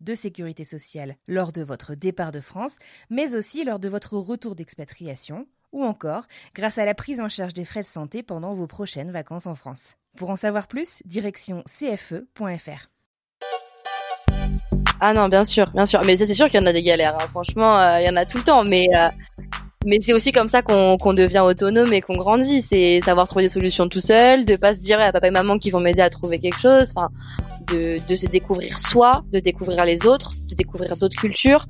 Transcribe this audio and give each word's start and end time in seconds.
de 0.00 0.14
sécurité 0.14 0.64
sociale 0.64 1.16
lors 1.28 1.52
de 1.52 1.62
votre 1.62 1.94
départ 1.94 2.32
de 2.32 2.40
France, 2.40 2.78
mais 3.10 3.36
aussi 3.36 3.64
lors 3.64 3.78
de 3.78 3.88
votre 3.88 4.16
retour 4.16 4.54
d'expatriation, 4.54 5.46
ou 5.72 5.84
encore 5.84 6.24
grâce 6.54 6.78
à 6.78 6.84
la 6.84 6.94
prise 6.94 7.20
en 7.20 7.28
charge 7.28 7.54
des 7.54 7.64
frais 7.64 7.82
de 7.82 7.86
santé 7.86 8.22
pendant 8.22 8.54
vos 8.54 8.66
prochaines 8.66 9.10
vacances 9.10 9.46
en 9.46 9.54
France. 9.54 9.94
Pour 10.16 10.30
en 10.30 10.36
savoir 10.36 10.66
plus, 10.66 11.02
direction 11.04 11.62
cfe.fr. 11.66 12.88
Ah 15.00 15.14
non, 15.14 15.28
bien 15.28 15.44
sûr, 15.44 15.70
bien 15.72 15.86
sûr. 15.86 16.02
Mais 16.04 16.16
c'est 16.16 16.34
sûr 16.34 16.48
qu'il 16.50 16.60
y 16.60 16.62
en 16.62 16.66
a 16.66 16.72
des 16.72 16.82
galères. 16.82 17.16
hein. 17.16 17.26
Franchement, 17.30 17.78
euh, 17.80 18.00
il 18.00 18.06
y 18.06 18.08
en 18.10 18.16
a 18.16 18.26
tout 18.26 18.38
le 18.38 18.44
temps. 18.44 18.64
Mais 18.64 18.88
euh, 18.94 19.08
mais 19.86 19.98
c'est 20.02 20.12
aussi 20.12 20.30
comme 20.30 20.48
ça 20.48 20.60
qu'on 20.60 20.98
qu'on 20.98 21.14
devient 21.14 21.40
autonome 21.40 21.92
et 21.94 22.02
qu'on 22.02 22.14
grandit. 22.14 22.60
C'est 22.60 23.00
savoir 23.02 23.26
trouver 23.26 23.44
des 23.46 23.48
solutions 23.48 23.88
tout 23.88 24.00
seul, 24.00 24.44
de 24.44 24.56
pas 24.56 24.74
se 24.74 24.80
dire 24.80 25.00
à 25.00 25.10
papa 25.10 25.28
et 25.28 25.30
maman 25.30 25.58
qui 25.58 25.70
vont 25.70 25.80
m'aider 25.80 26.02
à 26.02 26.10
trouver 26.10 26.38
quelque 26.38 26.58
chose. 26.58 26.92
Enfin, 26.94 27.08
de 27.70 28.16
se 28.16 28.26
découvrir 28.26 28.78
soi, 28.78 29.22
de 29.32 29.40
découvrir 29.40 29.84
les 29.84 30.06
autres, 30.06 30.32
de 30.48 30.54
découvrir 30.54 30.96
d'autres 30.96 31.16
cultures, 31.16 31.66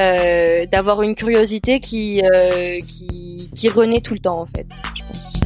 euh, 0.00 0.66
d'avoir 0.66 1.02
une 1.02 1.14
curiosité 1.14 1.80
qui 1.80 2.22
euh, 2.22 2.80
qui 2.80 3.50
qui 3.54 3.68
renaît 3.68 4.00
tout 4.00 4.14
le 4.14 4.20
temps 4.20 4.40
en 4.40 4.46
fait. 4.46 4.66
Je 4.94 5.02
pense. 5.04 5.40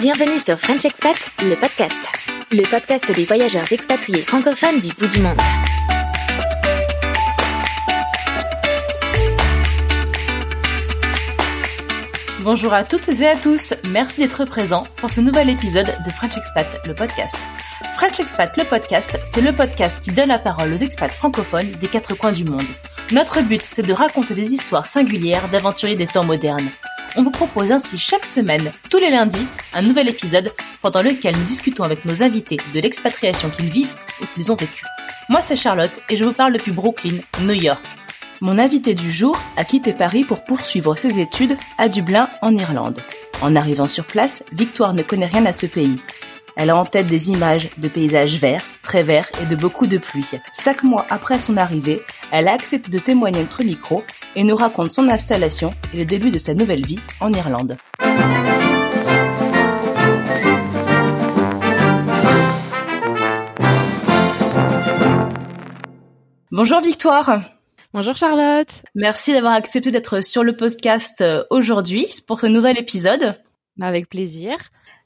Bienvenue 0.00 0.40
sur 0.44 0.58
French 0.58 0.84
Expat, 0.84 1.16
le 1.44 1.54
podcast. 1.54 1.94
Le 2.50 2.68
podcast 2.68 3.10
des 3.14 3.24
voyageurs 3.24 3.72
expatriés 3.72 4.22
francophones 4.22 4.80
du 4.80 4.88
bout 4.94 5.06
du 5.06 5.20
monde. 5.20 5.38
Bonjour 12.44 12.74
à 12.74 12.82
toutes 12.82 13.08
et 13.08 13.28
à 13.28 13.36
tous, 13.36 13.72
merci 13.88 14.20
d'être 14.20 14.44
présents 14.44 14.82
pour 14.96 15.10
ce 15.10 15.20
nouvel 15.20 15.48
épisode 15.48 15.86
de 16.04 16.10
French 16.10 16.36
Expat, 16.36 16.66
le 16.88 16.92
podcast. 16.92 17.36
French 17.94 18.18
Expat, 18.18 18.56
le 18.56 18.64
podcast, 18.64 19.16
c'est 19.24 19.40
le 19.40 19.52
podcast 19.52 20.02
qui 20.02 20.10
donne 20.10 20.30
la 20.30 20.40
parole 20.40 20.72
aux 20.72 20.76
expats 20.76 21.12
francophones 21.12 21.70
des 21.80 21.86
quatre 21.86 22.16
coins 22.16 22.32
du 22.32 22.44
monde. 22.44 22.66
Notre 23.12 23.42
but, 23.42 23.62
c'est 23.62 23.86
de 23.86 23.92
raconter 23.92 24.34
des 24.34 24.54
histoires 24.54 24.86
singulières 24.86 25.46
d'aventuriers 25.50 25.94
des 25.94 26.08
temps 26.08 26.24
modernes. 26.24 26.68
On 27.16 27.22
vous 27.22 27.30
propose 27.30 27.70
ainsi 27.70 27.96
chaque 27.96 28.26
semaine, 28.26 28.72
tous 28.90 28.98
les 28.98 29.10
lundis, 29.10 29.46
un 29.72 29.82
nouvel 29.82 30.08
épisode 30.08 30.50
pendant 30.80 31.02
lequel 31.02 31.36
nous 31.36 31.44
discutons 31.44 31.84
avec 31.84 32.04
nos 32.04 32.24
invités 32.24 32.58
de 32.74 32.80
l'expatriation 32.80 33.50
qu'ils 33.50 33.70
vivent 33.70 33.94
ou 34.20 34.24
qu'ils 34.34 34.50
ont 34.50 34.56
vécue. 34.56 34.84
Moi, 35.28 35.42
c'est 35.42 35.54
Charlotte 35.54 36.00
et 36.08 36.16
je 36.16 36.24
vous 36.24 36.32
parle 36.32 36.54
depuis 36.54 36.72
Brooklyn, 36.72 37.18
New 37.42 37.54
York. 37.54 37.84
Mon 38.42 38.58
invité 38.58 38.94
du 38.94 39.08
jour 39.08 39.40
a 39.56 39.64
quitté 39.64 39.92
Paris 39.92 40.24
pour 40.24 40.44
poursuivre 40.44 40.96
ses 40.96 41.20
études 41.20 41.56
à 41.78 41.88
Dublin, 41.88 42.28
en 42.42 42.52
Irlande. 42.56 42.98
En 43.40 43.54
arrivant 43.54 43.86
sur 43.86 44.04
place, 44.04 44.42
Victoire 44.50 44.94
ne 44.94 45.04
connaît 45.04 45.26
rien 45.26 45.46
à 45.46 45.52
ce 45.52 45.66
pays. 45.66 46.00
Elle 46.56 46.70
a 46.70 46.76
en 46.76 46.84
tête 46.84 47.06
des 47.06 47.30
images 47.30 47.70
de 47.78 47.86
paysages 47.86 48.40
verts, 48.40 48.64
très 48.82 49.04
verts 49.04 49.30
et 49.40 49.46
de 49.46 49.54
beaucoup 49.54 49.86
de 49.86 49.96
pluie. 49.96 50.28
Cinq 50.54 50.82
mois 50.82 51.06
après 51.08 51.38
son 51.38 51.56
arrivée, 51.56 52.02
elle 52.32 52.48
a 52.48 52.52
accepté 52.52 52.90
de 52.90 52.98
témoigner 52.98 53.38
notre 53.38 53.62
micro 53.62 54.02
et 54.34 54.42
nous 54.42 54.56
raconte 54.56 54.90
son 54.90 55.08
installation 55.08 55.72
et 55.94 55.98
le 55.98 56.04
début 56.04 56.32
de 56.32 56.40
sa 56.40 56.54
nouvelle 56.54 56.84
vie 56.84 56.98
en 57.20 57.32
Irlande. 57.32 57.78
Bonjour 66.50 66.80
Victoire 66.80 67.40
Bonjour 67.94 68.16
Charlotte. 68.16 68.82
Merci 68.94 69.32
d'avoir 69.32 69.52
accepté 69.52 69.90
d'être 69.90 70.22
sur 70.24 70.42
le 70.42 70.56
podcast 70.56 71.20
euh, 71.20 71.44
aujourd'hui 71.50 72.06
pour 72.26 72.40
ce 72.40 72.46
nouvel 72.46 72.78
épisode. 72.78 73.36
Bah, 73.76 73.86
avec 73.86 74.08
plaisir. 74.08 74.56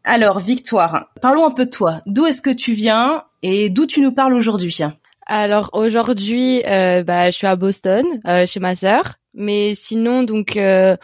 Alors 0.05 0.39
Victoire, 0.39 1.11
parlons 1.21 1.45
un 1.45 1.51
peu 1.51 1.65
de 1.65 1.71
toi. 1.71 2.01
D'où 2.07 2.27
est-ce 2.27 2.41
que 2.41 2.51
tu 2.51 2.75
viens 2.75 3.25
et 3.43 3.71
d'où 3.71 3.87
tu 3.87 4.01
nous 4.01 4.13
parles 4.13 4.35
aujourd'hui? 4.35 4.79
Alors 5.27 5.71
aujourd'hui, 5.73 6.63
euh, 6.65 7.03
bah, 7.03 7.31
je 7.31 7.37
suis 7.37 7.49
à 7.49 7.57
Boston 7.57 8.07
euh, 8.27 8.47
chez 8.47 8.61
ma 8.61 8.77
sœur, 8.77 9.17
mais 9.35 9.75
sinon 9.75 10.23
donc, 10.23 10.57
euh, 10.57 10.97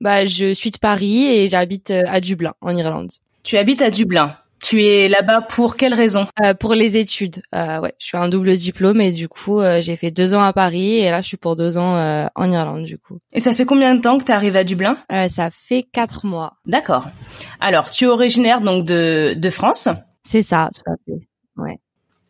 bah, 0.00 0.24
je 0.24 0.54
suis 0.54 0.70
de 0.70 0.78
Paris 0.78 1.26
et 1.26 1.48
j'habite 1.48 1.90
à 1.90 2.20
Dublin 2.20 2.54
en 2.62 2.74
Irlande. 2.74 3.10
Tu 3.42 3.58
habites 3.58 3.82
à 3.82 3.90
Dublin. 3.90 4.34
Tu 4.60 4.82
es 4.84 5.08
là-bas 5.08 5.42
pour 5.42 5.76
quelle 5.76 5.94
raison? 5.94 6.26
Euh, 6.42 6.54
pour 6.54 6.74
les 6.74 6.96
études, 6.96 7.42
euh, 7.54 7.80
ouais, 7.80 7.94
je 7.98 8.06
suis 8.06 8.16
un 8.16 8.28
double 8.28 8.56
diplôme 8.56 9.00
et 9.00 9.12
du 9.12 9.28
coup 9.28 9.60
euh, 9.60 9.80
j'ai 9.80 9.96
fait 9.96 10.10
deux 10.10 10.34
ans 10.34 10.42
à 10.42 10.52
Paris 10.52 10.98
et 10.98 11.10
là 11.10 11.20
je 11.22 11.28
suis 11.28 11.36
pour 11.36 11.54
deux 11.56 11.78
ans 11.78 11.96
euh, 11.96 12.26
en 12.34 12.50
Irlande 12.50 12.84
du 12.84 12.98
coup. 12.98 13.18
Et 13.32 13.40
ça 13.40 13.52
fait 13.52 13.64
combien 13.64 13.94
de 13.94 14.00
temps 14.00 14.18
que 14.18 14.24
tu 14.24 14.32
arrives 14.32 14.56
à 14.56 14.64
Dublin? 14.64 14.98
Euh, 15.12 15.28
ça 15.28 15.50
fait 15.50 15.84
quatre 15.84 16.26
mois. 16.26 16.54
D'accord. 16.66 17.08
Alors, 17.60 17.90
tu 17.90 18.04
es 18.04 18.08
originaire 18.08 18.60
donc 18.60 18.84
de, 18.84 19.34
de 19.36 19.50
France? 19.50 19.88
C'est 20.24 20.42
ça, 20.42 20.70
tout 20.74 20.90
à 20.90 20.94
fait. 21.06 21.20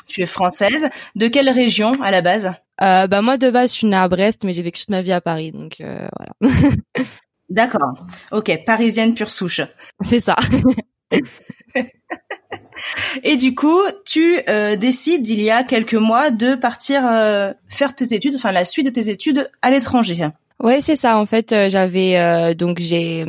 Tu 0.06 0.22
es 0.22 0.26
française. 0.26 0.88
De 1.16 1.28
quelle 1.28 1.50
région 1.50 1.92
à 2.02 2.10
la 2.10 2.22
base? 2.22 2.50
Euh, 2.80 3.06
bah 3.06 3.22
moi 3.22 3.36
de 3.36 3.50
base 3.50 3.72
je 3.72 3.78
suis 3.78 3.86
née 3.86 3.96
à 3.96 4.08
Brest 4.08 4.44
mais 4.44 4.52
j'ai 4.52 4.62
vécu 4.62 4.80
toute 4.80 4.90
ma 4.90 5.02
vie 5.02 5.12
à 5.12 5.20
Paris 5.20 5.50
donc 5.52 5.80
euh, 5.80 6.06
voilà. 6.40 6.54
D'accord. 7.50 7.94
Ok, 8.30 8.52
parisienne 8.64 9.14
pure 9.14 9.30
souche. 9.30 9.60
C'est 10.02 10.20
ça. 10.20 10.36
Et 13.24 13.36
du 13.36 13.54
coup, 13.54 13.80
tu 14.06 14.38
euh, 14.48 14.76
décides 14.76 15.28
il 15.28 15.42
y 15.42 15.50
a 15.50 15.64
quelques 15.64 15.94
mois 15.94 16.30
de 16.30 16.54
partir 16.54 17.02
euh, 17.04 17.52
faire 17.68 17.94
tes 17.94 18.14
études, 18.14 18.34
enfin 18.36 18.52
la 18.52 18.64
suite 18.64 18.86
de 18.86 18.90
tes 18.92 19.10
études 19.10 19.50
à 19.62 19.70
l'étranger. 19.70 20.28
Ouais, 20.62 20.80
c'est 20.80 20.96
ça. 20.96 21.18
En 21.18 21.26
fait, 21.26 21.52
euh, 21.52 21.68
j'avais 21.68 22.16
euh, 22.16 22.54
donc 22.54 22.78
j'ai 22.78 23.24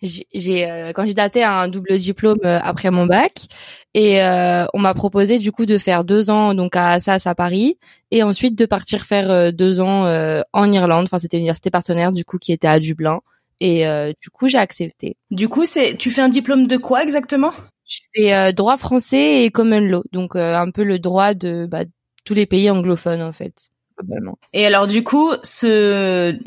j'ai- 0.00 0.70
euh, 0.70 0.92
candidaté 0.92 1.42
à 1.42 1.54
un 1.60 1.68
double 1.68 1.96
diplôme 1.98 2.38
euh, 2.44 2.60
après 2.62 2.90
mon 2.90 3.06
bac 3.06 3.46
et 3.94 4.22
euh, 4.22 4.64
on 4.72 4.78
m'a 4.78 4.94
proposé 4.94 5.38
du 5.40 5.50
coup 5.50 5.66
de 5.66 5.76
faire 5.76 6.04
deux 6.04 6.30
ans 6.30 6.54
donc 6.54 6.76
à 6.76 6.90
Assas 6.92 7.26
à 7.26 7.34
Paris 7.34 7.78
et 8.12 8.22
ensuite 8.22 8.56
de 8.56 8.64
partir 8.64 9.04
faire 9.06 9.28
euh, 9.30 9.50
deux 9.50 9.80
ans 9.80 10.06
en 10.52 10.72
Irlande. 10.72 11.04
Enfin, 11.04 11.18
c'était 11.18 11.36
l'université 11.36 11.70
partenaire 11.70 12.12
du 12.12 12.24
coup 12.24 12.38
qui 12.38 12.52
était 12.52 12.68
à 12.68 12.78
Dublin 12.78 13.20
et 13.60 13.86
euh, 13.86 14.12
du 14.20 14.30
coup 14.30 14.48
j'ai 14.48 14.58
accepté. 14.58 15.16
Du 15.30 15.48
coup, 15.48 15.64
c'est 15.64 15.96
tu 15.96 16.10
fais 16.10 16.22
un 16.22 16.28
diplôme 16.28 16.66
de 16.66 16.76
quoi 16.76 17.02
exactement? 17.02 17.52
Je 17.86 17.98
fais 18.14 18.34
euh, 18.34 18.52
droit 18.52 18.76
français 18.76 19.44
et 19.44 19.50
common 19.50 19.80
law, 19.80 20.04
donc 20.12 20.36
euh, 20.36 20.54
un 20.54 20.70
peu 20.70 20.84
le 20.84 20.98
droit 20.98 21.34
de 21.34 21.66
bah, 21.66 21.84
tous 22.24 22.34
les 22.34 22.46
pays 22.46 22.70
anglophones 22.70 23.22
en 23.22 23.32
fait. 23.32 23.70
Globalement. 23.98 24.38
Et 24.52 24.66
alors 24.66 24.86
du 24.86 25.02
coup, 25.02 25.32
ce 25.42 26.38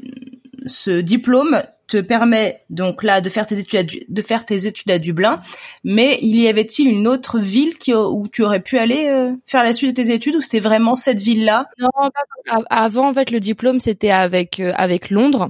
ce 0.66 1.02
diplôme 1.02 1.62
te 1.88 1.98
permet 2.00 2.62
donc 2.70 3.04
là 3.04 3.20
de 3.20 3.30
faire 3.30 3.46
tes 3.46 3.60
études 3.60 3.80
à, 3.80 3.84
Du- 3.84 4.06
de 4.08 4.22
faire 4.22 4.46
tes 4.46 4.66
études 4.68 4.92
à 4.92 5.00
Dublin, 5.00 5.42
mais 5.84 6.18
il 6.22 6.40
y 6.40 6.48
avait-il 6.48 6.88
une 6.88 7.08
autre 7.08 7.40
ville 7.40 7.78
qui, 7.78 7.94
où 7.94 8.24
tu 8.32 8.44
aurais 8.44 8.62
pu 8.62 8.78
aller 8.78 9.08
euh, 9.10 9.36
faire 9.46 9.64
la 9.64 9.74
suite 9.74 9.98
de 9.98 10.02
tes 10.02 10.14
études 10.14 10.36
ou 10.38 10.42
c'était 10.42 10.62
vraiment 10.62 10.96
cette 10.96 11.20
ville-là? 11.20 11.66
Non, 11.80 11.90
avant 12.70 13.10
en 13.10 13.14
fait 13.14 13.30
le 13.32 13.42
diplôme 13.42 13.82
c'était 13.82 14.12
avec 14.12 14.60
euh, 14.62 14.72
avec 14.76 15.10
Londres 15.10 15.50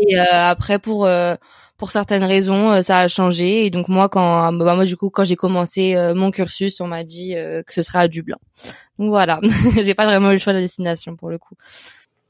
et 0.00 0.18
euh, 0.18 0.22
après 0.30 0.78
pour 0.78 1.06
euh, 1.06 1.34
pour 1.76 1.90
certaines 1.90 2.24
raisons 2.24 2.72
euh, 2.72 2.82
ça 2.82 2.98
a 3.00 3.08
changé. 3.08 3.66
Et 3.66 3.70
donc 3.70 3.88
moi 3.88 4.08
quand 4.08 4.52
bah, 4.52 4.74
moi 4.74 4.84
du 4.84 4.96
coup 4.96 5.10
quand 5.10 5.24
j'ai 5.24 5.36
commencé 5.36 5.94
euh, 5.96 6.14
mon 6.14 6.30
cursus 6.30 6.80
on 6.80 6.86
m'a 6.86 7.04
dit 7.04 7.34
euh, 7.36 7.62
que 7.62 7.72
ce 7.72 7.82
serait 7.82 7.98
à 8.00 8.08
Dublin. 8.08 8.36
Donc 8.98 9.10
voilà. 9.10 9.40
J'ai 9.82 9.94
pas 9.94 10.06
vraiment 10.06 10.30
eu 10.30 10.34
le 10.34 10.38
choix 10.38 10.52
de 10.54 10.58
la 10.58 10.64
destination 10.64 11.16
pour 11.16 11.28
le 11.30 11.38
coup. 11.38 11.54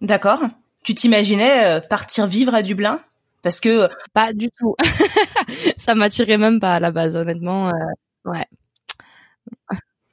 D'accord. 0.01 0.41
Tu 0.85 0.95
t'imaginais 0.95 1.65
euh, 1.67 1.81
partir 1.81 2.27
vivre 2.27 2.55
à 2.55 2.63
Dublin? 2.63 3.01
Parce 3.43 3.61
que 3.61 3.89
pas 4.13 4.33
du 4.33 4.51
tout. 4.59 4.75
Ça 5.77 5.95
m'attirait 5.95 6.39
même 6.39 6.59
pas 6.61 6.75
à 6.77 6.81
la 6.81 6.91
base 6.91 7.17
honnêtement 7.17 7.69
euh, 7.69 7.73
ouais. 8.31 8.45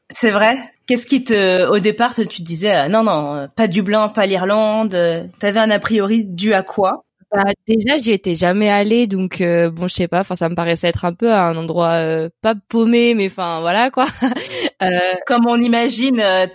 C'est 0.09 0.31
vrai? 0.31 0.57
Qu'est-ce 0.85 1.05
qui 1.07 1.23
te, 1.23 1.65
au 1.67 1.79
départ, 1.79 2.13
tu 2.13 2.27
te 2.27 2.41
disais, 2.41 2.87
non, 2.89 3.03
non, 3.03 3.47
pas 3.55 3.67
Dublin, 3.67 4.09
pas 4.09 4.25
l'Irlande. 4.25 4.93
euh, 4.93 5.23
T'avais 5.39 5.59
un 5.59 5.71
a 5.71 5.79
priori 5.79 6.23
dû 6.25 6.53
à 6.53 6.61
quoi? 6.61 7.03
Bah, 7.33 7.45
déjà, 7.67 7.97
j'y 7.97 8.11
étais 8.11 8.35
jamais 8.35 8.69
allée, 8.69 9.07
donc 9.07 9.41
euh, 9.41 9.71
bon, 9.71 9.87
je 9.87 9.95
sais 9.95 10.07
pas. 10.07 10.19
Enfin, 10.19 10.35
ça 10.35 10.49
me 10.49 10.55
paraissait 10.55 10.87
être 10.89 11.03
un 11.05 11.13
peu 11.13 11.33
un 11.33 11.55
endroit 11.55 11.93
euh, 11.93 12.29
pas 12.41 12.53
paumé, 12.69 13.15
mais 13.15 13.25
enfin 13.27 13.59
voilà 13.61 13.89
quoi. 13.89 14.05
Euh, 14.83 15.13
Comme 15.27 15.47
on 15.47 15.55
imagine, 15.61 16.19
euh, 16.19 16.45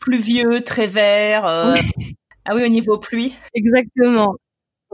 pluvieux, 0.00 0.60
très 0.62 0.86
vert. 0.86 1.46
euh, 1.46 1.74
Ah 2.44 2.54
oui, 2.54 2.64
au 2.64 2.68
niveau 2.68 2.98
pluie. 2.98 3.34
exactement. 3.54 4.36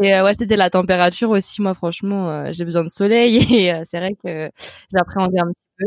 Et 0.03 0.15
euh, 0.15 0.25
ouais, 0.25 0.35
c'était 0.39 0.57
la 0.57 0.71
température 0.71 1.31
aussi. 1.31 1.63
Moi, 1.63 1.75
franchement, 1.75 2.31
euh, 2.31 2.51
j'ai 2.53 2.65
besoin 2.65 2.85
de 2.85 2.91
soleil 2.91 3.39
et 3.55 3.73
euh, 3.73 3.83
c'est 3.85 3.99
vrai 4.01 4.15
que 4.25 4.51
j'appréhendais 4.93 5.41
un 5.41 5.49
petit 5.53 5.67
peu. 5.79 5.87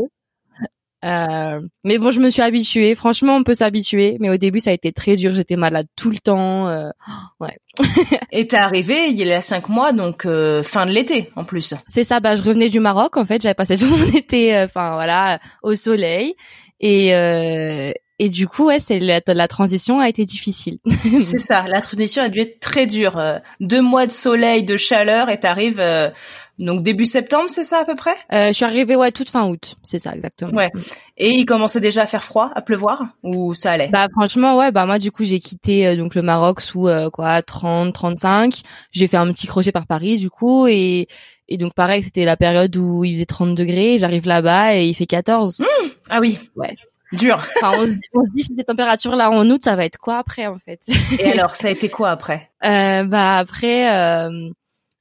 Euh, 1.04 1.60
mais 1.84 1.98
bon, 1.98 2.10
je 2.10 2.20
me 2.20 2.30
suis 2.30 2.42
habituée. 2.42 2.94
Franchement, 2.94 3.36
on 3.36 3.44
peut 3.44 3.54
s'habituer, 3.54 4.16
mais 4.20 4.30
au 4.30 4.36
début, 4.36 4.60
ça 4.60 4.70
a 4.70 4.72
été 4.72 4.92
très 4.92 5.16
dur. 5.16 5.34
J'étais 5.34 5.56
malade 5.56 5.86
tout 5.96 6.10
le 6.10 6.18
temps. 6.18 6.68
euh, 6.68 6.90
Et 8.32 8.46
t'es 8.46 8.56
arrivé 8.56 9.08
il 9.08 9.18
y 9.18 9.32
a 9.32 9.40
cinq 9.40 9.68
mois, 9.68 9.92
donc 9.92 10.24
euh, 10.26 10.62
fin 10.62 10.86
de 10.86 10.90
l'été 10.90 11.30
en 11.36 11.44
plus. 11.44 11.74
C'est 11.86 12.04
ça, 12.04 12.20
bah 12.20 12.36
je 12.36 12.42
revenais 12.42 12.68
du 12.68 12.80
Maroc 12.80 13.16
en 13.16 13.24
fait, 13.24 13.40
j'avais 13.42 13.54
passé 13.54 13.76
tout 13.78 13.86
mon 13.86 14.06
été, 14.08 14.56
euh, 14.56 14.64
enfin 14.64 14.94
voilà, 14.94 15.38
au 15.62 15.74
soleil 15.74 16.34
et 16.80 17.14
euh, 17.14 17.92
et 18.18 18.28
du 18.28 18.48
coup 18.48 18.66
ouais, 18.66 18.80
c'est 18.80 18.98
la, 18.98 19.20
la 19.26 19.48
transition 19.48 20.00
a 20.00 20.08
été 20.08 20.24
difficile. 20.24 20.78
C'est 21.20 21.38
ça, 21.38 21.66
la 21.68 21.80
transition 21.80 22.22
a 22.22 22.28
dû 22.28 22.40
être 22.40 22.58
très 22.58 22.86
dure. 22.86 23.22
Deux 23.60 23.80
mois 23.82 24.06
de 24.06 24.12
soleil, 24.12 24.64
de 24.64 24.76
chaleur, 24.76 25.30
et 25.30 25.38
t'arrives 25.38 25.78
euh, 25.78 26.08
donc 26.58 26.82
début 26.82 27.04
septembre, 27.04 27.46
c'est 27.48 27.62
ça 27.64 27.78
à 27.80 27.84
peu 27.84 27.94
près? 27.94 28.14
Euh, 28.32 28.48
je 28.48 28.52
suis 28.52 28.64
arrivée 28.64 28.96
ouais 28.96 29.12
toute 29.12 29.28
fin 29.30 29.46
août, 29.46 29.76
c'est 29.82 29.98
ça 29.98 30.14
exactement. 30.14 30.52
Ouais. 30.52 30.70
Et 31.16 31.30
il 31.30 31.44
commençait 31.46 31.80
déjà 31.80 32.02
à 32.02 32.06
faire 32.06 32.24
froid, 32.24 32.50
à 32.54 32.62
pleuvoir, 32.62 33.06
ou 33.22 33.54
ça 33.54 33.72
allait? 33.72 33.88
Bah 33.88 34.08
franchement 34.12 34.56
ouais, 34.58 34.72
bah 34.72 34.86
moi 34.86 34.98
du 34.98 35.10
coup 35.10 35.24
j'ai 35.24 35.38
quitté 35.38 35.86
euh, 35.86 35.96
donc 35.96 36.14
le 36.14 36.22
Maroc 36.22 36.60
sous 36.60 36.88
euh, 36.88 37.10
quoi 37.10 37.42
30 37.42 37.92
35. 37.94 38.62
J'ai 38.92 39.06
fait 39.06 39.16
un 39.16 39.32
petit 39.32 39.46
crochet 39.46 39.72
par 39.72 39.86
Paris 39.86 40.18
du 40.18 40.30
coup 40.30 40.66
et 40.66 41.06
et 41.50 41.56
donc 41.56 41.72
pareil, 41.74 42.02
c'était 42.02 42.26
la 42.26 42.36
période 42.36 42.76
où 42.76 43.04
il 43.04 43.14
faisait 43.14 43.24
30 43.24 43.54
degrés, 43.54 43.96
j'arrive 43.98 44.26
là-bas 44.26 44.76
et 44.76 44.86
il 44.86 44.94
fait 44.94 45.06
14. 45.06 45.62
Ah 46.10 46.18
oui. 46.20 46.38
Ouais. 46.56 46.76
Dur. 47.12 47.36
Enfin 47.62 47.72
on, 47.78 47.86
se 47.86 47.90
dit- 47.92 48.00
on 48.12 48.22
se 48.24 48.30
dit 48.34 48.42
ces 48.54 48.64
températures 48.64 49.16
là 49.16 49.30
en 49.30 49.48
août, 49.48 49.62
ça 49.64 49.74
va 49.74 49.86
être 49.86 49.96
quoi 49.96 50.18
après 50.18 50.46
en 50.46 50.58
fait? 50.58 50.80
Et 51.18 51.32
alors, 51.32 51.56
ça 51.56 51.68
a 51.68 51.70
été 51.70 51.88
quoi 51.88 52.10
après? 52.10 52.50
Euh, 52.66 53.04
bah 53.04 53.38
après 53.38 53.90
euh, 53.96 54.50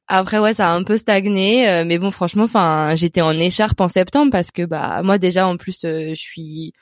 après 0.07 0.39
ouais 0.39 0.53
ça 0.53 0.69
a 0.69 0.73
un 0.73 0.83
peu 0.83 0.97
stagné 0.97 1.69
euh, 1.69 1.83
mais 1.85 1.99
bon 1.99 2.11
franchement 2.11 2.43
enfin 2.43 2.95
j'étais 2.95 3.21
en 3.21 3.37
écharpe 3.37 3.81
en 3.81 3.87
septembre 3.87 4.31
parce 4.31 4.51
que 4.51 4.63
bah 4.65 5.01
moi 5.03 5.17
déjà 5.17 5.47
en 5.47 5.57
plus 5.57 5.83
euh, 5.85 6.09
je 6.09 6.15
suis 6.15 6.73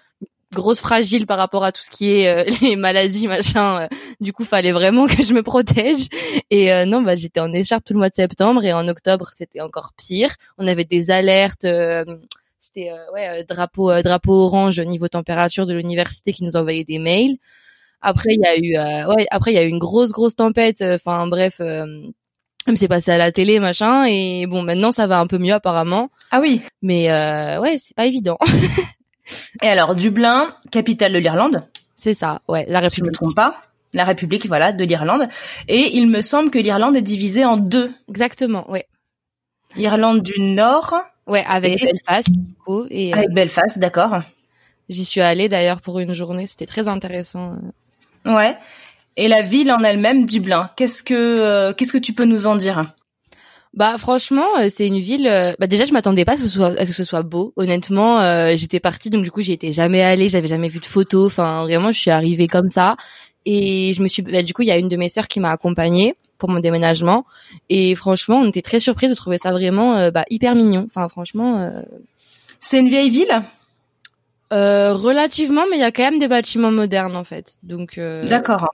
grosse 0.56 0.80
fragile 0.80 1.27
par 1.27 1.38
rapport 1.38 1.63
à 1.63 1.72
tout 1.72 1.81
ce 1.81 1.92
qui 1.92 2.10
est 2.12 2.27
euh, 2.27 2.44
les 2.62 2.75
maladies 2.75 3.27
machin 3.27 3.81
euh, 3.83 3.88
du 4.19 4.33
coup 4.33 4.44
fallait 4.45 4.72
vraiment 4.72 5.06
que 5.07 5.22
je 5.22 5.33
me 5.33 5.44
protège. 5.44 6.07
Et 6.50 6.74
euh, 6.74 6.86
non 6.86 7.01
bah 7.04 7.16
j'étais 7.16 7.39
en 7.39 7.54
écharpe 7.54 7.83
tout 7.86 7.94
le 7.94 8.00
mois 8.00 8.10
de 8.10 8.16
septembre 8.16 8.63
et 8.63 8.74
en 8.74 8.88
octobre 8.88 9.30
c'était 9.31 9.62
encore 9.62 9.92
pire. 9.98 10.33
On 10.57 10.68
avait 10.68 10.86
des 10.86 11.12
alertes 11.12 11.66
euh, 11.66 12.04
c'était 12.60 12.89
ouais 13.13 13.44
drapeau 13.44 14.01
drapeau 14.01 14.33
orange 14.33 14.80
niveau 14.80 15.07
température 15.07 15.68
de 15.68 15.74
l'université 15.74 16.33
qui 16.33 16.44
nous 16.44 16.56
envoyait 16.56 16.83
des 16.86 17.00
mails. 17.00 17.38
Après 18.01 18.33
il 18.33 18.42
y 18.42 18.48
a 18.48 18.57
eu 18.57 19.07
ouais 19.16 19.27
après 19.31 19.51
il 19.51 19.56
y 19.56 19.60
a 19.60 19.63
eu 19.66 19.69
une 19.69 19.80
grosse 19.80 20.12
grosse 20.12 20.36
tempête 20.36 20.81
enfin 20.81 21.27
bref 21.27 21.62
c'est 22.76 22.88
passé 22.88 23.12
à 23.12 23.18
la 23.18 23.32
télé 23.32 23.60
machin 23.60 24.06
et 24.06 24.48
bon 24.48 24.64
maintenant 24.64 24.92
ça 24.92 25.06
va 25.08 25.20
un 25.20 25.28
peu 25.28 25.38
mieux 25.38 25.54
apparemment 25.54 26.10
Ah 26.32 26.40
oui. 26.42 26.62
mais 26.82 27.12
euh, 27.12 27.60
ouais 27.62 27.78
c'est 27.78 27.96
pas 27.96 28.06
évident 28.06 28.38
Et 29.64 29.68
alors, 29.68 29.96
Dublin, 29.96 30.56
capitale 30.72 31.12
de 31.14 31.18
l'Irlande, 31.18 31.68
c'est 31.96 32.14
ça 32.14 32.42
ouais 32.48 32.66
la 32.68 32.80
si 32.90 32.98
je 32.98 33.02
me 33.04 33.08
République 33.08 33.12
trompe 33.14 33.36
pas. 33.36 33.62
La 33.96 34.04
République, 34.04 34.46
voilà, 34.48 34.72
de 34.74 34.84
l'Irlande. 34.84 35.28
Et 35.70 35.96
il 35.98 36.10
me 36.10 36.22
semble 36.22 36.52
que 36.52 36.60
l'Irlande 36.60 36.96
est 36.98 37.02
divisée 37.02 37.46
en 37.46 37.56
deux. 37.58 37.92
exactement 38.10 38.70
ouais 38.70 38.88
Irlande 39.78 40.22
du 40.22 40.40
Nord, 40.42 40.94
ouais 41.28 41.44
avec 41.48 41.82
Et- 41.82 41.86
Belfast 41.86 42.30
du 42.30 42.54
coup 42.66 42.86
et 42.90 43.14
euh, 43.14 43.18
avec 43.18 43.30
Belfast, 43.32 43.80
d'accord. 43.80 44.22
j'y 44.90 45.06
suis 45.06 45.22
allée 45.22 45.50
d'ailleurs 45.50 45.82
pour 45.82 46.00
une 46.00 46.14
journée 46.14 46.46
c'était 46.48 46.66
très 46.68 46.88
intéressant 46.88 47.56
Ouais. 48.26 48.58
Et 49.18 49.28
la 49.28 49.42
ville 49.42 49.72
en 49.72 49.80
elle-même, 49.80 50.26
Dublin. 50.26 50.70
Qu'est-ce 50.76 51.04
que 51.04 51.14
euh, 51.14 51.74
qu'est-ce 51.74 51.94
que 51.94 51.98
tu 51.98 52.14
peux 52.14 52.26
nous 52.26 52.48
en 52.48 52.56
dire? 52.56 52.92
Bah 53.74 53.98
franchement, 53.98 54.46
euh, 54.60 54.70
c'est 54.74 54.88
une 54.88 55.00
ville. 55.00 55.28
euh, 55.28 55.54
Bah 55.60 55.68
déjà, 55.68 55.84
je 55.86 55.92
m'attendais 55.94 56.24
pas 56.26 56.34
à 56.34 56.36
que 56.36 56.42
ce 56.42 56.48
soit 56.50 56.80
à 56.80 56.86
que 56.86 56.94
ce 56.94 57.04
soit 57.04 57.24
beau. 57.24 57.54
Honnêtement, 57.58 58.20
euh, 58.22 58.54
j'étais 58.56 58.80
partie 58.80 59.10
donc 59.10 59.24
du 59.24 59.32
coup, 59.32 59.42
j'y 59.42 59.52
étais 59.54 59.72
jamais 59.72 60.02
allée, 60.02 60.30
j'avais 60.30 60.48
jamais 60.48 60.68
vu 60.70 60.80
de 60.80 60.86
photos. 60.86 61.28
Enfin, 61.28 61.64
vraiment, 61.64 61.92
je 61.92 62.00
suis 62.00 62.12
arrivée 62.12 62.48
comme 62.48 62.70
ça 62.70 62.96
et 63.46 63.94
je 63.94 64.02
me 64.02 64.08
suis. 64.08 64.22
Bah, 64.22 64.44
du 64.44 64.54
coup, 64.54 64.62
il 64.62 64.68
y 64.68 64.72
a 64.72 64.78
une 64.78 64.88
de 64.88 64.96
mes 64.98 65.10
sœurs 65.10 65.28
qui 65.28 65.40
m'a 65.40 65.52
accompagnée 65.52 66.16
pour 66.38 66.50
mon 66.50 66.60
déménagement 66.60 67.26
et 67.70 67.96
franchement, 67.96 68.38
on 68.38 68.48
était 68.50 68.62
très 68.62 68.80
surprise 68.82 69.10
de 69.10 69.16
trouver 69.16 69.38
ça 69.38 69.52
vraiment 69.52 69.98
euh, 69.98 70.12
bah, 70.12 70.26
hyper 70.30 70.56
mignon. 70.56 70.86
Enfin, 70.86 71.08
franchement, 71.08 71.60
euh, 71.62 71.82
C'est 72.60 72.80
une 72.80 72.90
vieille 72.90 73.10
ville? 73.10 73.44
Euh, 74.56 74.94
relativement, 74.94 75.66
mais 75.69 75.78
il 75.78 75.81
y 75.81 75.84
a 75.84 75.92
quand 75.92 76.04
même 76.04 76.19
des 76.19 76.28
bâtiments 76.28 76.72
modernes 76.72 77.16
en 77.16 77.24
fait. 77.24 77.57
Donc 77.63 77.98
euh, 77.98 78.24
D'accord. 78.24 78.72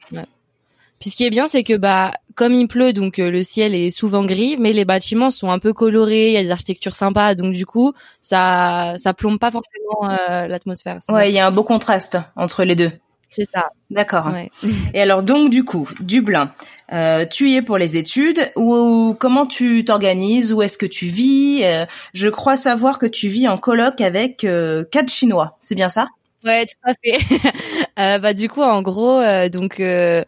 Puis 0.99 1.09
ce 1.09 1.15
qui 1.15 1.25
est 1.25 1.31
bien, 1.31 1.47
c'est 1.47 1.63
que 1.63 1.75
bah 1.75 2.13
comme 2.35 2.53
il 2.53 2.67
pleut, 2.67 2.93
donc 2.93 3.17
euh, 3.17 3.31
le 3.31 3.41
ciel 3.41 3.73
est 3.73 3.89
souvent 3.89 4.23
gris, 4.23 4.55
mais 4.59 4.71
les 4.71 4.85
bâtiments 4.85 5.31
sont 5.31 5.49
un 5.49 5.57
peu 5.57 5.73
colorés, 5.73 6.27
il 6.27 6.33
y 6.33 6.37
a 6.37 6.43
des 6.43 6.51
architectures 6.51 6.95
sympas, 6.95 7.33
donc 7.33 7.53
du 7.53 7.65
coup 7.65 7.93
ça 8.21 8.93
ça 8.97 9.13
plombe 9.15 9.39
pas 9.39 9.49
forcément 9.49 10.11
euh, 10.11 10.47
l'atmosphère. 10.47 10.99
Ouais, 11.09 11.31
il 11.31 11.33
y 11.33 11.39
a 11.39 11.47
un 11.47 11.51
beau 11.51 11.63
contraste 11.63 12.19
entre 12.35 12.63
les 12.63 12.75
deux. 12.75 12.91
c'est 13.31 13.49
ça. 13.51 13.69
D'accord. 13.89 14.27
Ouais. 14.27 14.51
Et 14.93 15.01
alors 15.01 15.23
donc 15.23 15.49
du 15.49 15.63
coup, 15.65 15.89
Dublin, 15.99 16.53
euh, 16.93 17.25
tu 17.25 17.49
y 17.51 17.55
es 17.55 17.61
pour 17.61 17.77
les 17.77 17.97
études 17.97 18.51
ou 18.55 19.15
comment 19.19 19.45
tu 19.45 19.83
t'organises 19.85 20.51
Où 20.53 20.61
est-ce 20.61 20.77
que 20.77 20.85
tu 20.85 21.05
vis 21.05 21.61
Euh, 21.63 21.85
Je 22.13 22.27
crois 22.29 22.57
savoir 22.57 22.99
que 22.99 23.05
tu 23.05 23.27
vis 23.29 23.47
en 23.47 23.57
coloc 23.57 24.01
avec 24.01 24.43
euh, 24.43 24.83
quatre 24.91 25.09
Chinois. 25.11 25.57
C'est 25.59 25.75
bien 25.75 25.89
ça? 25.89 26.07
Ouais, 26.45 26.65
tout 26.65 26.89
à 26.89 26.93
fait. 27.03 27.17
Euh, 27.99 28.17
bah 28.19 28.33
du 28.33 28.47
coup, 28.49 28.61
en 28.61 28.81
gros, 28.81 29.19
euh, 29.19 29.47
donc 29.49 29.79
euh, 29.79 30.23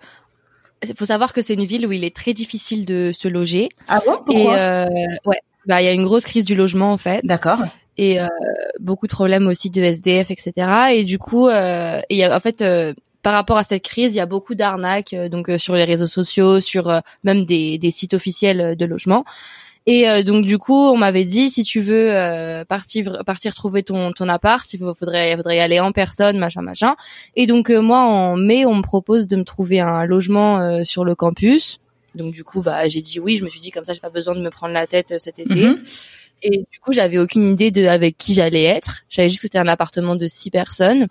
faut 0.97 1.05
savoir 1.05 1.33
que 1.33 1.41
c'est 1.41 1.53
une 1.53 1.63
ville 1.65 1.87
où 1.87 1.91
il 1.91 2.03
est 2.03 2.15
très 2.15 2.33
difficile 2.33 2.85
de 2.85 3.11
se 3.17 3.27
loger. 3.27 3.69
Ah 3.87 3.99
bon? 4.05 4.19
Et 4.31 4.47
euh, 4.49 4.85
ouais, 5.25 5.39
bah 5.65 5.81
il 5.81 5.85
y 5.85 5.87
a 5.87 5.91
une 5.93 6.03
grosse 6.03 6.25
crise 6.25 6.45
du 6.45 6.55
logement 6.55 6.91
en 6.91 6.97
fait. 6.97 7.21
D'accord. 7.23 7.59
et 7.97 8.19
euh, 8.21 8.27
beaucoup 8.79 9.07
de 9.07 9.13
problèmes 9.13 9.47
aussi 9.47 9.69
de 9.69 9.81
SDF, 9.81 10.29
etc. 10.29 10.53
Et 10.93 11.03
du 11.03 11.17
coup, 11.17 11.47
euh, 11.47 11.99
et 12.09 12.15
il 12.15 12.17
y 12.17 12.23
a- 12.23 12.35
en 12.35 12.39
fait, 12.39 12.61
euh, 12.61 12.93
par 13.23 13.33
rapport 13.33 13.57
à 13.57 13.63
cette 13.63 13.83
crise, 13.83 14.13
il 14.13 14.17
y 14.17 14.21
a 14.21 14.27
beaucoup 14.27 14.53
d'arnaques 14.53 15.13
euh, 15.13 15.29
donc 15.29 15.49
euh, 15.49 15.57
sur 15.57 15.75
les 15.75 15.85
réseaux 15.85 16.07
sociaux, 16.07 16.61
sur 16.61 16.89
euh, 16.89 16.99
même 17.23 17.45
des, 17.45 17.77
des 17.79 17.89
sites 17.89 18.13
officiels 18.13 18.75
de 18.75 18.85
logement. 18.85 19.25
Et 19.85 20.09
euh, 20.09 20.23
donc 20.23 20.45
du 20.45 20.57
coup, 20.57 20.89
on 20.89 20.97
m'avait 20.97 21.25
dit 21.25 21.49
si 21.49 21.63
tu 21.63 21.81
veux 21.81 22.13
euh, 22.13 22.63
partir 22.63 23.23
partir 23.25 23.53
trouver 23.53 23.83
ton 23.83 24.13
ton 24.13 24.29
appart, 24.29 24.71
il 24.73 24.79
faudrait 24.79 25.35
faudrait 25.35 25.57
y 25.57 25.59
aller 25.59 25.79
en 25.79 25.91
personne, 25.91 26.37
machin 26.37 26.61
machin. 26.61 26.95
Et 27.35 27.47
donc 27.47 27.69
euh, 27.69 27.81
moi 27.81 27.99
en 27.99 28.37
mai, 28.37 28.65
on 28.65 28.75
me 28.75 28.81
propose 28.81 29.27
de 29.27 29.35
me 29.35 29.43
trouver 29.43 29.81
un 29.81 30.05
logement 30.05 30.59
euh, 30.59 30.83
sur 30.83 31.03
le 31.03 31.15
campus. 31.15 31.79
Donc 32.15 32.33
du 32.33 32.43
coup, 32.43 32.61
bah 32.61 32.87
j'ai 32.87 33.01
dit 33.01 33.19
oui. 33.19 33.37
Je 33.37 33.43
me 33.43 33.49
suis 33.49 33.59
dit 33.59 33.71
comme 33.71 33.83
ça, 33.83 33.91
j'ai 33.93 33.99
pas 33.99 34.09
besoin 34.09 34.35
de 34.35 34.41
me 34.41 34.49
prendre 34.49 34.73
la 34.73 34.87
tête 34.87 35.15
cet 35.17 35.39
été. 35.39 35.65
Mhm. 35.65 35.81
Et 36.43 36.57
du 36.57 36.79
coup, 36.81 36.91
j'avais 36.91 37.17
aucune 37.17 37.49
idée 37.49 37.71
de 37.71 37.85
avec 37.85 38.17
qui 38.17 38.33
j'allais 38.33 38.63
être. 38.63 39.03
Je 39.09 39.15
savais 39.15 39.29
juste 39.29 39.41
que 39.41 39.47
c'était 39.47 39.59
un 39.59 39.67
appartement 39.67 40.15
de 40.15 40.27
six 40.27 40.49
personnes. 40.49 41.07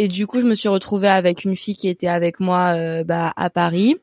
Et 0.00 0.08
du 0.08 0.26
coup, 0.26 0.40
je 0.40 0.46
me 0.46 0.54
suis 0.54 0.70
retrouvée 0.70 1.08
avec 1.08 1.44
une 1.44 1.56
fille 1.56 1.76
qui 1.76 1.86
était 1.86 2.08
avec 2.08 2.40
moi 2.40 2.72
euh, 2.74 3.04
bah, 3.04 3.34
à 3.36 3.50
Paris 3.50 3.96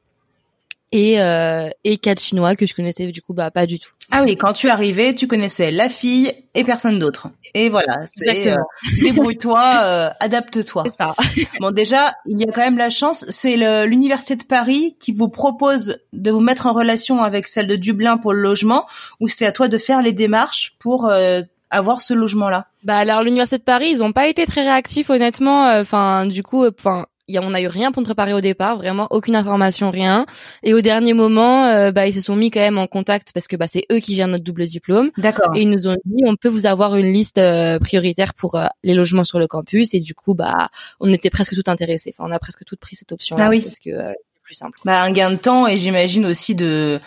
et 0.92 1.20
euh, 1.20 1.70
et 1.84 1.98
quatre 1.98 2.22
Chinois 2.22 2.56
que 2.56 2.68
je 2.68 2.76
connaissais 2.76 3.08
du 3.08 3.20
coup 3.24 3.34
bah 3.34 3.50
pas 3.50 3.66
du 3.66 3.80
tout. 3.80 3.90
Ah 4.12 4.22
oui, 4.24 4.38
quand 4.38 4.54
tu 4.54 4.70
arrivé, 4.70 5.16
tu 5.16 5.28
connaissais 5.28 5.72
la 5.72 5.90
fille 5.90 6.32
et 6.54 6.64
personne 6.64 6.98
d'autre. 6.98 7.30
Et 7.56 7.68
voilà, 7.68 8.02
c'est 8.06 8.52
euh, 8.52 8.58
débrouille-toi, 9.02 9.82
euh, 9.84 10.10
adapte-toi. 10.20 10.84
Ça. 10.98 11.16
Bon, 11.60 11.72
déjà, 11.72 12.16
il 12.28 12.40
y 12.40 12.44
a 12.44 12.52
quand 12.52 12.62
même 12.62 12.78
la 12.78 12.92
chance, 12.92 13.26
c'est 13.30 13.58
l'université 13.88 14.36
de 14.36 14.44
Paris 14.44 14.96
qui 15.00 15.12
vous 15.12 15.28
propose 15.28 15.98
de 16.14 16.30
vous 16.30 16.40
mettre 16.40 16.68
en 16.68 16.74
relation 16.74 17.24
avec 17.24 17.48
celle 17.48 17.68
de 17.68 17.76
Dublin 17.76 18.18
pour 18.18 18.34
le 18.34 18.42
logement, 18.42 18.86
ou 19.20 19.28
c'est 19.28 19.48
à 19.48 19.52
toi 19.52 19.68
de 19.68 19.78
faire 19.78 20.02
les 20.02 20.14
démarches 20.14 20.76
pour 20.80 21.08
euh, 21.08 21.42
avoir 21.70 22.02
ce 22.02 22.14
logement-là. 22.14 22.68
Bah 22.84 22.98
alors 22.98 23.24
l'université 23.24 23.58
de 23.58 23.64
Paris, 23.64 23.90
ils 23.92 24.04
ont 24.04 24.14
pas 24.14 24.28
été 24.28 24.46
très 24.46 24.64
réactifs 24.64 25.10
honnêtement. 25.10 25.68
Enfin 25.80 26.26
du 26.26 26.44
coup, 26.44 26.66
enfin 26.66 27.06
il 27.30 27.36
y 27.36 27.38
a- 27.38 27.42
on 27.44 27.54
a 27.54 27.60
eu 27.60 27.68
rien 27.68 27.92
pour 27.92 28.02
nous 28.02 28.06
préparer 28.06 28.32
au 28.34 28.40
départ, 28.40 28.78
vraiment 28.78 29.08
aucune 29.12 29.36
information, 29.36 29.92
rien. 29.92 30.26
Et 30.64 30.74
au 30.74 30.80
dernier 30.80 31.12
moment, 31.14 31.66
euh, 31.66 31.92
bah 31.92 32.08
ils 32.08 32.14
se 32.14 32.22
sont 32.22 32.38
mis 32.38 32.52
quand 32.52 32.62
même 32.62 32.78
en 32.78 32.88
contact 32.88 33.34
parce 33.34 33.48
que 33.48 33.58
bah 33.58 33.68
c'est 33.68 33.84
eux 33.92 34.00
qui 34.00 34.16
gèrent 34.16 34.30
notre 34.30 34.46
double 34.46 34.66
diplôme. 34.66 35.10
D'accord. 35.18 35.54
Et 35.54 35.64
ils 35.64 35.70
nous 35.70 35.90
ont 35.90 35.98
dit, 36.06 36.24
on 36.26 36.38
peut 36.38 36.48
vous 36.48 36.66
avoir 36.68 36.96
une 36.96 37.12
liste 37.12 37.38
euh, 37.38 37.80
prioritaire 37.80 38.34
pour 38.34 38.56
euh, 38.56 38.68
les 38.84 38.94
logements 38.94 39.26
sur 39.26 39.40
le 39.40 39.48
campus. 39.48 39.94
Et 39.94 40.00
du 40.00 40.16
coup, 40.16 40.36
bah, 40.36 40.70
on 41.02 41.12
était 41.12 41.30
presque 41.30 41.54
tout 41.54 41.70
intéressés. 41.70 42.14
Enfin, 42.18 42.30
on 42.30 42.32
a 42.34 42.40
presque 42.40 42.64
tout 42.64 42.78
pris 42.80 42.96
cette 42.96 43.12
option. 43.12 43.36
Ah 43.38 43.50
oui. 43.50 43.60
Parce 43.60 43.80
que 43.80 43.90
euh, 43.90 44.14
c'est 44.34 44.42
plus 44.44 44.56
simple. 44.56 44.80
Bah, 44.86 45.02
un 45.02 45.12
gain 45.12 45.32
de 45.32 45.36
temps 45.36 45.68
et 45.68 45.76
j'imagine 45.78 46.26
aussi 46.26 46.56
de 46.56 46.98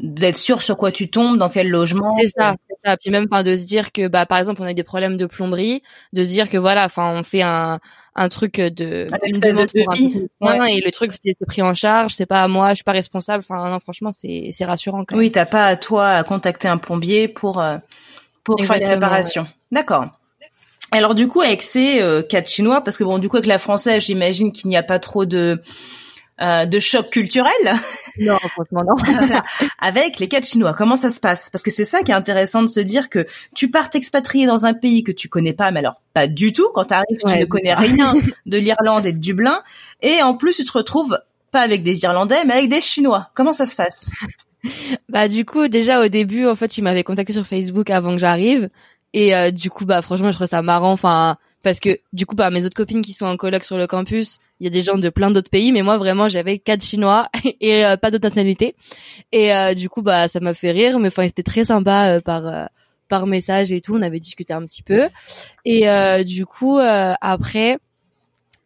d'être 0.00 0.38
sûr 0.38 0.62
sur 0.62 0.76
quoi 0.76 0.90
tu 0.90 1.10
tombes, 1.10 1.38
dans 1.38 1.48
quel 1.48 1.68
logement. 1.68 2.14
C'est 2.18 2.28
ça, 2.28 2.56
c'est 2.68 2.76
ça. 2.84 2.96
Puis 2.96 3.10
même, 3.10 3.26
enfin, 3.30 3.42
de 3.42 3.54
se 3.56 3.66
dire 3.66 3.92
que, 3.92 4.08
bah, 4.08 4.26
par 4.26 4.38
exemple, 4.38 4.62
on 4.62 4.66
a 4.66 4.72
des 4.72 4.82
problèmes 4.82 5.16
de 5.16 5.26
plomberie, 5.26 5.82
de 6.12 6.22
se 6.22 6.28
dire 6.28 6.48
que 6.48 6.56
voilà, 6.56 6.84
enfin, 6.84 7.12
on 7.14 7.22
fait 7.22 7.42
un 7.42 7.80
un 8.14 8.28
truc 8.28 8.60
de 8.60 9.06
Un 9.10 9.16
une 9.22 9.28
espèce 9.28 9.54
demande 9.54 9.68
de 9.74 10.28
pour 10.38 10.50
un 10.50 10.64
et 10.66 10.80
le 10.84 10.90
truc 10.90 11.12
c'est 11.22 11.34
pris 11.46 11.62
en 11.62 11.72
charge, 11.72 12.12
c'est 12.12 12.26
pas 12.26 12.42
à 12.42 12.48
moi, 12.48 12.70
je 12.70 12.76
suis 12.76 12.84
pas 12.84 12.92
responsable. 12.92 13.44
Enfin, 13.48 13.70
non, 13.70 13.78
franchement, 13.80 14.10
c'est 14.12 14.50
c'est 14.52 14.64
rassurant 14.64 15.04
quand 15.04 15.16
même. 15.16 15.24
Oui, 15.24 15.30
t'as 15.30 15.46
pas 15.46 15.66
à 15.66 15.76
toi 15.76 16.08
à 16.08 16.24
contacter 16.24 16.68
un 16.68 16.78
plombier 16.78 17.28
pour 17.28 17.60
euh, 17.60 17.78
pour 18.44 18.62
faire 18.64 18.78
les 18.78 18.86
réparations. 18.86 19.46
D'accord. 19.70 20.08
Alors 20.90 21.14
du 21.14 21.26
coup 21.26 21.40
avec 21.40 21.62
ces 21.62 22.02
euh, 22.02 22.22
quatre 22.22 22.50
chinois, 22.50 22.82
parce 22.82 22.98
que 22.98 23.04
bon 23.04 23.18
du 23.18 23.30
coup 23.30 23.36
avec 23.36 23.46
la 23.46 23.58
française, 23.58 24.02
j'imagine 24.04 24.52
qu'il 24.52 24.68
n'y 24.68 24.76
a 24.76 24.82
pas 24.82 24.98
trop 24.98 25.24
de 25.24 25.62
euh, 26.40 26.66
de 26.66 26.78
choc 26.78 27.10
culturel 27.10 27.52
Non, 28.18 28.38
franchement, 28.38 28.82
non. 28.86 28.94
avec 29.78 30.18
les 30.18 30.28
quatre 30.28 30.46
chinois. 30.46 30.74
Comment 30.74 30.96
ça 30.96 31.10
se 31.10 31.20
passe? 31.20 31.50
Parce 31.50 31.62
que 31.62 31.70
c'est 31.70 31.84
ça 31.84 32.02
qui 32.02 32.10
est 32.10 32.14
intéressant 32.14 32.62
de 32.62 32.68
se 32.68 32.80
dire 32.80 33.10
que 33.10 33.26
tu 33.54 33.70
pars 33.70 33.90
t'expatrier 33.90 34.46
dans 34.46 34.66
un 34.66 34.74
pays 34.74 35.04
que 35.04 35.12
tu 35.12 35.28
connais 35.28 35.52
pas, 35.52 35.70
mais 35.70 35.80
alors 35.80 36.00
pas 36.14 36.26
du 36.26 36.52
tout. 36.52 36.68
Quand 36.74 36.86
tu 36.86 36.94
arrives, 36.94 37.18
tu 37.26 37.36
ne 37.36 37.44
connais 37.44 37.74
rien 37.74 38.12
de 38.46 38.58
l'Irlande 38.58 39.06
et 39.06 39.12
de 39.12 39.18
Dublin, 39.18 39.62
et 40.00 40.22
en 40.22 40.34
plus 40.34 40.56
tu 40.56 40.64
te 40.64 40.72
retrouves 40.72 41.18
pas 41.50 41.60
avec 41.60 41.82
des 41.82 42.02
Irlandais, 42.02 42.44
mais 42.46 42.54
avec 42.54 42.70
des 42.70 42.80
Chinois. 42.80 43.30
Comment 43.34 43.52
ça 43.52 43.66
se 43.66 43.76
passe? 43.76 44.10
Bah 45.08 45.28
du 45.28 45.44
coup 45.44 45.66
déjà 45.68 46.04
au 46.04 46.08
début 46.08 46.46
en 46.46 46.54
fait 46.54 46.78
il 46.78 46.82
m'avait 46.82 47.02
contacté 47.02 47.32
sur 47.32 47.46
Facebook 47.46 47.90
avant 47.90 48.12
que 48.12 48.18
j'arrive 48.18 48.70
et 49.12 49.34
euh, 49.34 49.50
du 49.50 49.70
coup 49.70 49.86
bah 49.86 50.02
franchement 50.02 50.30
je 50.30 50.36
trouve 50.36 50.46
ça 50.46 50.62
marrant 50.62 50.92
enfin 50.92 51.36
parce 51.64 51.80
que 51.80 51.98
du 52.12 52.26
coup 52.26 52.36
bah 52.36 52.50
mes 52.50 52.64
autres 52.64 52.76
copines 52.76 53.02
qui 53.02 53.12
sont 53.12 53.26
en 53.26 53.36
coloc 53.36 53.64
sur 53.64 53.76
le 53.76 53.88
campus 53.88 54.38
il 54.62 54.66
y 54.66 54.68
a 54.68 54.70
des 54.70 54.82
gens 54.82 54.96
de 54.96 55.08
plein 55.08 55.32
d'autres 55.32 55.50
pays 55.50 55.72
mais 55.72 55.82
moi 55.82 55.98
vraiment 55.98 56.28
j'avais 56.28 56.60
quatre 56.60 56.84
chinois 56.84 57.28
et 57.60 57.84
euh, 57.84 57.96
pas 57.96 58.12
d'autres 58.12 58.26
nationalités. 58.26 58.76
Et 59.32 59.52
euh, 59.52 59.74
du 59.74 59.88
coup 59.88 60.02
bah 60.02 60.28
ça 60.28 60.38
m'a 60.38 60.54
fait 60.54 60.70
rire 60.70 61.00
mais 61.00 61.08
enfin 61.08 61.26
c'était 61.26 61.42
très 61.42 61.64
sympa 61.64 62.14
euh, 62.14 62.20
par 62.20 62.46
euh, 62.46 62.66
par 63.08 63.26
message 63.26 63.72
et 63.72 63.80
tout. 63.80 63.96
On 63.96 64.02
avait 64.02 64.20
discuté 64.20 64.52
un 64.52 64.64
petit 64.64 64.84
peu. 64.84 65.08
Et 65.64 65.84
du 66.24 66.46
coup 66.46 66.78
après 66.78 67.78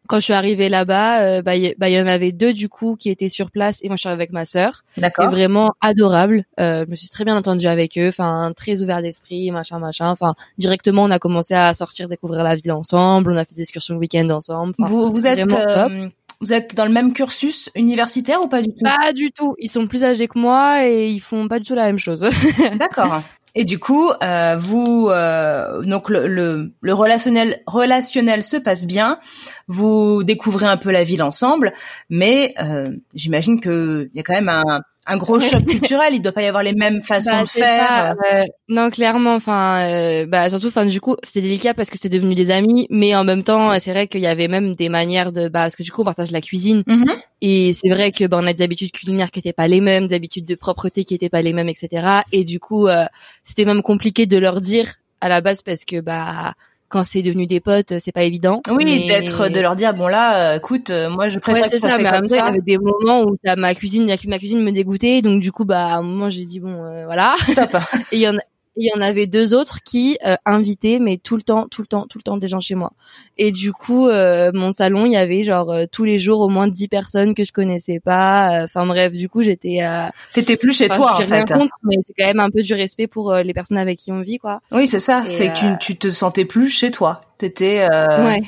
quand 0.07 0.17
je 0.17 0.25
suis 0.25 0.33
arrivée 0.33 0.69
là-bas, 0.69 1.21
euh, 1.23 1.43
bah 1.43 1.57
il 1.57 1.65
y, 1.65 1.75
bah, 1.77 1.89
y 1.89 2.01
en 2.01 2.07
avait 2.07 2.33
deux 2.33 2.53
du 2.53 2.69
coup 2.69 2.97
qui 2.97 3.11
étaient 3.11 3.29
sur 3.29 3.51
place 3.51 3.79
et 3.83 3.89
moi 3.89 3.97
je 3.97 4.01
suis 4.01 4.09
arrivée 4.09 4.23
avec 4.23 4.33
ma 4.33 4.45
sœur 4.45 4.85
et 4.97 5.01
D'accord. 5.01 5.31
vraiment 5.31 5.73
adorable. 5.81 6.45
Euh, 6.61 6.85
je 6.85 6.91
me 6.91 6.95
suis 6.95 7.09
très 7.09 7.25
bien 7.25 7.37
entendue 7.37 7.67
avec 7.67 7.99
eux, 7.99 8.09
enfin 8.09 8.53
très 8.57 8.83
ouvert 8.83 9.03
d'esprit, 9.03 9.51
machin, 9.51 9.79
machin. 9.79 10.09
Enfin 10.09 10.35
directement 10.59 11.05
on 11.05 11.11
a 11.11 11.19
commencé 11.19 11.55
à 11.55 11.73
sortir 11.75 12.09
découvrir 12.09 12.43
la 12.43 12.57
ville 12.57 12.73
ensemble, 12.73 13.33
on 13.33 13.37
a 13.37 13.45
fait 13.45 13.55
des 13.55 13.63
excursions 13.63 13.95
le 13.95 14.01
week-end 14.01 14.29
ensemble. 14.31 14.75
Vous 14.79 15.11
vous 15.11 15.27
êtes 15.27 15.53
euh, 15.53 16.09
vous 16.41 16.53
êtes 16.53 16.75
dans 16.75 16.85
le 16.85 16.93
même 16.93 17.13
cursus 17.13 17.71
universitaire 17.75 18.43
ou 18.43 18.49
pas 18.49 18.61
du 18.61 18.69
tout? 18.69 18.83
Pas 18.83 19.13
du 19.13 19.31
tout. 19.31 19.55
Ils 19.59 19.71
sont 19.71 19.87
plus 19.87 20.05
âgés 20.05 20.29
que 20.29 20.39
moi 20.39 20.87
et 20.87 21.09
ils 21.09 21.21
font 21.21 21.49
pas 21.49 21.59
du 21.59 21.65
tout 21.65 21.75
la 21.75 21.85
même 21.85 21.99
chose. 21.99 22.29
D'accord. 22.79 23.23
Et 23.59 23.65
du 23.65 23.79
coup, 23.79 24.11
euh, 24.23 24.55
vous 24.59 25.09
euh, 25.09 25.81
donc 25.81 26.11
le, 26.11 26.75
relationnel 26.87 28.43
se 28.43 28.57
passe 28.59 28.87
bien. 28.87 29.19
Vous 29.67 30.23
découvrez 30.25 30.67
un 30.67 30.77
peu 30.77 30.91
la 30.93 31.05
ville 31.05 31.23
ensemble, 31.23 31.73
mais 32.11 32.53
euh, 32.63 32.91
j'imagine 33.15 33.59
que 33.63 34.11
il 34.13 34.17
y 34.17 34.21
a 34.21 34.23
quand 34.23 34.35
même 34.35 34.51
un 34.51 34.83
un 35.07 35.17
gros 35.17 35.39
choc 35.41 35.65
culturel. 35.67 36.15
Il 36.15 36.21
doit 36.21 36.33
pas 36.33 36.43
y 36.43 36.47
avoir 36.47 36.63
les 36.63 36.75
mêmes 36.75 37.03
façons 37.03 37.31
Bah, 37.33 37.43
de 37.43 37.49
faire. 37.49 37.87
ça, 37.89 38.11
euh, 38.35 38.45
non, 38.69 38.91
clairement. 38.91 39.35
Enfin, 39.35 39.85
euh, 39.87 40.27
bah 40.27 40.49
surtout, 40.51 40.69
enfin 40.69 40.85
du 40.87 41.01
coup, 41.01 41.17
c'était 41.23 41.41
délicat 41.43 41.75
parce 41.75 41.91
que 41.91 41.97
c'était 41.97 42.09
devenu 42.17 42.35
des 42.35 42.51
amis, 42.51 42.87
mais 42.91 43.15
en 43.15 43.25
même 43.25 43.43
temps, 43.45 43.79
c'est 43.79 43.93
vrai 43.93 44.09
qu'il 44.09 44.21
y 44.21 44.27
avait 44.27 44.49
même 44.49 44.75
des 44.75 44.89
manières 44.89 45.33
de, 45.33 45.49
bah 45.49 45.61
parce 45.63 45.77
que 45.77 45.83
du 45.83 45.93
coup, 45.93 46.03
on 46.03 46.05
partage 46.05 46.31
la 46.31 46.41
cuisine 46.41 46.83
Mhm. 46.87 47.13
et 47.41 47.73
c'est 47.73 47.89
vrai 47.91 48.13
que 48.13 48.25
bah 48.27 48.39
on 48.41 48.47
a 48.47 48.53
des 48.53 48.65
habitudes 48.65 48.93
culinaires 48.93 49.31
qui 49.31 49.39
étaient 49.39 49.53
pas 49.53 49.69
les 49.69 49.81
mêmes, 49.81 50.07
des 50.09 50.15
habitudes 50.15 50.45
de 50.47 50.55
propreté 50.55 51.05
qui 51.05 51.15
étaient 51.15 51.29
pas 51.31 51.43
les 51.43 51.53
mêmes, 51.53 51.69
etc. 51.69 52.23
Et 52.33 52.45
du 52.45 52.59
coup, 52.61 52.89
euh, 52.89 53.05
c'était 53.43 53.65
même 53.65 53.83
compliqué 53.83 54.27
de 54.27 54.39
leur 54.39 54.61
dire 54.61 54.95
à 55.21 55.29
la 55.29 55.41
base 55.41 55.63
parce 55.63 55.85
que 55.85 56.01
bah 56.01 56.55
quand 56.97 57.05
c'est 57.05 57.23
devenu 57.23 57.47
des 57.47 57.61
potes, 57.61 57.99
c'est 57.99 58.13
pas 58.13 58.23
évident. 58.25 58.63
Oui, 58.71 58.85
mais- 58.85 59.07
d'être 59.07 59.49
de 59.49 59.61
leur 59.61 59.77
dire 59.77 59.93
bon 59.93 60.09
là, 60.09 60.53
euh, 60.53 60.57
écoute, 60.57 60.89
euh, 60.91 61.11
moi 61.11 61.29
je 61.29 61.39
préfère 61.39 61.65
Ouais, 61.65 61.69
que 61.69 61.77
ça, 61.77 61.89
ça, 61.89 61.97
fait 61.97 62.03
mais 62.03 62.11
comme 62.11 62.23
temps, 62.23 62.29
il 62.31 62.37
y 62.37 62.39
ça. 62.39 62.47
avait 62.47 62.61
des 62.61 62.79
moments 62.79 63.23
où 63.25 63.35
ça, 63.45 63.55
ma 63.57 63.75
cuisine, 63.75 64.07
ma 64.29 64.39
cuisine 64.39 64.63
me 64.63 64.73
dégoûtait, 64.73 65.21
donc 65.21 65.41
du 65.41 65.53
coup, 65.53 65.65
bah, 65.67 65.87
à 65.87 65.97
un 65.97 66.03
moment, 66.03 66.31
j'ai 66.31 66.45
dit 66.47 66.59
bon, 66.61 66.73
euh, 66.85 67.05
voilà. 67.05 67.35
Stop. 67.39 67.77
Et 68.13 68.17
il 68.17 68.21
y 68.21 68.29
en 68.29 68.37
a, 68.37 68.41
il 68.77 68.85
y 68.87 68.97
en 68.97 69.01
avait 69.01 69.27
deux 69.27 69.55
autres 69.55 69.81
qui 69.85 70.19
euh, 70.25 70.37
invitaient, 70.45 70.99
mais 71.01 71.17
tout 71.17 71.37
le 71.37 71.43
temps, 71.43 71.67
tout 71.71 71.81
le 71.81 71.87
temps, 71.87 72.07
tout 72.09 72.19
le 72.19 72.23
temps 72.23 72.37
des 72.37 72.49
gens 72.49 72.61
chez 72.61 72.75
moi. 72.75 72.93
Et 73.39 73.53
du 73.53 73.73
coup, 73.73 74.09
euh, 74.09 74.51
mon 74.55 74.71
salon, 74.73 75.07
il 75.07 75.13
y 75.13 75.17
avait 75.17 75.43
genre 75.43 75.71
euh, 75.71 75.85
tous 75.91 76.05
les 76.05 76.19
jours 76.19 76.41
au 76.41 76.49
moins 76.49 76.69
dix 76.69 76.89
personnes 76.89 77.35
que 77.35 77.43
je 77.45 77.53
connaissais 77.53 78.01
pas. 78.01 78.61
Euh, 78.61 78.65
Enfin 78.65 78.85
bref, 78.85 79.13
du 79.13 79.29
coup, 79.29 79.43
j'étais. 79.43 79.79
Euh, 79.83 80.09
T'étais 80.35 80.57
plus 80.57 80.77
chez 80.77 80.89
toi 80.89 81.15
je 81.19 81.25
en 81.25 81.27
fait. 81.27 81.53
contre, 81.53 81.75
mais 81.83 81.97
c'est 82.07 82.13
quand 82.19 82.27
même 82.27 82.41
un 82.41 82.51
peu 82.51 82.63
du 82.63 82.75
respect 82.75 83.07
pour 83.07 83.33
euh, 83.33 83.43
les 83.43 83.55
personnes 83.55 83.79
avec 83.79 83.99
qui 83.99 84.13
on 84.13 84.21
vit, 84.21 84.39
quoi. 84.39 84.61
Oui, 84.73 84.87
c'est 84.87 84.99
ça. 84.99 85.25
C'est 85.27 85.49
que 85.49 85.59
tu, 85.59 85.67
tu 85.79 85.97
te 85.97 86.11
sentais 86.11 86.45
plus 86.45 86.69
chez 86.69 86.91
toi. 86.91 87.21
T'étais. 87.39 87.87
Euh... 87.91 88.27
ouais. 88.27 88.43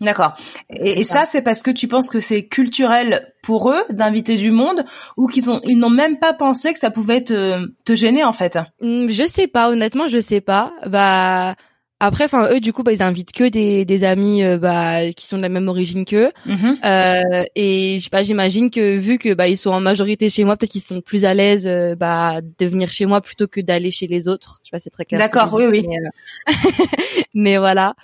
D'accord. 0.00 0.34
Et, 0.70 1.04
ça, 1.04 1.24
c'est 1.24 1.42
parce 1.42 1.62
que 1.62 1.70
tu 1.70 1.88
penses 1.88 2.08
que 2.08 2.20
c'est 2.20 2.44
culturel 2.44 3.32
pour 3.42 3.70
eux 3.70 3.82
d'inviter 3.90 4.36
du 4.36 4.50
monde 4.50 4.84
ou 5.16 5.26
qu'ils 5.26 5.50
ont, 5.50 5.60
ils 5.64 5.78
n'ont 5.78 5.90
même 5.90 6.18
pas 6.18 6.32
pensé 6.32 6.72
que 6.72 6.78
ça 6.78 6.90
pouvait 6.90 7.22
te, 7.22 7.66
te 7.84 7.94
gêner 7.94 8.22
en 8.24 8.32
fait? 8.32 8.58
Hmm, 8.80 9.08
Je 9.08 9.24
sais 9.26 9.48
pas, 9.48 9.70
honnêtement, 9.70 10.06
je 10.06 10.20
sais 10.20 10.40
pas. 10.40 10.72
Bah 10.86 11.56
après, 12.00 12.24
enfin 12.24 12.48
eux, 12.52 12.60
du 12.60 12.72
coup, 12.72 12.84
bah, 12.84 12.92
ils 12.92 13.02
invitent 13.02 13.32
que 13.32 13.48
des, 13.48 13.84
des 13.84 14.04
amis 14.04 14.44
euh, 14.44 14.56
bah, 14.56 15.10
qui 15.16 15.26
sont 15.26 15.36
de 15.36 15.42
la 15.42 15.48
même 15.48 15.66
origine 15.66 16.04
qu'eux. 16.04 16.30
Mhm. 16.46 16.78
Euh, 16.84 17.44
et 17.56 17.96
je 17.98 18.04
sais 18.04 18.10
pas, 18.10 18.22
j'imagine 18.22 18.70
que 18.70 18.96
vu 18.96 19.18
que 19.18 19.34
bah 19.34 19.48
ils 19.48 19.56
sont 19.56 19.70
en 19.70 19.80
majorité 19.80 20.28
chez 20.28 20.44
moi, 20.44 20.56
peut-être 20.56 20.70
qu'ils 20.70 20.80
sont 20.80 21.00
plus 21.00 21.24
à 21.24 21.34
l'aise 21.34 21.66
euh, 21.66 21.96
bah 21.96 22.40
de 22.40 22.66
venir 22.66 22.90
chez 22.92 23.06
moi 23.06 23.20
plutôt 23.20 23.48
que 23.48 23.60
d'aller 23.60 23.90
chez 23.90 24.06
les 24.06 24.28
autres. 24.28 24.60
Je 24.62 24.68
sais 24.68 24.70
pas, 24.70 24.78
c'est 24.78 24.90
très 24.90 25.04
clair. 25.06 25.18
D'accord, 25.18 25.50
oui, 25.54 25.64
dis, 25.64 25.68
oui. 25.68 25.86
Mais, 25.88 25.96
euh, 25.98 26.86
mais 27.34 27.58
voilà, 27.58 27.94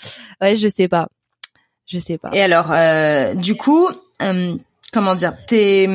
ouais, 0.40 0.56
je 0.56 0.66
sais 0.66 0.88
pas, 0.88 1.08
je 1.86 1.98
sais 1.98 2.18
pas. 2.18 2.30
Et 2.32 2.42
alors, 2.42 2.72
euh, 2.72 3.34
du 3.34 3.56
coup, 3.56 3.88
euh, 4.22 4.54
comment 4.92 5.14
dire, 5.14 5.34
tes, 5.46 5.88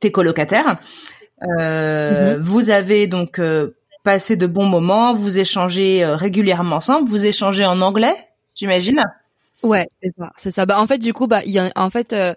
tes 0.00 0.10
colocataires, 0.12 0.78
euh, 1.58 2.36
Mhm. 2.36 2.42
vous 2.42 2.70
avez 2.70 3.06
donc 3.06 3.38
euh, 3.38 3.76
passé 4.04 4.36
de 4.36 4.46
bons 4.46 4.66
moments, 4.66 5.14
vous 5.14 5.38
échangez 5.38 6.04
euh, 6.04 6.16
régulièrement 6.16 6.76
ensemble, 6.76 7.08
vous 7.08 7.26
échangez 7.26 7.64
en 7.66 7.80
anglais, 7.80 8.14
j'imagine? 8.54 9.04
Ouais, 9.62 9.88
c'est 10.02 10.12
ça, 10.18 10.32
c'est 10.36 10.50
ça. 10.50 10.66
Bah 10.66 10.80
en 10.80 10.86
fait, 10.86 10.98
du 10.98 11.12
coup, 11.12 11.26
bah 11.26 11.42
il 11.44 11.50
y 11.52 11.58
a, 11.58 11.70
en 11.76 11.90
fait. 11.90 12.12
euh, 12.12 12.34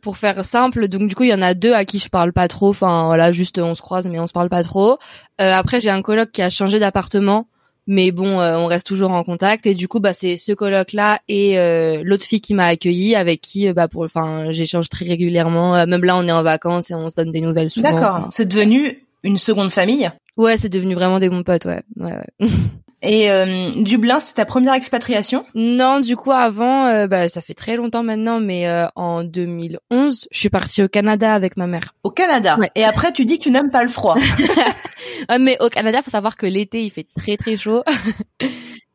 pour 0.00 0.16
faire 0.16 0.44
simple, 0.44 0.88
donc 0.88 1.08
du 1.08 1.14
coup 1.14 1.22
il 1.22 1.28
y 1.28 1.34
en 1.34 1.42
a 1.42 1.54
deux 1.54 1.74
à 1.74 1.84
qui 1.84 2.00
je 2.00 2.08
parle 2.08 2.32
pas 2.32 2.48
trop. 2.48 2.70
Enfin 2.70 3.06
voilà, 3.06 3.30
juste 3.30 3.58
on 3.58 3.72
se 3.76 3.82
croise 3.82 4.08
mais 4.08 4.18
on 4.18 4.26
se 4.26 4.32
parle 4.32 4.48
pas 4.48 4.64
trop. 4.64 4.98
Euh, 5.40 5.54
après 5.54 5.78
j'ai 5.78 5.90
un 5.90 6.02
coloc 6.02 6.32
qui 6.32 6.42
a 6.42 6.50
changé 6.50 6.80
d'appartement, 6.80 7.46
mais 7.86 8.12
bon 8.12 8.40
euh, 8.40 8.56
on 8.56 8.66
reste 8.66 8.86
toujours 8.86 9.10
en 9.12 9.24
contact 9.24 9.66
et 9.66 9.74
du 9.74 9.88
coup 9.88 10.00
bah 10.00 10.12
c'est 10.12 10.36
ce 10.36 10.52
coloc 10.52 10.92
là 10.92 11.20
et 11.28 11.58
euh, 11.58 12.02
l'autre 12.04 12.24
fille 12.24 12.40
qui 12.40 12.54
m'a 12.54 12.66
accueilli 12.66 13.14
avec 13.14 13.40
qui 13.40 13.68
euh, 13.68 13.72
bah 13.72 13.88
pour 13.88 14.04
enfin 14.04 14.52
j'échange 14.52 14.88
très 14.88 15.04
régulièrement. 15.04 15.76
Euh, 15.76 15.86
même 15.86 16.04
là 16.04 16.16
on 16.16 16.26
est 16.26 16.32
en 16.32 16.42
vacances 16.42 16.90
et 16.90 16.94
on 16.94 17.10
se 17.10 17.14
donne 17.14 17.32
des 17.32 17.40
nouvelles 17.40 17.70
souvent. 17.70 17.92
D'accord. 17.92 18.28
C'est 18.30 18.48
devenu 18.48 19.04
une 19.22 19.38
seconde 19.38 19.70
famille? 19.70 20.10
ouais 20.38 20.56
c'est 20.56 20.70
devenu 20.70 20.94
vraiment 20.94 21.18
des 21.18 21.28
bons 21.28 21.42
potes 21.42 21.66
ouais. 21.66 21.82
ouais, 21.96 22.12
ouais. 22.40 22.48
Et 23.02 23.30
euh, 23.30 23.72
Dublin, 23.76 24.20
c'est 24.20 24.34
ta 24.34 24.44
première 24.44 24.74
expatriation? 24.74 25.44
Non, 25.56 25.98
du 25.98 26.14
coup, 26.14 26.30
avant, 26.30 26.86
euh, 26.86 27.08
bah, 27.08 27.28
ça 27.28 27.40
fait 27.40 27.54
très 27.54 27.74
longtemps 27.74 28.04
maintenant, 28.04 28.38
mais 28.38 28.68
euh, 28.68 28.86
en 28.94 29.24
2011, 29.24 30.28
je 30.30 30.38
suis 30.38 30.50
partie 30.50 30.84
au 30.84 30.88
Canada 30.88 31.34
avec 31.34 31.56
ma 31.56 31.66
mère. 31.66 31.94
au 32.04 32.10
Canada? 32.10 32.56
Ouais. 32.60 32.70
Et 32.76 32.84
après, 32.84 33.12
tu 33.12 33.24
dis 33.24 33.38
que 33.38 33.44
tu 33.44 33.50
n'aimes 33.50 33.72
pas 33.72 33.82
le 33.82 33.88
froid. 33.88 34.16
Ah, 35.28 35.38
mais 35.38 35.56
au 35.60 35.68
Canada, 35.68 36.02
faut 36.02 36.10
savoir 36.10 36.36
que 36.36 36.46
l'été, 36.46 36.82
il 36.82 36.90
fait 36.90 37.06
très 37.16 37.36
très 37.36 37.56
chaud. 37.56 37.82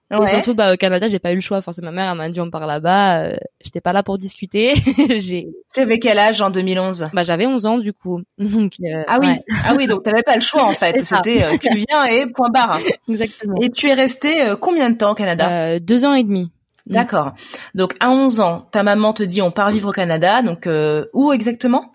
Ouais. 0.10 0.24
Et 0.24 0.28
surtout, 0.30 0.54
bah, 0.54 0.74
au 0.74 0.78
Canada, 0.78 1.10
j'ai 1.10 1.20
pas 1.20 1.34
eu 1.34 1.36
le 1.36 1.42
choix. 1.42 1.62
Forcément, 1.62 1.92
ma 1.92 2.04
mère 2.04 2.12
elle 2.12 2.18
m'a 2.18 2.30
dit 2.30 2.40
on 2.40 2.50
part 2.50 2.66
là-bas. 2.66 3.24
Euh, 3.26 3.36
J'étais 3.62 3.82
pas 3.82 3.92
là 3.92 4.04
pour 4.04 4.18
discuter. 4.18 4.74
j'ai, 5.18 5.50
Tu 5.74 5.82
avais 5.82 6.00
quel 6.00 6.18
âge 6.18 6.42
en 6.42 6.50
2011 6.50 7.08
bah, 7.12 7.24
j'avais 7.24 7.46
11 7.46 7.66
ans 7.66 7.78
du 7.78 7.92
coup. 7.92 8.22
Donc, 8.40 8.74
euh, 8.86 9.04
Ah 9.08 9.20
oui, 9.22 9.28
ouais, 9.28 9.44
ah 9.66 9.74
oui, 9.76 9.86
donc 9.86 10.04
t'avais 10.04 10.24
pas 10.24 10.36
le 10.36 10.42
choix 10.42 10.64
en 10.64 10.72
fait. 10.72 11.04
C'était 11.04 11.44
euh, 11.44 11.58
tu 11.60 11.76
viens 11.76 12.06
et 12.06 12.26
point 12.28 12.50
barre. 12.50 12.80
exactement. 13.10 13.56
Et 13.62 13.70
tu 13.70 13.90
es 13.90 13.94
resté 13.94 14.42
euh, 14.44 14.56
combien 14.56 14.90
de 14.90 14.96
temps 14.96 15.12
au 15.12 15.16
Canada? 15.16 15.74
Euh, 15.74 15.80
deux 15.80 16.06
ans 16.06 16.14
et 16.14 16.24
demi. 16.24 16.52
D'accord. 16.86 17.34
Donc 17.76 17.96
à 18.00 18.10
11 18.10 18.40
ans, 18.40 18.66
ta 18.72 18.84
maman 18.84 19.12
te 19.12 19.24
dit 19.24 19.42
on 19.42 19.52
part 19.52 19.72
vivre 19.72 19.90
au 19.90 19.94
Canada. 19.94 20.42
Donc 20.42 20.68
euh, 20.68 21.06
où 21.12 21.34
exactement? 21.34 21.94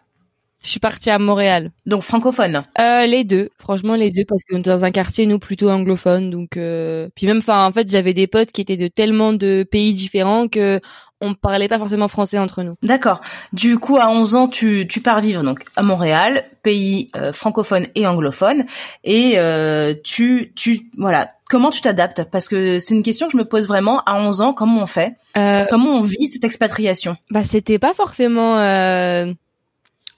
Je 0.65 0.71
suis 0.71 0.81
partie 0.81 1.11
à 1.11 1.19
Montréal. 1.19 1.71
Donc 1.87 2.03
francophone. 2.03 2.61
Euh, 2.79 3.07
les 3.07 3.25
deux, 3.25 3.51
franchement 3.59 3.95
les 3.95 4.11
deux, 4.11 4.25
parce 4.25 4.43
qu'on 4.49 4.59
était 4.59 4.71
dans 4.71 4.85
un 4.85 4.91
quartier 4.93 5.27
nous 5.27 5.39
plutôt 5.39 5.71
anglophone, 5.71 6.31
donc 6.31 6.57
euh... 6.57 7.09
puis 7.17 7.27
même, 7.27 7.39
enfin 7.39 7.67
en 7.67 7.73
fait 7.73 7.91
j'avais 7.91 8.15
des 8.15 8.27
potes 8.27 8.53
qui 8.53 8.61
étaient 8.61 8.77
de 8.77 8.89
tellement 8.89 9.33
de 9.33 9.65
pays 9.69 9.93
différents 9.93 10.49
que 10.49 10.81
on 11.25 11.35
parlait 11.35 11.69
pas 11.69 11.79
forcément 11.79 12.09
français 12.09 12.39
entre 12.39 12.65
nous. 12.65 12.75
D'accord. 12.83 13.21
Du 13.53 13.79
coup, 13.79 13.97
à 13.97 14.09
11 14.09 14.35
ans, 14.35 14.49
tu, 14.49 14.89
tu 14.89 15.01
pars 15.01 15.21
vivre 15.21 15.45
donc 15.45 15.61
à 15.77 15.83
Montréal, 15.83 16.43
pays 16.65 17.11
euh, 17.17 17.33
francophone 17.33 17.87
et 17.95 18.09
anglophone, 18.09 18.65
et 19.05 19.35
euh, 19.37 19.95
tu 20.03 20.53
tu 20.57 20.91
voilà. 20.99 21.31
Comment 21.49 21.71
tu 21.71 21.81
t'adaptes? 21.83 22.25
Parce 22.33 22.49
que 22.49 22.79
c'est 22.79 22.95
une 22.95 23.03
question 23.03 23.27
que 23.27 23.33
je 23.33 23.37
me 23.37 23.45
pose 23.45 23.69
vraiment. 23.69 24.01
À 24.07 24.15
11 24.15 24.41
ans, 24.41 24.53
comment 24.55 24.83
on 24.83 24.87
fait? 24.87 25.15
Euh, 25.37 25.65
Comment 25.71 25.91
on 25.97 26.03
vit 26.03 26.27
cette 26.27 26.45
expatriation? 26.45 27.17
bah 27.31 27.45
c'était 27.45 27.79
pas 27.79 27.93
forcément 27.95 28.59
euh, 28.59 29.33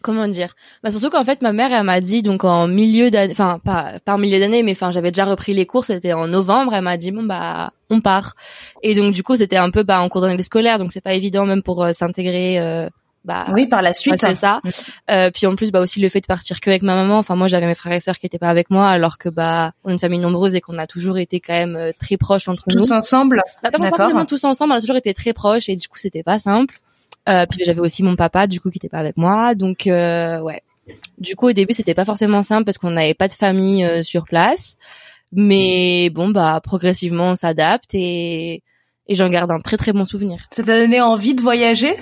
comment 0.04 0.28
dire 0.28 0.54
bah 0.82 0.90
surtout 0.90 1.08
qu'en 1.08 1.24
fait 1.24 1.40
ma 1.40 1.52
mère 1.52 1.72
elle 1.72 1.82
m'a 1.82 2.00
dit 2.00 2.22
donc 2.22 2.44
en 2.44 2.68
milieu 2.68 3.10
d'année 3.10 3.32
enfin 3.32 3.58
pas 3.64 3.94
pas 4.04 4.14
en 4.14 4.18
milieu 4.18 4.38
d'année 4.38 4.62
mais 4.62 4.72
enfin 4.72 4.92
j'avais 4.92 5.10
déjà 5.10 5.24
repris 5.24 5.54
les 5.54 5.64
cours 5.64 5.86
c'était 5.86 6.12
en 6.12 6.28
novembre 6.28 6.74
elle 6.74 6.84
m'a 6.84 6.98
dit 6.98 7.10
bon 7.10 7.22
bah 7.24 7.72
on 7.90 8.00
part. 8.00 8.34
Et 8.82 8.94
donc 8.94 9.14
du 9.14 9.22
coup 9.22 9.36
c'était 9.36 9.56
un 9.56 9.70
peu 9.70 9.82
bah 9.82 10.00
en 10.00 10.08
cours 10.08 10.20
d'année 10.20 10.42
scolaire 10.42 10.78
donc 10.78 10.92
c'est 10.92 11.00
pas 11.00 11.14
évident 11.14 11.46
même 11.46 11.62
pour 11.62 11.82
euh, 11.82 11.92
s'intégrer 11.92 12.60
euh, 12.60 12.88
bah 13.24 13.46
oui 13.54 13.66
par 13.66 13.80
la 13.80 13.94
suite. 13.94 14.20
c'est 14.20 14.34
ça. 14.34 14.60
Euh, 15.10 15.30
puis 15.30 15.46
en 15.46 15.56
plus 15.56 15.70
bah 15.70 15.80
aussi 15.80 16.00
le 16.00 16.10
fait 16.10 16.20
de 16.20 16.26
partir 16.26 16.60
que 16.60 16.68
avec 16.68 16.82
ma 16.82 16.94
maman 16.94 17.16
enfin 17.16 17.34
moi 17.34 17.48
j'avais 17.48 17.66
mes 17.66 17.74
frères 17.74 17.94
et 17.94 18.00
sœurs 18.00 18.18
qui 18.18 18.26
étaient 18.26 18.38
pas 18.38 18.50
avec 18.50 18.68
moi 18.68 18.88
alors 18.90 19.16
que 19.16 19.30
bah 19.30 19.72
on 19.84 19.88
est 19.88 19.92
une 19.94 19.98
famille 19.98 20.18
nombreuse 20.18 20.54
et 20.54 20.60
qu'on 20.60 20.78
a 20.78 20.86
toujours 20.86 21.16
été 21.16 21.40
quand 21.40 21.54
même 21.54 21.76
euh, 21.76 21.92
très 21.98 22.18
proches 22.18 22.48
entre 22.48 22.64
tous 22.68 22.76
nous. 22.76 22.82
tous 22.82 22.92
ensemble. 22.92 23.40
Bah, 23.62 23.70
pas 23.70 23.78
vraiment 23.78 24.26
tous 24.26 24.44
ensemble 24.44 24.72
on 24.74 24.76
a 24.76 24.80
toujours 24.80 24.96
été 24.96 25.14
très 25.14 25.32
proches 25.32 25.70
et 25.70 25.76
du 25.76 25.88
coup 25.88 25.98
c'était 25.98 26.22
pas 26.22 26.38
simple 26.38 26.78
euh, 27.28 27.46
puis 27.48 27.60
j'avais 27.64 27.80
aussi 27.80 28.02
mon 28.02 28.16
papa 28.16 28.46
du 28.46 28.60
coup 28.60 28.70
qui 28.70 28.78
était 28.78 28.88
pas 28.88 28.98
avec 28.98 29.16
moi. 29.16 29.54
Donc 29.54 29.86
euh, 29.86 30.40
ouais. 30.40 30.62
Du 31.18 31.34
coup 31.36 31.48
au 31.48 31.52
début 31.52 31.72
c'était 31.72 31.94
pas 31.94 32.04
forcément 32.04 32.42
simple 32.42 32.64
parce 32.64 32.78
qu'on 32.78 32.90
n'avait 32.90 33.14
pas 33.14 33.28
de 33.28 33.32
famille 33.32 33.84
euh, 33.84 34.02
sur 34.02 34.24
place. 34.24 34.76
Mais 35.32 36.10
bon 36.10 36.28
bah 36.28 36.60
progressivement 36.62 37.30
on 37.30 37.34
s'adapte 37.34 37.94
et 37.94 38.62
et 39.06 39.14
j'en 39.14 39.28
garde 39.28 39.50
un 39.50 39.60
très 39.60 39.76
très 39.76 39.92
bon 39.92 40.04
souvenir. 40.04 40.46
Ça 40.50 40.62
t'a 40.62 40.80
donné 40.80 41.00
envie 41.00 41.34
de 41.34 41.42
voyager 41.42 41.92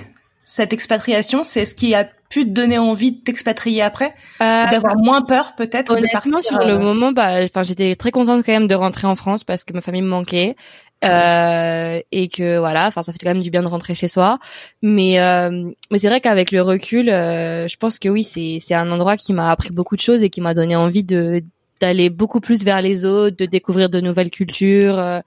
cette 0.45 0.73
expatriation? 0.73 1.43
C'est 1.43 1.65
ce 1.65 1.73
qui 1.73 1.95
a 1.95 2.05
pu 2.29 2.45
te 2.45 2.49
donner 2.49 2.77
envie 2.77 3.13
de 3.13 3.21
t'expatrier 3.21 3.81
après? 3.81 4.13
Euh, 4.41 4.65
d'avoir 4.69 4.95
moins 4.97 5.21
peur 5.21 5.53
peut-être 5.55 5.95
de 5.95 6.07
partir 6.11 6.35
sur 6.39 6.59
le 6.59 6.77
moment 6.79 7.11
bah 7.11 7.43
enfin 7.43 7.63
j'étais 7.63 7.95
très 7.95 8.11
contente 8.11 8.43
quand 8.45 8.51
même 8.51 8.67
de 8.67 8.75
rentrer 8.75 9.07
en 9.07 9.15
France 9.15 9.43
parce 9.43 9.63
que 9.63 9.73
ma 9.73 9.81
famille 9.81 10.01
me 10.01 10.09
manquait 10.09 10.55
euh, 11.03 11.99
et 12.11 12.29
que 12.29 12.57
voilà 12.57 12.87
enfin 12.87 13.03
ça 13.03 13.11
fait 13.11 13.19
quand 13.19 13.33
même 13.33 13.41
du 13.41 13.49
bien 13.49 13.61
de 13.61 13.67
rentrer 13.67 13.95
chez 13.95 14.07
soi 14.07 14.39
mais 14.81 15.19
euh, 15.19 15.71
mais 15.91 15.99
c'est 15.99 16.07
vrai 16.07 16.21
qu'avec 16.21 16.51
le 16.51 16.61
recul 16.61 17.09
euh, 17.09 17.67
je 17.67 17.77
pense 17.77 17.99
que 17.99 18.09
oui 18.09 18.23
c'est 18.23 18.57
c'est 18.59 18.73
un 18.73 18.91
endroit 18.91 19.17
qui 19.17 19.33
m'a 19.33 19.51
appris 19.51 19.71
beaucoup 19.71 19.95
de 19.95 20.01
choses 20.01 20.23
et 20.23 20.29
qui 20.29 20.41
m'a 20.41 20.53
donné 20.53 20.75
envie 20.75 21.03
de 21.03 21.41
d'aller 21.81 22.09
beaucoup 22.09 22.39
plus 22.39 22.63
vers 22.63 22.81
les 22.81 23.05
autres 23.05 23.37
de 23.37 23.45
découvrir 23.45 23.89
de 23.89 23.99
nouvelles 23.99 24.31
cultures 24.31 24.97
euh, 24.97 25.19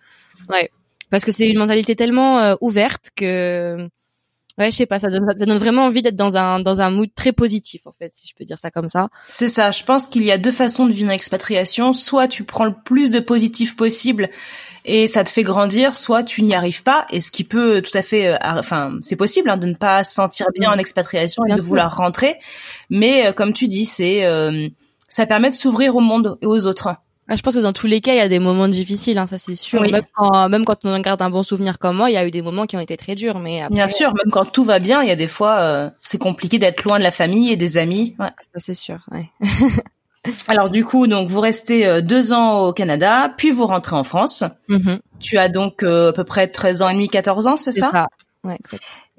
ouais 0.49 0.71
parce 1.11 1.25
que 1.25 1.33
c'est 1.33 1.49
une 1.49 1.59
mentalité 1.59 1.95
tellement 1.95 2.41
euh, 2.41 2.55
ouverte 2.61 3.11
que 3.15 3.89
Ouais, 4.59 4.71
je 4.71 4.77
sais 4.77 4.87
pas, 4.87 4.99
ça 4.99 5.11
donne, 5.11 5.27
ça 5.37 5.45
donne 5.45 5.59
vraiment 5.59 5.85
envie 5.85 6.01
d'être 6.01 6.17
dans 6.17 6.39
un 6.39 6.61
dans 6.61 6.81
un 6.81 6.89
mood 6.89 7.11
très 7.15 7.33
positif 7.33 7.87
en 7.87 7.93
fait, 7.93 8.15
si 8.15 8.27
je 8.27 8.35
peux 8.35 8.47
dire 8.47 8.59
ça 8.59 8.71
comme 8.71 8.89
ça. 8.89 9.11
C'est 9.29 9.49
ça. 9.49 9.71
Je 9.71 9.85
pense 9.85 10.07
qu'il 10.07 10.25
y 10.25 10.33
a 10.33 10.39
deux 10.39 10.51
façons 10.51 10.87
de 10.87 10.93
vivre 10.93 11.11
une 11.11 11.15
expatriation. 11.15 11.93
Soit 11.93 12.27
tu 12.27 12.43
prends 12.43 12.65
le 12.65 12.75
plus 12.85 13.11
de 13.11 13.21
positif 13.21 13.77
possible 13.77 14.31
et 14.87 15.07
ça 15.09 15.25
te 15.25 15.29
fait 15.29 15.43
grandir, 15.43 15.95
soit 15.95 16.23
tu 16.23 16.43
n'y 16.43 16.55
arrives 16.55 16.83
pas. 16.83 17.07
Et 17.11 17.21
ce 17.21 17.31
qui 17.31 17.45
peut 17.45 17.83
tout 17.83 17.97
à 17.97 18.03
fait, 18.03 18.29
euh, 18.29 18.37
enfin, 18.43 18.97
c'est 19.03 19.17
possible 19.17 19.51
hein, 19.51 19.57
de 19.57 19.67
ne 19.67 19.75
pas 19.75 20.05
se 20.05 20.15
sentir 20.15 20.47
bien 20.55 20.71
en 20.71 20.79
expatriation 20.79 21.45
et 21.45 21.49
Bien 21.49 21.57
de 21.57 21.61
sûr. 21.61 21.69
vouloir 21.69 21.97
rentrer. 21.97 22.37
Mais 22.91 23.27
euh, 23.27 23.33
comme 23.33 23.53
tu 23.53 23.69
dis, 23.69 23.85
c'est 23.85 24.25
euh, 24.25 24.69
ça 25.09 25.27
permet 25.27 25.51
de 25.51 25.55
s'ouvrir 25.55 25.95
au 25.97 26.01
monde 26.01 26.39
et 26.41 26.47
aux 26.47 26.67
autres. 26.67 26.95
Ah, 27.29 27.35
je 27.35 27.43
pense 27.43 27.55
que 27.55 27.59
dans 27.59 27.73
tous 27.73 27.89
les 27.89 28.01
cas, 28.01 28.13
il 28.13 28.19
y 28.19 28.21
a 28.21 28.29
des 28.29 28.39
moments 28.39 28.69
difficiles, 28.69 29.19
hein, 29.19 29.27
ça 29.27 29.37
c'est 29.37 29.57
sûr. 29.57 29.81
Oui. 29.81 29.91
Même 29.91 30.05
quand 30.15 30.49
même 30.49 30.65
quand 30.65 30.85
on 30.85 30.95
en 30.95 31.01
garde 31.01 31.21
un 31.23 31.31
bon 31.31 31.43
souvenir 31.43 31.81
comme 31.81 31.97
moi, 31.97 32.09
il 32.09 32.15
y 32.15 32.17
a 32.17 32.25
eu 32.25 32.31
des 32.31 32.41
moments 32.41 32.67
qui 32.67 32.77
ont 32.77 32.81
été 32.81 32.97
très 32.97 33.17
durs, 33.17 33.41
mais 33.41 33.63
après, 33.63 33.75
Bien 33.75 33.89
sûr, 33.89 34.15
même 34.15 34.31
quand 34.31 34.45
tout 34.45 34.63
va 34.63 34.79
bien, 34.79 35.03
il 35.03 35.09
y 35.09 35.11
a 35.11 35.17
des 35.17 35.27
fois, 35.27 35.59
euh, 35.59 35.91
c'est 36.03 36.19
compliqué 36.19 36.61
d'être 36.61 36.85
loin 36.85 36.99
de 36.99 37.03
la 37.03 37.11
famille 37.11 37.51
et 37.51 37.57
des 37.57 37.79
amis. 37.79 38.15
Ouais. 38.21 38.29
ça 38.55 38.61
c'est 38.61 38.75
sûr. 38.75 38.99
Ouais. 39.11 39.29
Alors 40.49 40.71
du 40.71 40.85
coup, 40.85 41.07
donc 41.07 41.29
vous 41.29 41.41
restez 41.41 41.87
euh, 41.87 42.01
deux 42.01 42.33
ans 42.33 42.61
au 42.67 42.73
Canada, 42.73 43.33
puis 43.37 43.51
vous 43.51 43.67
rentrez 43.67 43.97
en 43.97 44.05
France. 44.05 44.45
Mhm, 44.69 44.99
Tu 45.21 45.39
as 45.39 45.49
donc 45.49 45.83
euh, 45.83 46.11
à 46.11 46.13
peu 46.13 46.25
près 46.25 46.49
13 46.49 46.83
ans 46.83 46.89
et 46.89 46.95
demi, 46.95 47.09
14 47.09 47.47
ans, 47.47 47.57
c'est 47.57 47.73
c'est 47.73 47.81
ça, 47.81 47.91
ça. 47.91 48.07
Ouais. 48.45 48.59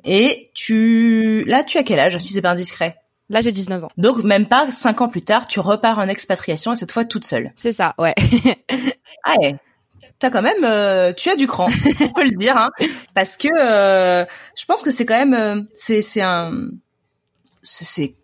Et 0.06 0.52
tu, 0.54 1.44
là, 1.48 1.64
tu 1.64 1.78
as 1.78 1.84
quel 1.84 2.00
âge, 2.00 2.18
si 2.20 2.32
c'est 2.34 2.42
pas 2.42 2.52
indiscret? 2.52 2.96
Là, 3.30 3.42
j'ai 3.42 3.52
19 3.52 3.84
ans. 3.84 3.90
Donc 3.98 4.24
même 4.24 4.46
pas 4.48 4.72
cinq 4.72 5.02
ans 5.02 5.10
plus 5.10 5.20
tard, 5.22 5.48
tu 5.48 5.60
repars 5.60 6.00
en 6.00 6.08
expatriation 6.08 6.72
et 6.72 6.76
cette 6.78 6.92
fois 6.94 7.04
toute 7.04 7.26
seule. 7.26 7.52
C'est 7.56 7.74
ça, 7.74 7.94
ouais. 7.98 8.16
Ah 9.26 9.36
ouais. 9.42 9.56
T'as 10.20 10.30
quand 10.30 10.42
même, 10.42 10.64
euh, 10.64 11.12
tu 11.14 11.30
as 11.30 11.36
du 11.36 11.46
cran, 11.46 11.68
on 12.02 12.10
peut 12.10 12.24
le 12.24 12.36
dire, 12.38 12.56
hein, 12.58 12.70
parce 13.14 13.36
que 13.38 13.50
euh, 13.60 14.26
je 14.58 14.66
pense 14.66 14.82
que 14.82 14.90
c'est 14.92 15.06
quand 15.06 15.18
même, 15.18 15.34
euh, 15.34 15.62
c'est 15.74 16.02
c'est 16.02 16.22
un, 16.22 16.54
c'est 17.62 17.86
c'est- 17.86 18.16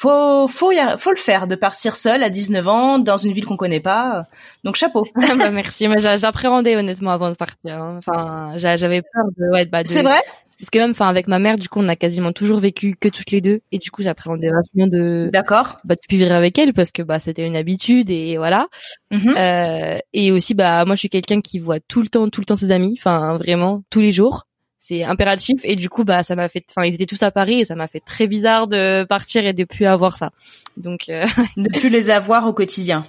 faut 0.00 0.46
faut 0.48 0.72
y 0.72 0.78
a- 0.78 0.96
faut 0.96 1.10
le 1.10 1.16
faire 1.16 1.46
de 1.46 1.54
partir 1.54 1.94
seule 1.94 2.22
à 2.22 2.30
19 2.30 2.66
ans 2.68 2.98
dans 2.98 3.18
une 3.18 3.32
ville 3.32 3.44
qu'on 3.44 3.56
connaît 3.58 3.80
pas. 3.80 4.24
Donc 4.64 4.76
chapeau. 4.76 5.06
bah, 5.14 5.50
merci. 5.50 5.86
J'a- 5.98 6.16
j'appréhendais 6.16 6.76
honnêtement 6.76 7.10
avant 7.10 7.28
de 7.30 7.34
partir. 7.34 7.74
hein. 7.82 7.98
Enfin, 7.98 8.54
j'a- 8.56 8.76
j'avais 8.78 9.02
peur 9.02 9.24
de, 9.36 9.52
ouais, 9.52 9.66
bah, 9.66 9.82
de... 9.82 9.88
C'est 9.88 10.02
vrai? 10.02 10.20
Parce 10.58 10.68
que 10.68 10.78
même, 10.78 10.90
enfin, 10.90 11.08
avec 11.08 11.26
ma 11.26 11.38
mère, 11.38 11.56
du 11.56 11.68
coup, 11.70 11.80
on 11.80 11.88
a 11.88 11.96
quasiment 11.96 12.32
toujours 12.32 12.58
vécu 12.60 12.94
que 12.94 13.08
toutes 13.08 13.30
les 13.30 13.40
deux, 13.40 13.60
et 13.72 13.78
du 13.78 13.90
coup, 13.90 14.02
j'appréhendais 14.02 14.50
vachement 14.50 14.86
de, 14.86 15.30
D'accord. 15.32 15.78
bah, 15.84 15.94
de 15.94 16.00
vivre 16.16 16.32
avec 16.32 16.58
elle 16.58 16.74
parce 16.74 16.92
que 16.92 17.00
bah, 17.02 17.18
c'était 17.18 17.46
une 17.46 17.56
habitude 17.56 18.10
et 18.10 18.36
voilà. 18.36 18.68
Mhm. 19.10 19.34
Euh, 19.38 19.98
et 20.12 20.32
aussi, 20.32 20.52
bah, 20.54 20.84
moi, 20.84 20.96
je 20.96 21.00
suis 21.00 21.08
quelqu'un 21.08 21.40
qui 21.40 21.58
voit 21.60 21.80
tout 21.80 22.02
le 22.02 22.08
temps, 22.08 22.28
tout 22.28 22.42
le 22.42 22.44
temps 22.46 22.56
ses 22.56 22.72
amis, 22.72 22.94
enfin, 22.98 23.36
vraiment, 23.38 23.82
tous 23.90 24.00
les 24.00 24.12
jours. 24.12 24.44
C'est 24.82 25.04
impératif. 25.04 25.60
Et 25.64 25.76
du 25.76 25.90
coup, 25.90 26.04
bah, 26.04 26.24
ça 26.24 26.34
m'a 26.34 26.48
fait, 26.48 26.64
enfin, 26.74 26.86
ils 26.86 26.94
étaient 26.94 27.04
tous 27.04 27.22
à 27.22 27.30
Paris 27.30 27.60
et 27.60 27.64
ça 27.66 27.74
m'a 27.76 27.86
fait 27.86 28.00
très 28.00 28.26
bizarre 28.26 28.66
de 28.66 29.04
partir 29.04 29.44
et 29.46 29.52
de 29.52 29.64
plus 29.64 29.84
avoir 29.84 30.16
ça. 30.16 30.30
Donc, 30.78 31.10
euh, 31.10 31.26
De 31.58 31.68
plus 31.68 31.90
les 31.90 32.08
avoir 32.08 32.46
au 32.46 32.54
quotidien. 32.54 33.06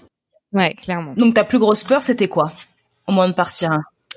ouais, 0.51 0.73
clairement. 0.75 1.13
Donc 1.15 1.33
ta 1.33 1.45
plus 1.45 1.59
grosse 1.59 1.85
peur, 1.85 2.01
c'était 2.03 2.27
quoi 2.27 2.51
Au 3.07 3.13
moins 3.13 3.29
de 3.29 3.33
partir? 3.33 3.69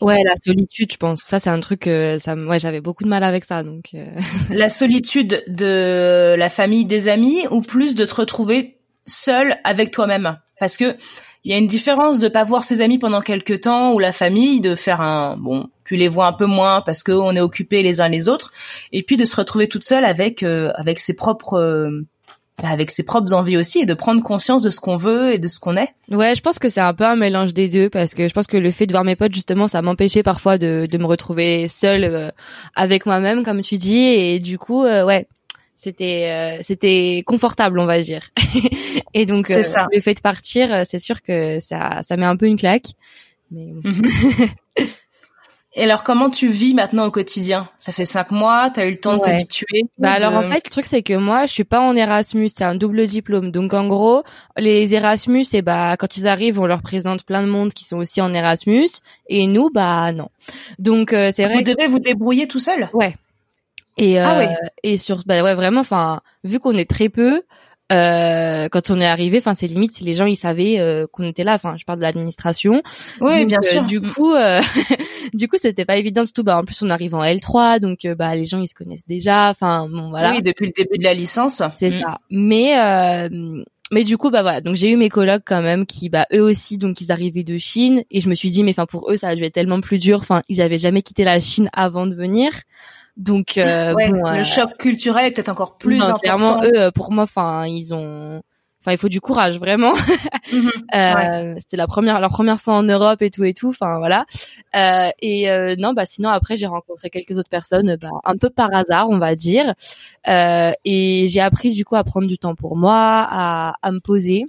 Ouais, 0.02 0.20
la 0.24 0.34
solitude, 0.44 0.90
je 0.90 0.96
pense. 0.96 1.20
Ça, 1.22 1.38
c'est 1.38 1.48
un 1.50 1.60
truc, 1.60 1.86
euh, 1.86 2.18
ça, 2.18 2.34
ouais, 2.34 2.58
j'avais 2.58 2.80
beaucoup 2.80 3.04
de 3.04 3.08
mal 3.08 3.22
avec 3.22 3.44
ça. 3.44 3.62
Donc, 3.62 3.90
euh, 3.94 4.04
La 4.50 4.68
solitude 4.68 5.44
de 5.46 6.34
la 6.36 6.48
famille, 6.50 6.84
des 6.84 7.06
amis, 7.06 7.46
ou 7.52 7.60
plus 7.60 7.94
de 7.94 8.04
te 8.04 8.14
retrouver 8.16 8.78
seul 9.06 9.56
avec 9.62 9.92
toi-même? 9.92 10.38
Parce 10.58 10.76
que 10.76 10.96
il 11.44 11.50
y 11.50 11.54
a 11.54 11.58
une 11.58 11.66
différence 11.66 12.18
de 12.18 12.28
pas 12.28 12.44
voir 12.44 12.64
ses 12.64 12.80
amis 12.80 12.98
pendant 12.98 13.20
quelques 13.20 13.62
temps 13.62 13.92
ou 13.92 13.98
la 13.98 14.12
famille, 14.12 14.60
de 14.60 14.74
faire 14.74 15.00
un 15.00 15.36
bon, 15.36 15.68
tu 15.84 15.96
les 15.96 16.08
vois 16.08 16.26
un 16.26 16.32
peu 16.32 16.46
moins 16.46 16.80
parce 16.80 17.02
que 17.02 17.12
on 17.12 17.36
est 17.36 17.40
occupés 17.40 17.82
les 17.82 18.00
uns 18.00 18.08
les 18.08 18.28
autres, 18.28 18.52
et 18.92 19.02
puis 19.02 19.16
de 19.16 19.24
se 19.24 19.36
retrouver 19.36 19.68
toute 19.68 19.84
seule 19.84 20.04
avec 20.04 20.42
euh, 20.42 20.72
avec 20.76 20.98
ses 20.98 21.14
propres 21.14 21.60
euh, 21.60 22.06
avec 22.62 22.90
ses 22.90 23.02
propres 23.02 23.32
envies 23.34 23.56
aussi 23.56 23.80
et 23.80 23.86
de 23.86 23.94
prendre 23.94 24.22
conscience 24.22 24.62
de 24.62 24.70
ce 24.70 24.80
qu'on 24.80 24.96
veut 24.96 25.34
et 25.34 25.38
de 25.38 25.48
ce 25.48 25.58
qu'on 25.58 25.76
est. 25.76 25.88
Ouais, 26.10 26.34
je 26.34 26.40
pense 26.40 26.58
que 26.58 26.68
c'est 26.68 26.80
un 26.80 26.94
peu 26.94 27.04
un 27.04 27.16
mélange 27.16 27.52
des 27.52 27.68
deux 27.68 27.90
parce 27.90 28.14
que 28.14 28.28
je 28.28 28.32
pense 28.32 28.46
que 28.46 28.56
le 28.56 28.70
fait 28.70 28.86
de 28.86 28.92
voir 28.92 29.04
mes 29.04 29.16
potes 29.16 29.34
justement, 29.34 29.66
ça 29.66 29.82
m'empêchait 29.82 30.22
parfois 30.22 30.56
de, 30.56 30.86
de 30.90 30.98
me 30.98 31.06
retrouver 31.06 31.68
seule 31.68 32.04
euh, 32.04 32.30
avec 32.76 33.06
moi-même, 33.06 33.44
comme 33.44 33.62
tu 33.62 33.76
dis, 33.76 33.98
et 33.98 34.38
du 34.38 34.58
coup, 34.58 34.84
euh, 34.84 35.04
ouais, 35.04 35.26
c'était 35.74 36.30
euh, 36.30 36.62
c'était 36.62 37.22
confortable, 37.26 37.78
on 37.78 37.86
va 37.86 38.00
dire. 38.00 38.30
et 39.14 39.26
donc 39.26 39.50
euh, 39.50 39.62
ça. 39.62 39.86
le 39.92 40.00
fait 40.00 40.14
de 40.14 40.20
partir, 40.20 40.72
euh, 40.72 40.82
c'est 40.88 40.98
sûr 40.98 41.22
que 41.22 41.60
ça 41.60 42.00
ça 42.02 42.16
met 42.16 42.26
un 42.26 42.36
peu 42.36 42.46
une 42.46 42.58
claque. 42.58 42.92
Mais 43.50 43.72
bon. 43.72 43.82
Et 45.76 45.82
alors 45.82 46.04
comment 46.04 46.30
tu 46.30 46.48
vis 46.48 46.72
maintenant 46.72 47.06
au 47.06 47.10
quotidien? 47.10 47.68
Ça 47.76 47.90
fait 47.90 48.04
cinq 48.04 48.30
mois, 48.30 48.70
t'as 48.72 48.86
eu 48.86 48.90
le 48.90 48.96
temps 48.96 49.16
de 49.16 49.22
t'habituer. 49.22 49.82
Bah 49.98 50.20
de- 50.20 50.24
alors 50.24 50.36
en 50.36 50.48
fait 50.48 50.64
le 50.66 50.70
truc 50.70 50.86
c'est 50.86 51.02
que 51.02 51.14
moi 51.14 51.46
je 51.46 51.52
suis 51.52 51.64
pas 51.64 51.80
en 51.80 51.96
Erasmus, 51.96 52.48
c'est 52.48 52.62
un 52.62 52.76
double 52.76 53.06
diplôme. 53.06 53.50
Donc 53.50 53.74
en 53.74 53.88
gros, 53.88 54.22
les 54.56 54.94
Erasmus 54.94 55.46
et 55.52 55.62
bah 55.62 55.96
quand 55.96 56.16
ils 56.16 56.28
arrivent, 56.28 56.60
on 56.60 56.66
leur 56.66 56.80
présente 56.80 57.24
plein 57.24 57.42
de 57.42 57.48
monde 57.48 57.72
qui 57.72 57.84
sont 57.84 57.96
aussi 57.96 58.20
en 58.20 58.32
Erasmus 58.32 58.88
et 59.28 59.48
nous 59.48 59.68
bah 59.70 60.12
non. 60.12 60.28
Donc 60.78 61.12
euh, 61.12 61.32
c'est 61.34 61.44
vrai 61.44 61.56
vous 61.56 61.62
devez 61.62 61.88
vous 61.88 61.98
débrouiller 61.98 62.46
tout 62.46 62.60
seul? 62.60 62.88
Ouais. 62.92 63.16
Et 63.98 64.20
euh, 64.20 64.24
Ah 64.26 64.38
ouais. 64.38 64.48
et 64.82 64.98
sur 64.98 65.22
bah 65.26 65.42
ouais 65.42 65.54
vraiment 65.54 65.80
enfin 65.80 66.20
vu 66.42 66.58
qu'on 66.58 66.76
est 66.76 66.88
très 66.88 67.08
peu 67.08 67.42
euh, 67.92 68.68
quand 68.70 68.90
on 68.90 68.98
est 69.00 69.06
arrivé 69.06 69.38
enfin 69.38 69.54
c'est 69.54 69.66
limite 69.66 69.92
si 69.92 70.04
les 70.04 70.14
gens 70.14 70.24
ils 70.24 70.36
savaient 70.36 70.80
euh, 70.80 71.06
qu'on 71.06 71.22
était 71.24 71.44
là 71.44 71.54
enfin 71.54 71.76
je 71.78 71.84
parle 71.84 71.98
de 71.98 72.02
l'administration 72.04 72.82
Oui, 73.20 73.40
Donc, 73.40 73.48
bien 73.48 73.58
euh, 73.62 73.66
sûr. 73.66 73.84
du 73.84 74.00
coup 74.00 74.32
euh, 74.34 74.60
du 75.34 75.48
coup 75.48 75.56
c'était 75.60 75.84
pas 75.84 75.96
évident 75.98 76.24
surtout 76.24 76.42
bah 76.44 76.56
en 76.58 76.64
plus 76.64 76.80
on 76.82 76.88
arrive 76.90 77.14
en 77.14 77.22
L3 77.22 77.80
donc 77.80 78.04
euh, 78.06 78.14
bah 78.14 78.34
les 78.34 78.46
gens 78.46 78.58
ils 78.60 78.68
se 78.68 78.74
connaissent 78.74 79.06
déjà 79.06 79.50
enfin 79.50 79.86
bon 79.88 80.08
voilà 80.10 80.32
Oui, 80.32 80.42
depuis 80.42 80.66
le 80.66 80.72
début 80.74 80.98
de 80.98 81.04
la 81.04 81.14
licence. 81.14 81.62
c'est 81.76 81.90
Mm. 81.90 82.00
ça 82.00 82.18
mais 82.30 82.78
euh, 82.78 83.62
mais 83.92 84.02
du 84.02 84.16
coup 84.16 84.30
bah 84.30 84.40
voilà 84.42 84.62
donc 84.62 84.76
j'ai 84.76 84.90
eu 84.90 84.96
mes 84.96 85.10
colocs 85.10 85.42
quand 85.44 85.60
même 85.62 85.84
qui 85.84 86.08
bah 86.08 86.26
eux 86.32 86.40
aussi 86.40 86.78
donc 86.78 87.02
ils 87.02 87.12
arrivaient 87.12 87.44
de 87.44 87.58
Chine 87.58 88.02
et 88.10 88.22
je 88.22 88.30
me 88.30 88.34
suis 88.34 88.48
dit 88.48 88.64
mais 88.64 88.70
enfin 88.70 88.86
pour 88.86 89.10
eux 89.12 89.18
ça 89.18 89.28
a 89.28 89.36
dû 89.36 89.44
être 89.44 89.52
tellement 89.54 89.80
plus 89.82 89.98
dur 89.98 90.18
enfin 90.20 90.42
ils 90.48 90.62
avaient 90.62 90.78
jamais 90.78 91.02
quitté 91.02 91.22
la 91.22 91.38
Chine 91.38 91.68
avant 91.74 92.06
de 92.06 92.14
venir 92.14 92.50
donc 93.16 93.58
euh, 93.58 93.92
Ouais, 93.94 94.10
bon, 94.10 94.26
euh, 94.26 94.38
le 94.38 94.44
choc 94.44 94.76
culturel 94.78 95.26
est 95.26 95.30
peut-être 95.30 95.48
encore 95.48 95.76
plus 95.78 95.98
non, 95.98 96.04
important. 96.06 96.18
clairement 96.22 96.62
eux 96.64 96.72
euh, 96.76 96.90
pour 96.90 97.12
moi 97.12 97.24
enfin 97.24 97.66
ils 97.66 97.94
ont 97.94 98.42
enfin 98.80 98.92
il 98.92 98.98
faut 98.98 99.08
du 99.08 99.20
courage 99.20 99.58
vraiment. 99.58 99.92
Mhm. 100.52 100.70
euh, 100.94 101.54
c'était 101.58 101.78
la 101.78 101.86
première 101.86 102.20
leur 102.20 102.28
première 102.28 102.60
fois 102.60 102.74
en 102.74 102.82
Europe 102.82 103.22
et 103.22 103.30
tout 103.30 103.44
et 103.44 103.54
tout 103.54 103.68
enfin 103.70 103.98
voilà. 103.98 104.26
Euh, 104.76 105.08
et 105.22 105.48
euh, 105.50 105.74
non 105.78 105.94
bah 105.94 106.04
sinon 106.04 106.28
après 106.28 106.56
j'ai 106.58 106.66
rencontré 106.66 107.08
quelques 107.08 107.38
autres 107.38 107.48
personnes 107.48 107.96
bah, 107.98 108.10
un 108.24 108.36
peu 108.36 108.50
par 108.50 108.68
hasard 108.74 109.08
on 109.08 109.18
va 109.18 109.34
dire. 109.36 109.72
Euh, 110.28 110.72
et 110.84 111.28
j'ai 111.28 111.40
appris 111.40 111.70
du 111.70 111.84
coup 111.86 111.96
à 111.96 112.04
prendre 112.04 112.28
du 112.28 112.36
temps 112.36 112.54
pour 112.54 112.76
moi 112.76 113.26
à, 113.28 113.74
à 113.80 113.90
me 113.90 114.00
poser. 114.00 114.44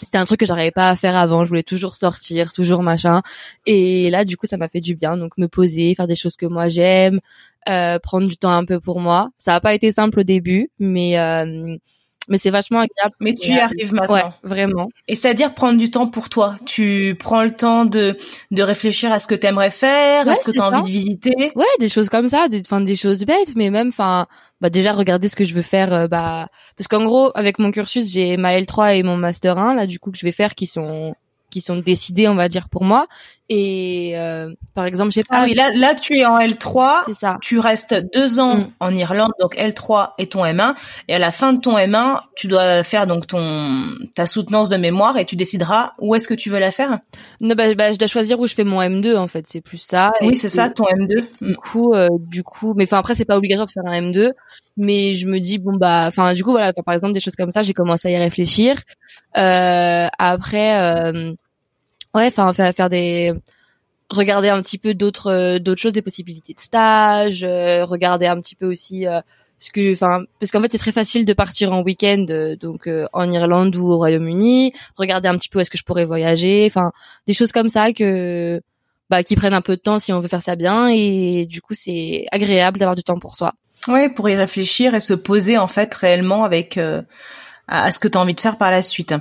C'était 0.00 0.16
un 0.18 0.24
truc 0.24 0.40
que 0.40 0.46
j'arrivais 0.46 0.70
pas 0.70 0.88
à 0.90 0.96
faire 0.96 1.14
avant 1.16 1.44
je 1.44 1.48
voulais 1.48 1.62
toujours 1.62 1.94
sortir 1.96 2.52
toujours 2.54 2.82
machin. 2.82 3.20
Et 3.66 4.08
là 4.10 4.24
du 4.24 4.38
coup 4.38 4.46
ça 4.46 4.56
m'a 4.56 4.68
fait 4.68 4.80
du 4.80 4.94
bien 4.94 5.16
donc 5.18 5.36
me 5.36 5.46
poser 5.46 5.94
faire 5.94 6.06
des 6.06 6.16
choses 6.16 6.36
que 6.36 6.46
moi 6.46 6.68
j'aime 6.70 7.18
euh, 7.68 7.98
prendre 7.98 8.26
du 8.26 8.36
temps 8.36 8.52
un 8.52 8.64
peu 8.64 8.80
pour 8.80 9.00
moi 9.00 9.28
ça 9.38 9.54
a 9.54 9.60
pas 9.60 9.74
été 9.74 9.92
simple 9.92 10.20
au 10.20 10.22
début 10.24 10.70
mais 10.78 11.18
euh, 11.18 11.76
mais 12.28 12.38
c'est 12.38 12.50
vachement 12.50 12.80
agréable. 12.80 13.14
Mais 13.20 13.34
tu 13.34 13.52
y 13.52 13.58
arrives 13.58 13.92
maintenant. 13.92 14.14
Ouais, 14.14 14.22
vraiment. 14.42 14.88
Et 15.08 15.14
c'est-à-dire 15.14 15.54
prendre 15.54 15.78
du 15.78 15.90
temps 15.90 16.06
pour 16.06 16.28
toi. 16.28 16.56
Tu 16.66 17.16
prends 17.18 17.42
le 17.42 17.50
temps 17.50 17.84
de 17.84 18.16
de 18.50 18.62
réfléchir 18.62 19.10
à 19.12 19.18
ce 19.18 19.26
que 19.26 19.34
tu 19.34 19.46
aimerais 19.46 19.70
faire, 19.70 20.28
à 20.28 20.36
ce 20.36 20.44
que 20.44 20.50
tu 20.50 20.60
as 20.60 20.66
envie 20.66 20.82
de 20.82 20.90
visiter. 20.90 21.34
Ouais, 21.56 21.64
des 21.80 21.88
choses 21.88 22.08
comme 22.08 22.28
ça, 22.28 22.48
des 22.48 22.60
enfin 22.60 22.80
des 22.80 22.96
choses 22.96 23.24
bêtes, 23.24 23.56
mais 23.56 23.70
même 23.70 23.88
enfin 23.88 24.26
bah 24.60 24.70
déjà 24.70 24.92
regarder 24.92 25.28
ce 25.28 25.36
que 25.36 25.44
je 25.44 25.54
veux 25.54 25.62
faire 25.62 25.92
euh, 25.92 26.08
bah 26.08 26.48
parce 26.76 26.88
qu'en 26.88 27.04
gros 27.04 27.30
avec 27.34 27.58
mon 27.58 27.70
cursus, 27.70 28.10
j'ai 28.12 28.36
ma 28.36 28.58
L3 28.58 28.96
et 28.98 29.02
mon 29.02 29.16
master 29.16 29.56
1 29.58 29.74
là 29.74 29.86
du 29.86 29.98
coup 29.98 30.10
que 30.10 30.18
je 30.18 30.26
vais 30.26 30.32
faire 30.32 30.54
qui 30.54 30.66
sont 30.66 31.14
qui 31.50 31.60
sont 31.60 31.76
décidés, 31.78 32.28
on 32.28 32.34
va 32.34 32.48
dire, 32.48 32.68
pour 32.68 32.84
moi. 32.84 33.06
Et 33.50 34.12
euh, 34.18 34.52
par 34.74 34.84
exemple, 34.84 35.10
j'ai 35.10 35.22
pas. 35.22 35.38
Ah 35.38 35.44
oui, 35.44 35.54
là, 35.54 35.70
là, 35.74 35.94
tu 35.94 36.18
es 36.18 36.26
en 36.26 36.38
L3. 36.38 37.04
C'est 37.06 37.14
ça. 37.14 37.38
Tu 37.40 37.58
restes 37.58 37.94
deux 38.12 38.40
ans 38.40 38.56
mm. 38.56 38.70
en 38.80 38.94
Irlande, 38.94 39.32
donc 39.40 39.56
L3 39.56 40.10
et 40.18 40.26
ton 40.26 40.44
M1. 40.44 40.74
Et 41.08 41.14
à 41.14 41.18
la 41.18 41.30
fin 41.30 41.54
de 41.54 41.60
ton 41.60 41.78
M1, 41.78 42.20
tu 42.36 42.46
dois 42.46 42.82
faire 42.82 43.06
donc 43.06 43.26
ton 43.26 43.86
ta 44.14 44.26
soutenance 44.26 44.68
de 44.68 44.76
mémoire 44.76 45.16
et 45.16 45.24
tu 45.24 45.34
décideras 45.34 45.92
où 45.98 46.14
est-ce 46.14 46.28
que 46.28 46.34
tu 46.34 46.50
veux 46.50 46.58
la 46.58 46.70
faire? 46.70 46.98
Non, 47.40 47.54
bah, 47.54 47.74
bah, 47.74 47.92
je 47.92 47.98
dois 47.98 48.08
choisir 48.08 48.38
où 48.38 48.46
je 48.46 48.54
fais 48.54 48.64
mon 48.64 48.82
M2 48.82 49.16
en 49.16 49.28
fait. 49.28 49.46
C'est 49.48 49.62
plus 49.62 49.78
ça. 49.78 50.12
Oui, 50.20 50.36
c'est 50.36 50.50
ça, 50.50 50.68
ton 50.68 50.84
M2. 50.84 51.24
Du 51.40 51.56
coup, 51.56 51.94
euh, 51.94 52.08
du 52.18 52.42
coup, 52.42 52.74
mais 52.76 52.84
enfin 52.84 52.98
après, 52.98 53.14
c'est 53.14 53.24
pas 53.24 53.38
obligatoire 53.38 53.66
de 53.66 53.72
faire 53.72 53.86
un 53.86 54.00
M2 54.00 54.32
mais 54.80 55.14
je 55.14 55.26
me 55.26 55.40
dis 55.40 55.58
bon 55.58 55.76
bah 55.76 56.04
enfin 56.06 56.34
du 56.34 56.44
coup 56.44 56.52
voilà 56.52 56.72
par 56.72 56.94
exemple 56.94 57.12
des 57.12 57.18
choses 57.18 57.34
comme 57.34 57.50
ça 57.50 57.62
j'ai 57.62 57.74
commencé 57.74 58.06
à 58.06 58.10
y 58.12 58.16
réfléchir 58.16 58.76
euh, 59.36 60.06
après 60.18 60.80
euh, 60.80 61.34
ouais 62.18 62.26
enfin 62.26 62.52
faire, 62.52 62.90
des 62.90 63.32
regarder 64.10 64.48
un 64.48 64.60
petit 64.62 64.78
peu 64.78 64.94
d'autres 64.94 65.58
d'autres 65.58 65.80
choses 65.80 65.92
des 65.92 66.02
possibilités 66.02 66.54
de 66.54 66.60
stage 66.60 67.44
euh, 67.44 67.84
regarder 67.84 68.26
un 68.26 68.40
petit 68.40 68.54
peu 68.54 68.66
aussi 68.66 69.06
euh, 69.06 69.20
ce 69.58 69.70
que 69.70 69.98
parce 70.38 70.52
qu'en 70.52 70.62
fait 70.62 70.72
c'est 70.72 70.78
très 70.78 70.92
facile 70.92 71.24
de 71.24 71.32
partir 71.32 71.72
en 71.72 71.82
week-end 71.82 72.26
euh, 72.30 72.56
donc 72.56 72.88
en 73.12 73.30
Irlande 73.30 73.74
ou 73.76 73.86
au 73.88 73.96
Royaume-Uni 73.96 74.72
regarder 74.96 75.28
un 75.28 75.36
petit 75.36 75.48
peu 75.48 75.60
est-ce 75.60 75.70
que 75.70 75.78
je 75.78 75.84
pourrais 75.84 76.04
voyager 76.04 76.64
enfin 76.66 76.92
des 77.26 77.34
choses 77.34 77.52
comme 77.52 77.68
ça 77.68 77.92
que 77.92 78.60
bah 79.10 79.22
qui 79.22 79.36
prennent 79.36 79.54
un 79.54 79.62
peu 79.62 79.76
de 79.76 79.80
temps 79.80 79.98
si 79.98 80.12
on 80.12 80.20
veut 80.20 80.28
faire 80.28 80.42
ça 80.42 80.56
bien 80.56 80.88
et 80.88 81.46
du 81.46 81.60
coup 81.60 81.74
c'est 81.74 82.26
agréable 82.30 82.78
d'avoir 82.78 82.96
du 82.96 83.02
temps 83.02 83.18
pour 83.18 83.36
soi 83.36 83.54
Ouais, 83.86 84.08
pour 84.08 84.28
y 84.28 84.34
réfléchir 84.34 84.94
et 84.94 85.00
se 85.00 85.14
poser 85.14 85.56
en 85.56 85.68
fait 85.68 85.94
réellement 85.94 86.44
avec 86.44 86.76
euh, 86.76 87.02
à 87.68 87.92
ce 87.92 87.98
que 87.98 88.08
tu 88.08 88.18
as 88.18 88.20
envie 88.20 88.34
de 88.34 88.40
faire 88.40 88.58
par 88.58 88.70
la 88.70 88.82
suite. 88.82 89.14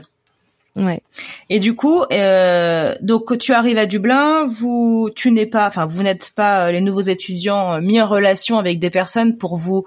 Ouais. 0.78 1.02
Et 1.50 1.60
du 1.60 1.76
coup, 1.76 2.04
euh, 2.12 2.94
donc 3.02 3.38
tu 3.40 3.52
arrives 3.54 3.80
à 3.80 3.88
Dublin, 3.88 4.46
vous, 4.48 5.10
tu 5.16 5.32
n'es 5.32 5.48
pas, 5.48 5.68
enfin 5.68 5.88
vous 5.88 6.04
n'êtes 6.04 6.32
pas 6.36 6.68
euh, 6.68 6.72
les 6.72 6.82
nouveaux 6.82 7.02
étudiants 7.02 7.74
euh, 7.74 7.82
mis 7.82 8.00
en 8.00 8.08
relation 8.08 8.60
avec 8.60 8.78
des 8.78 8.92
personnes 8.92 9.38
pour 9.38 9.58
vous 9.58 9.86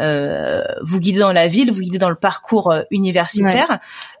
euh, 0.00 0.64
vous 0.82 0.98
guider 0.98 1.20
dans 1.20 1.32
la 1.32 1.46
ville, 1.46 1.70
vous 1.70 1.80
guider 1.80 1.98
dans 1.98 2.10
le 2.10 2.16
parcours 2.16 2.74
universitaire. 2.90 3.78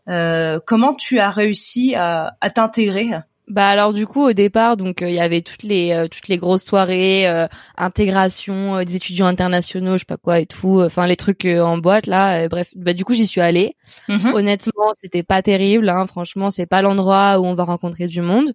Euh, 0.08 0.60
comment 0.64 0.94
tu 0.94 1.18
as 1.18 1.30
réussi 1.30 1.94
à, 1.96 2.36
à 2.40 2.50
t'intégrer? 2.50 3.10
Bah 3.48 3.66
alors 3.66 3.92
du 3.92 4.06
coup 4.06 4.22
au 4.22 4.32
départ 4.32 4.76
donc 4.76 5.02
euh, 5.02 5.10
il 5.10 5.16
y 5.16 5.20
avait 5.20 5.40
toutes 5.40 5.64
les 5.64 5.92
euh, 5.92 6.06
toutes 6.06 6.28
les 6.28 6.38
grosses 6.38 6.64
soirées 6.64 7.28
euh, 7.28 7.48
intégration 7.76 8.82
des 8.84 8.94
étudiants 8.94 9.26
internationaux 9.26 9.94
je 9.94 10.00
sais 10.00 10.04
pas 10.04 10.16
quoi 10.16 10.38
et 10.38 10.46
tout 10.46 10.80
enfin 10.80 11.08
les 11.08 11.16
trucs 11.16 11.44
en 11.44 11.76
boîte 11.76 12.06
là 12.06 12.48
bref 12.48 12.68
bah 12.76 12.92
du 12.92 13.04
coup 13.04 13.14
j'y 13.14 13.26
suis 13.26 13.40
allée. 13.40 13.74
Mm-hmm. 14.08 14.32
honnêtement 14.34 14.92
c'était 15.02 15.24
pas 15.24 15.42
terrible 15.42 15.88
hein, 15.88 16.06
franchement 16.06 16.52
c'est 16.52 16.66
pas 16.66 16.82
l'endroit 16.82 17.40
où 17.40 17.44
on 17.44 17.54
va 17.54 17.64
rencontrer 17.64 18.06
du 18.06 18.22
monde. 18.22 18.52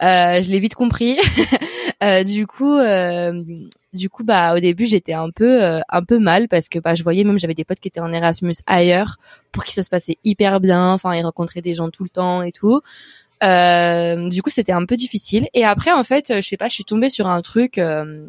Je 0.00 0.50
l'ai 0.50 0.60
vite 0.60 0.74
compris. 0.74 1.18
Du 2.24 2.46
coup 2.46 2.78
du 3.92 4.08
coup 4.08 4.22
bah 4.22 4.54
au 4.54 4.60
début 4.60 4.86
j'étais 4.86 5.14
un 5.14 5.30
peu 5.30 5.80
un 5.88 6.04
peu 6.04 6.20
mal 6.20 6.46
parce 6.46 6.68
que 6.68 6.78
bah 6.78 6.94
je 6.94 7.02
voyais 7.02 7.24
même 7.24 7.40
j'avais 7.40 7.54
des 7.54 7.64
potes 7.64 7.80
qui 7.80 7.88
étaient 7.88 7.98
en 7.98 8.12
Erasmus 8.12 8.54
ailleurs 8.68 9.16
pour 9.50 9.64
qui 9.64 9.72
ça 9.72 9.82
se 9.82 9.90
passait 9.90 10.16
hyper 10.22 10.60
bien 10.60 10.92
enfin 10.92 11.12
ils 11.14 11.22
rencontraient 11.22 11.60
des 11.60 11.74
gens 11.74 11.90
tout 11.90 12.04
le 12.04 12.08
temps 12.08 12.42
et 12.42 12.52
tout 12.52 12.82
euh, 13.42 14.28
du 14.28 14.42
coup, 14.42 14.50
c'était 14.50 14.72
un 14.72 14.84
peu 14.84 14.96
difficile. 14.96 15.48
Et 15.54 15.64
après, 15.64 15.92
en 15.92 16.04
fait, 16.04 16.32
je 16.36 16.46
sais 16.46 16.56
pas, 16.56 16.68
je 16.68 16.74
suis 16.74 16.84
tombée 16.84 17.10
sur 17.10 17.28
un 17.28 17.42
truc. 17.42 17.78
Euh, 17.78 18.26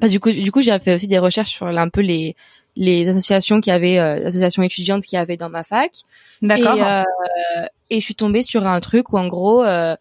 bah, 0.00 0.08
du 0.08 0.20
coup, 0.20 0.30
du 0.30 0.50
coup, 0.50 0.62
j'ai 0.62 0.76
fait 0.78 0.94
aussi 0.94 1.08
des 1.08 1.18
recherches 1.18 1.50
sur 1.50 1.66
un 1.66 1.88
peu 1.88 2.00
les 2.00 2.36
les 2.76 3.08
associations 3.08 3.60
qui 3.60 3.70
avaient, 3.70 3.98
euh, 3.98 4.26
associations 4.26 4.62
étudiantes 4.62 5.02
qui 5.02 5.16
avaient 5.16 5.36
dans 5.36 5.50
ma 5.50 5.62
fac. 5.62 5.92
D'accord. 6.40 6.76
Et, 6.76 6.82
euh, 6.82 7.02
et, 7.90 8.00
je 8.00 8.04
suis 8.04 8.14
tombée 8.14 8.42
sur 8.42 8.66
un 8.66 8.80
truc 8.80 9.12
où 9.12 9.18
en 9.18 9.28
gros, 9.28 9.62
euh, 9.62 9.94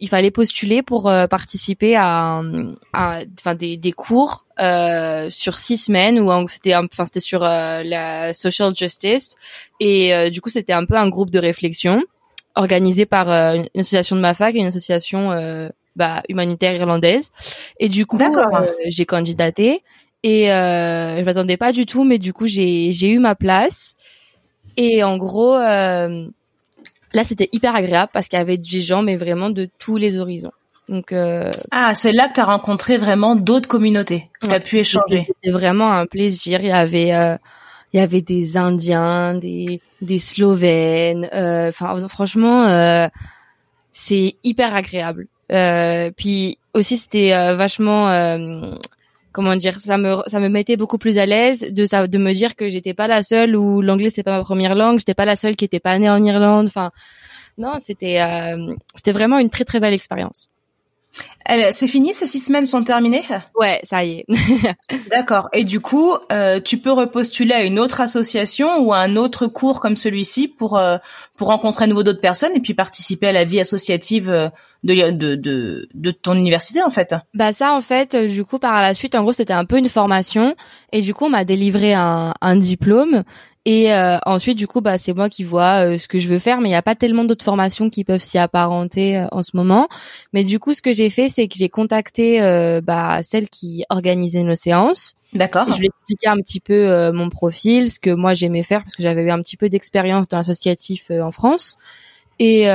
il 0.00 0.08
fallait 0.08 0.30
postuler 0.30 0.82
pour 0.82 1.08
euh, 1.08 1.26
participer 1.26 1.96
à, 1.96 2.42
enfin 2.92 3.54
des, 3.54 3.76
des 3.76 3.92
cours 3.92 4.44
euh, 4.60 5.30
sur 5.30 5.58
six 5.58 5.78
semaines 5.78 6.20
où 6.20 6.48
c'était 6.48 6.76
enfin 6.76 7.04
c'était 7.04 7.20
sur 7.20 7.40
la 7.40 8.32
social 8.32 8.76
justice 8.76 9.34
et 9.80 10.30
du 10.30 10.40
coup 10.40 10.50
c'était 10.50 10.72
un 10.72 10.84
peu 10.84 10.96
un 10.96 11.08
groupe 11.08 11.30
de 11.30 11.40
réflexion 11.40 12.04
organisé 12.54 13.06
par 13.06 13.30
euh, 13.30 13.54
une 13.54 13.80
association 13.80 14.16
de 14.16 14.20
ma 14.20 14.34
fac 14.34 14.54
et 14.54 14.58
une 14.58 14.66
association 14.66 15.32
euh, 15.32 15.68
bah, 15.96 16.22
humanitaire 16.28 16.74
irlandaise. 16.74 17.30
Et 17.78 17.88
du 17.88 18.06
coup, 18.06 18.18
euh, 18.20 18.66
j'ai 18.88 19.06
candidaté 19.06 19.82
et 20.22 20.52
euh, 20.52 21.18
je 21.18 21.24
m'attendais 21.24 21.56
pas 21.56 21.72
du 21.72 21.86
tout, 21.86 22.04
mais 22.04 22.18
du 22.18 22.32
coup, 22.32 22.46
j'ai 22.46 22.92
j'ai 22.92 23.10
eu 23.10 23.18
ma 23.18 23.34
place. 23.34 23.94
Et 24.76 25.02
en 25.02 25.16
gros, 25.16 25.56
là, 25.58 27.24
c'était 27.24 27.48
hyper 27.52 27.74
agréable 27.74 28.10
parce 28.12 28.28
qu'il 28.28 28.38
y 28.38 28.42
avait 28.42 28.58
des 28.58 28.80
gens, 28.80 29.02
mais 29.02 29.16
vraiment 29.16 29.50
de 29.50 29.68
tous 29.78 29.96
les 29.96 30.18
horizons. 30.18 30.52
Donc 30.88 31.12
ah, 31.12 31.94
c'est 31.94 32.12
là 32.12 32.28
que 32.28 32.34
tu 32.34 32.40
as 32.40 32.44
rencontré 32.44 32.96
vraiment 32.96 33.34
d'autres 33.34 33.68
communautés. 33.68 34.30
Tu 34.42 34.52
as 34.52 34.60
pu 34.60 34.78
échanger. 34.78 35.24
C'était 35.26 35.50
vraiment 35.50 35.92
un 35.92 36.06
plaisir. 36.06 36.60
Il 36.60 36.68
y 36.68 36.72
avait 36.72 37.12
il 37.92 38.00
y 38.00 38.02
avait 38.02 38.20
des 38.20 38.56
Indiens, 38.56 39.34
des 39.34 39.80
des 40.00 40.18
Slovènes. 40.18 41.28
Euh, 41.32 41.68
enfin, 41.68 42.08
franchement, 42.08 42.66
euh, 42.66 43.08
c'est 43.92 44.36
hyper 44.44 44.74
agréable. 44.74 45.26
Euh, 45.50 46.10
puis 46.16 46.58
aussi, 46.74 46.96
c'était 46.96 47.30
vachement 47.54 48.08
comment 49.32 49.56
dire 49.56 49.78
ça 49.80 49.98
me 49.98 50.16
ça 50.26 50.40
me 50.40 50.48
mettait 50.48 50.76
beaucoup 50.76 50.98
plus 50.98 51.18
à 51.18 51.26
l'aise 51.26 51.60
de 51.60 51.86
ça 51.86 52.06
de 52.06 52.18
me 52.18 52.32
dire 52.32 52.56
que 52.56 52.68
j'étais 52.70 52.94
pas 52.94 53.06
la 53.06 53.22
seule 53.22 53.54
où 53.56 53.82
l'anglais 53.82 54.08
c'était 54.10 54.24
pas 54.24 54.36
ma 54.36 54.42
première 54.42 54.74
langue 54.74 54.98
j'étais 54.98 55.14
pas 55.14 55.26
la 55.26 55.36
seule 55.36 55.54
qui 55.54 55.66
était 55.66 55.80
pas 55.80 55.96
née 55.98 56.08
en 56.10 56.20
Irlande 56.22 56.66
enfin 56.66 56.90
non 57.58 57.74
c'était 57.78 58.18
c'était 58.94 59.12
vraiment 59.12 59.38
une 59.38 59.50
très 59.50 59.64
très 59.64 59.80
belle 59.80 59.92
expérience 59.92 60.48
c'est 61.70 61.88
fini, 61.88 62.12
ces 62.12 62.26
six 62.26 62.40
semaines 62.40 62.66
sont 62.66 62.84
terminées? 62.84 63.24
Ouais, 63.58 63.80
ça 63.84 64.04
y 64.04 64.18
est. 64.18 64.26
D'accord. 65.10 65.48
Et 65.52 65.64
du 65.64 65.80
coup, 65.80 66.14
euh, 66.30 66.60
tu 66.60 66.78
peux 66.78 66.92
repostuler 66.92 67.54
à 67.54 67.62
une 67.62 67.78
autre 67.78 68.00
association 68.00 68.78
ou 68.78 68.92
à 68.92 68.98
un 68.98 69.16
autre 69.16 69.46
cours 69.46 69.80
comme 69.80 69.96
celui-ci 69.96 70.48
pour 70.48 70.76
euh, 70.76 70.98
pour 71.36 71.48
rencontrer 71.48 71.84
à 71.84 71.86
nouveau 71.86 72.02
d'autres 72.02 72.20
personnes 72.20 72.52
et 72.54 72.60
puis 72.60 72.74
participer 72.74 73.28
à 73.28 73.32
la 73.32 73.44
vie 73.44 73.60
associative 73.60 74.28
euh, 74.28 74.48
de, 74.84 75.10
de, 75.10 75.34
de, 75.34 75.88
de 75.94 76.10
ton 76.10 76.34
université 76.34 76.82
en 76.82 76.90
fait? 76.90 77.14
Bah 77.34 77.52
ça 77.52 77.72
en 77.72 77.80
fait, 77.80 78.14
du 78.14 78.44
coup 78.44 78.58
par 78.58 78.82
la 78.82 78.94
suite, 78.94 79.14
en 79.14 79.22
gros 79.22 79.32
c'était 79.32 79.52
un 79.54 79.64
peu 79.64 79.78
une 79.78 79.88
formation 79.88 80.54
et 80.92 81.00
du 81.00 81.14
coup 81.14 81.24
on 81.26 81.30
m'a 81.30 81.44
délivré 81.44 81.94
un, 81.94 82.34
un 82.40 82.56
diplôme 82.56 83.24
et 83.70 83.92
euh, 83.92 84.16
ensuite, 84.24 84.56
du 84.56 84.66
coup, 84.66 84.80
bah, 84.80 84.96
c'est 84.96 85.12
moi 85.12 85.28
qui 85.28 85.44
vois 85.44 85.84
euh, 85.84 85.98
ce 85.98 86.08
que 86.08 86.18
je 86.18 86.26
veux 86.26 86.38
faire, 86.38 86.62
mais 86.62 86.70
il 86.70 86.72
n'y 86.72 86.78
a 86.78 86.80
pas 86.80 86.94
tellement 86.94 87.24
d'autres 87.24 87.44
formations 87.44 87.90
qui 87.90 88.02
peuvent 88.02 88.22
s'y 88.22 88.38
apparenter 88.38 89.18
euh, 89.18 89.26
en 89.30 89.42
ce 89.42 89.50
moment. 89.52 89.90
Mais 90.32 90.42
du 90.42 90.58
coup, 90.58 90.72
ce 90.72 90.80
que 90.80 90.90
j'ai 90.90 91.10
fait, 91.10 91.28
c'est 91.28 91.48
que 91.48 91.54
j'ai 91.54 91.68
contacté 91.68 92.40
bah, 92.82 93.20
celle 93.22 93.50
qui 93.50 93.84
organisait 93.90 94.42
nos 94.42 94.54
séances. 94.54 95.16
D'accord. 95.34 95.70
Je 95.70 95.80
lui 95.80 95.88
ai 95.88 95.90
expliqué 95.90 96.28
un 96.28 96.36
petit 96.36 96.60
peu 96.60 97.12
mon 97.12 97.28
profil, 97.28 97.90
ce 97.90 98.00
que 98.00 98.08
moi 98.08 98.32
j'aimais 98.32 98.62
faire, 98.62 98.80
parce 98.80 98.94
que 98.94 99.02
j'avais 99.02 99.22
eu 99.22 99.30
un 99.30 99.42
petit 99.42 99.58
peu 99.58 99.68
d'expérience 99.68 100.28
dans 100.28 100.38
l'associatif 100.38 101.10
en 101.10 101.30
France. 101.30 101.76
Et 102.38 102.68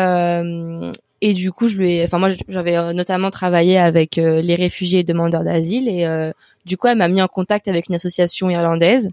et 1.26 1.34
du 1.34 1.52
coup, 1.52 1.70
je 1.70 1.78
lui 1.78 1.94
ai, 1.94 2.04
enfin 2.04 2.20
moi, 2.20 2.30
j'avais 2.50 2.94
notamment 2.94 3.32
travaillé 3.32 3.80
avec 3.80 4.18
les 4.18 4.56
réfugiés 4.56 5.00
et 5.00 5.04
demandeurs 5.04 5.44
d'asile, 5.44 5.90
et 5.90 6.32
du 6.68 6.78
coup, 6.78 6.86
elle 6.86 7.00
m'a 7.00 7.08
mis 7.08 7.22
en 7.22 7.28
contact 7.28 7.68
avec 7.68 7.90
une 7.90 7.96
association 7.96 8.52
irlandaise 8.52 9.10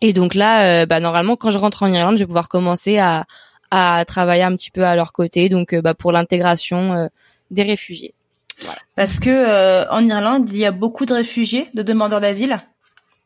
et 0.00 0.12
donc 0.12 0.34
là, 0.34 0.82
euh, 0.82 0.86
bah, 0.86 1.00
normalement, 1.00 1.36
quand 1.36 1.50
je 1.50 1.58
rentre 1.58 1.82
en 1.82 1.86
Irlande, 1.86 2.14
je 2.14 2.20
vais 2.20 2.26
pouvoir 2.26 2.48
commencer 2.48 2.98
à, 2.98 3.24
à 3.70 4.04
travailler 4.06 4.42
un 4.42 4.54
petit 4.54 4.70
peu 4.70 4.84
à 4.84 4.96
leur 4.96 5.12
côté, 5.12 5.48
donc 5.48 5.72
euh, 5.72 5.80
bah, 5.80 5.94
pour 5.94 6.12
l'intégration 6.12 6.94
euh, 6.94 7.06
des 7.50 7.62
réfugiés. 7.62 8.14
Voilà. 8.60 8.78
Parce 8.96 9.18
que 9.18 9.90
en 9.90 10.06
Irlande, 10.06 10.48
il 10.50 10.58
y 10.58 10.66
a 10.66 10.70
beaucoup 10.72 11.06
de 11.06 11.14
réfugiés, 11.14 11.68
de 11.74 11.82
demandeurs 11.82 12.20
d'asile? 12.20 12.58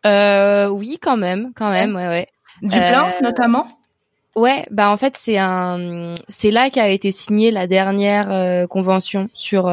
Euh, 0.06 0.68
oui, 0.68 0.98
quand 1.00 1.16
même, 1.16 1.52
quand 1.54 1.70
même, 1.70 1.94
ouais, 1.94 2.08
ouais. 2.08 2.26
Du 2.62 2.78
plein, 2.78 3.06
notamment? 3.22 3.68
Ouais, 4.36 4.66
bah 4.70 4.90
en 4.90 4.96
fait 4.96 5.16
c'est 5.16 5.36
un, 5.36 6.14
c'est 6.28 6.52
là 6.52 6.70
qu'a 6.70 6.88
été 6.90 7.10
signée 7.10 7.50
la 7.50 7.66
dernière 7.66 8.68
convention 8.68 9.28
sur, 9.34 9.66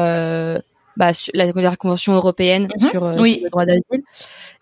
bah, 0.96 1.12
la, 1.34 1.76
convention 1.76 2.14
européenne 2.14 2.68
mhm. 2.78 2.90
sur, 2.90 2.90
sur, 2.90 3.22
le 3.22 3.50
droit 3.50 3.66
d'asile. 3.66 4.02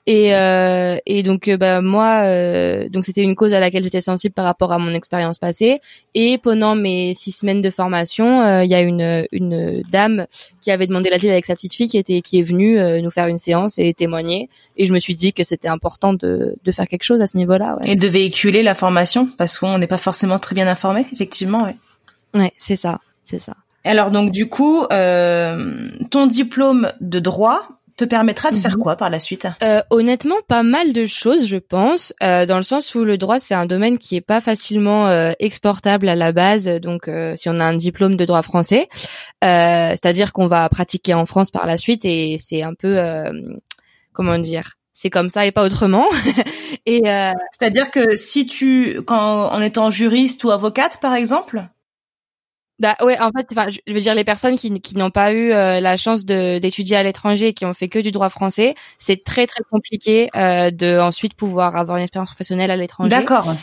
Et, 0.07 0.35
euh, 0.35 0.99
et 1.07 1.23
donc 1.23 1.49
euh, 1.49 1.57
bah 1.57 1.81
moi 1.81 2.25
euh, 2.25 2.91
donc 2.91 3.07
c'était 3.07 3.23
une 3.23 3.35
cause 3.35 3.55
à 3.55 3.61
laquelle 3.61 3.83
j'étais 3.83 4.03
sensible 4.03 4.35
par 4.35 4.45
rapport 4.45 4.71
à 4.71 4.79
mon 4.79 4.93
expérience 4.93 5.39
passée 5.39 5.81
et 6.13 6.37
pendant 6.37 6.75
mes 6.75 7.15
six 7.15 7.33
semaines 7.33 7.63
de 7.63 7.71
formation 7.71 8.43
euh, 8.43 8.65
il 8.65 8.71
y 8.71 8.75
a 8.75 8.83
une 8.83 9.27
une 9.33 9.83
dame 9.91 10.27
qui 10.61 10.71
avait 10.71 10.87
demandé 10.87 11.09
l'asile 11.09 11.31
avec 11.31 11.47
sa 11.47 11.55
petite 11.55 11.73
fille 11.73 11.89
qui 11.89 11.97
était 11.97 12.21
qui 12.21 12.39
est 12.39 12.43
venue 12.43 12.79
nous 13.01 13.11
faire 13.11 13.29
une 13.29 13.39
séance 13.39 13.79
et 13.79 13.95
témoigner 13.95 14.51
et 14.77 14.85
je 14.85 14.93
me 14.93 14.99
suis 14.99 15.15
dit 15.15 15.33
que 15.33 15.43
c'était 15.43 15.69
important 15.69 16.13
de 16.13 16.55
de 16.63 16.73
faire 16.73 16.87
quelque 16.87 17.05
chose 17.05 17.23
à 17.23 17.27
ce 17.27 17.39
niveau-là 17.39 17.79
ouais. 17.81 17.93
et 17.93 17.97
de 17.97 18.07
véhiculer 18.07 18.63
la 18.63 18.75
formation 18.75 19.27
parce 19.39 19.57
qu'on 19.57 19.79
n'est 19.79 19.87
pas 19.87 19.97
forcément 19.97 20.39
très 20.39 20.55
bien 20.55 20.69
informé 20.69 21.07
effectivement 21.15 21.65
ouais 21.65 21.77
ouais 22.35 22.53
c'est 22.59 22.77
ça 22.77 23.01
c'est 23.25 23.39
ça 23.39 23.55
alors 23.85 24.11
donc 24.11 24.31
du 24.31 24.49
coup 24.49 24.87
ton 24.89 26.27
diplôme 26.27 26.93
de 27.01 27.19
droit 27.19 27.69
te 27.97 28.05
permettra 28.05 28.51
de 28.51 28.57
faire 28.57 28.77
mhm. 28.77 28.83
quoi 28.83 28.97
par 28.97 29.11
la 29.11 29.21
suite? 29.21 29.47
Euh, 29.63 29.81
Honnêtement, 29.91 30.37
pas 30.49 30.63
mal 30.63 30.93
de 30.93 31.07
choses, 31.07 31.47
je 31.47 31.57
pense, 31.57 32.13
euh, 32.23 32.47
dans 32.47 32.57
le 32.57 32.63
sens 32.63 32.95
où 32.95 33.05
le 33.05 33.19
droit 33.19 33.39
c'est 33.39 33.55
un 33.55 33.67
domaine 33.67 33.99
qui 33.99 34.17
est 34.17 34.21
pas 34.21 34.41
facilement 34.41 35.09
euh, 35.09 35.33
exportable 35.39 36.09
à 36.09 36.17
la 36.17 36.33
base. 36.33 36.67
Donc, 36.67 37.09
euh, 37.09 37.35
si 37.37 37.49
on 37.49 37.61
a 37.61 37.65
un 37.65 37.77
diplôme 37.77 38.17
de 38.17 38.25
droit 38.25 38.43
français, 38.43 38.89
euh, 39.45 39.91
c'est-à-dire 39.91 40.33
qu'on 40.33 40.47
va 40.47 40.69
pratiquer 40.69 41.15
en 41.15 41.27
France 41.27 41.51
par 41.51 41.67
la 41.67 41.77
suite, 41.77 42.05
et 42.05 42.37
c'est 42.39 42.63
un 42.63 42.75
peu, 42.75 42.99
comment 44.13 44.39
dire, 44.39 44.75
c'est 44.93 45.11
comme 45.11 45.29
ça 45.29 45.47
et 45.47 45.53
pas 45.53 45.65
autrement. 45.65 46.07
et 46.87 47.03
c'est-à-dire 47.53 47.91
que 47.91 48.17
si 48.17 48.47
tu, 48.47 49.01
quand 49.07 49.49
en 49.51 49.61
étant 49.61 49.91
juriste 49.91 50.45
ou 50.45 50.51
avocate, 50.51 50.99
par 51.01 51.15
exemple, 51.15 51.69
bah 52.81 52.97
ouais, 53.03 53.19
en 53.21 53.31
fait, 53.31 53.47
enfin, 53.53 53.69
je 53.71 53.93
veux 53.93 54.01
dire 54.01 54.15
les 54.15 54.25
personnes 54.25 54.57
qui, 54.57 54.73
qui 54.81 54.97
n'ont 54.97 55.11
pas 55.11 55.33
eu 55.33 55.53
euh, 55.53 55.81
la 55.81 55.97
chance 55.97 56.25
de 56.25 56.59
d'étudier 56.59 56.97
à 56.97 57.03
l'étranger 57.03 57.49
et 57.49 57.55
qui 57.55 57.65
ont 57.65 57.75
fait 57.75 57.89
que 57.89 58.01
du 58.01 58.11
droit 58.11 58.29
français, 58.29 58.75
c'est 58.99 59.23
très 59.23 59.47
très 59.47 59.63
compliqué 59.71 60.29
euh, 60.35 60.71
de 60.71 60.99
ensuite 60.99 61.35
pouvoir 61.35 61.77
avoir 61.77 61.99
une 61.99 62.05
expérience 62.05 62.31
professionnelle 62.31 62.71
à 62.71 62.77
l'étranger. 62.77 63.11
D'accord. 63.11 63.55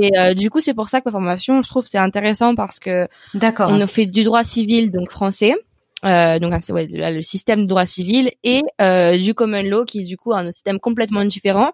Et 0.00 0.16
euh, 0.18 0.34
du 0.34 0.48
coup, 0.48 0.60
c'est 0.60 0.74
pour 0.74 0.88
ça 0.88 1.00
que 1.00 1.06
la 1.06 1.12
formation, 1.12 1.60
je 1.60 1.68
trouve, 1.68 1.86
c'est 1.86 1.98
intéressant 1.98 2.54
parce 2.54 2.78
que 2.78 3.08
D'accord. 3.34 3.70
on 3.70 3.86
fait 3.86 4.06
du 4.06 4.22
droit 4.22 4.44
civil 4.44 4.90
donc 4.90 5.10
français. 5.10 5.54
Euh, 6.04 6.38
donc 6.40 6.52
c'est 6.60 6.72
ouais, 6.72 6.88
le 6.90 7.22
système 7.22 7.62
de 7.62 7.66
droit 7.66 7.86
civil 7.86 8.32
et 8.42 8.62
euh, 8.80 9.16
du 9.16 9.34
common 9.34 9.62
law 9.62 9.84
qui 9.84 10.00
est 10.00 10.04
du 10.04 10.16
coup 10.16 10.32
un 10.32 10.50
système 10.50 10.80
complètement 10.80 11.24
différent 11.24 11.70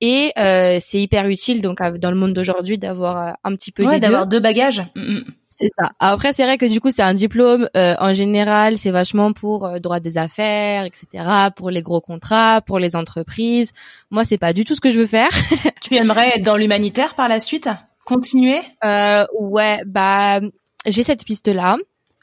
et 0.00 0.32
euh, 0.38 0.78
c'est 0.80 1.00
hyper 1.00 1.28
utile 1.28 1.62
donc 1.62 1.78
dans 1.80 2.10
le 2.10 2.16
monde 2.16 2.32
d'aujourd'hui 2.32 2.78
d'avoir 2.78 3.36
un 3.44 3.54
petit 3.54 3.70
peu 3.70 3.84
ouais, 3.84 4.00
d'avoir 4.00 4.26
deux 4.26 4.40
bagages. 4.40 4.82
Mm, 4.96 5.18
mm. 5.18 5.24
C'est 5.60 5.70
ça. 5.78 5.90
Après, 5.98 6.32
c'est 6.32 6.44
vrai 6.44 6.56
que 6.56 6.64
du 6.64 6.80
coup, 6.80 6.90
c'est 6.90 7.02
un 7.02 7.12
diplôme 7.12 7.68
euh, 7.76 7.94
en 7.98 8.14
général, 8.14 8.78
c'est 8.78 8.90
vachement 8.90 9.34
pour 9.34 9.66
euh, 9.66 9.78
droit 9.78 10.00
des 10.00 10.16
affaires, 10.16 10.84
etc., 10.84 11.50
pour 11.54 11.68
les 11.68 11.82
gros 11.82 12.00
contrats, 12.00 12.62
pour 12.62 12.78
les 12.78 12.96
entreprises. 12.96 13.72
Moi, 14.10 14.24
c'est 14.24 14.38
pas 14.38 14.54
du 14.54 14.64
tout 14.64 14.74
ce 14.74 14.80
que 14.80 14.90
je 14.90 14.98
veux 14.98 15.06
faire. 15.06 15.28
tu 15.82 15.96
aimerais 15.96 16.30
être 16.36 16.44
dans 16.44 16.56
l'humanitaire 16.56 17.14
par 17.14 17.28
la 17.28 17.40
suite? 17.40 17.68
Continuer? 18.06 18.60
Euh, 18.84 19.26
Ouais, 19.38 19.82
bah 19.86 20.40
j'ai 20.86 21.02
cette 21.02 21.24
piste-là, 21.26 21.76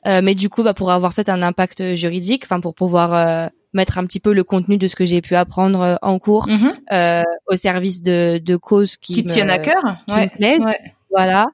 euh, 0.08 0.21
mais 0.23 0.34
du 0.34 0.50
coup, 0.50 0.63
bah 0.63 0.73
pour 0.73 0.89
avoir 0.89 1.13
peut-être 1.13 1.30
un 1.30 1.43
impact 1.43 1.93
juridique, 1.93 2.43
enfin 2.43 2.60
pour 2.60 2.73
pouvoir 2.73 3.52
mettre 3.73 4.00
un 4.00 4.06
petit 4.08 4.19
peu 4.19 4.34
le 4.34 4.43
contenu 4.43 4.80
de 4.80 4.88
ce 4.88 4.95
que 4.95 5.06
j'ai 5.06 5.21
pu 5.21 5.36
apprendre 5.36 6.00
en 6.02 6.17
cours 6.17 6.47
mm-hmm. 6.47 7.23
au 7.47 7.56
service 7.56 8.02
de, 8.02 8.41
de 8.43 8.56
causes 8.56 8.97
qui, 8.97 9.13
qui 9.13 9.23
me, 9.23 9.30
tiennent 9.30 9.52
à 9.52 9.60
cœur, 9.60 9.84
ouais, 10.10 10.32
Ouais. 10.39 10.80
Voilà. 11.12 11.47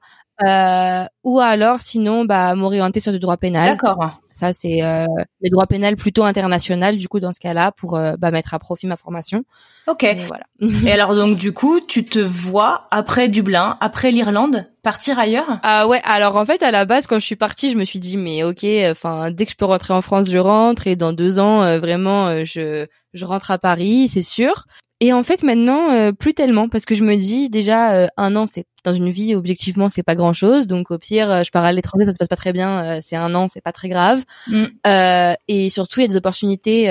Euh, 0.46 1.06
ou 1.24 1.40
alors 1.40 1.80
sinon 1.80 2.26
bah 2.26 2.56
m'orienter 2.56 3.00
sur 3.00 3.12
du 3.12 3.20
droit 3.20 3.38
pénal. 3.38 3.70
D'accord. 3.70 4.20
Ça 4.34 4.52
c'est 4.52 4.84
euh, 4.84 5.06
le 5.42 5.50
droit 5.52 5.68
pénal 5.68 5.96
plutôt 5.96 6.24
international 6.24 6.98
du 6.98 7.08
coup 7.08 7.20
dans 7.20 7.32
ce 7.32 7.40
cas-là 7.40 7.72
pour 7.72 7.96
euh, 7.96 8.16
bah, 8.18 8.32
mettre 8.32 8.54
à 8.54 8.60
profit 8.60 8.88
ma 8.88 8.98
formation. 8.98 9.44
Ok. 9.88 10.04
Et 10.04 10.16
voilà. 10.16 10.46
Et 10.86 10.92
alors 10.92 11.16
donc 11.16 11.38
du 11.38 11.54
coup 11.54 11.80
tu 11.80 12.04
te 12.04 12.20
vois 12.20 12.88
après 12.90 13.30
Dublin, 13.30 13.78
après 13.80 14.12
l'Irlande, 14.12 14.66
partir 14.82 15.20
ailleurs? 15.20 15.60
Ah 15.62 15.88
ouais. 15.88 16.02
Alors 16.04 16.36
en 16.36 16.46
fait 16.46 16.64
à 16.64 16.72
la 16.72 16.86
base 16.86 17.06
quand 17.06 17.20
je 17.20 17.26
suis 17.26 17.36
partie 17.36 17.72
je 17.72 17.78
me 17.78 17.86
suis 17.86 18.00
dit 18.00 18.18
mais 18.18 18.44
ok 18.44 18.66
enfin 18.90 19.30
dès 19.30 19.46
que 19.46 19.52
je 19.52 19.58
peux 19.58 19.66
rentrer 19.66 19.94
en 19.94 20.02
France 20.02 20.30
je 20.30 20.40
rentre 20.40 20.88
et 20.88 20.96
dans 20.96 21.14
deux 21.14 21.40
ans 21.40 21.64
euh, 21.64 21.80
vraiment 21.80 22.28
euh, 22.28 22.44
je 22.44 22.88
je 23.14 23.26
rentre 23.26 23.52
à 23.52 23.60
Paris 23.60 24.10
c'est 24.12 24.24
sûr. 24.24 24.66
Et 25.04 25.12
en 25.12 25.22
fait 25.22 25.44
maintenant 25.44 25.92
euh, 25.92 26.14
plus 26.14 26.34
tellement 26.34 26.70
parce 26.70 26.86
que 26.86 26.96
je 26.96 27.04
me 27.04 27.18
dis 27.18 27.50
déjà 27.50 27.92
euh, 27.92 28.08
un 28.16 28.38
an 28.38 28.46
c'est 28.46 28.66
dans 28.86 28.94
une 28.94 29.10
vie 29.10 29.36
objectivement 29.36 29.90
c'est 29.90 30.02
pas 30.02 30.16
grand 30.16 30.32
chose 30.32 30.66
donc 30.66 30.92
au 30.92 30.98
pire 30.98 31.30
euh, 31.30 31.44
je 31.44 31.52
pars 31.52 31.66
à 31.66 31.74
l'étranger 31.74 32.06
ça 32.06 32.14
se 32.14 32.18
passe 32.18 32.30
pas 32.30 32.38
très 32.38 32.54
bien 32.54 33.02
c'est 33.02 33.18
un 33.18 33.36
an 33.36 33.50
c'est 33.50 33.60
pas 33.60 33.74
très 33.74 33.90
grave 33.90 34.24
mm. 34.48 35.36
et 35.50 35.70
surtout 35.70 36.00
il 36.00 36.04
y 36.04 36.06
a 36.06 36.08
des 36.08 36.16
opportunités 36.16 36.90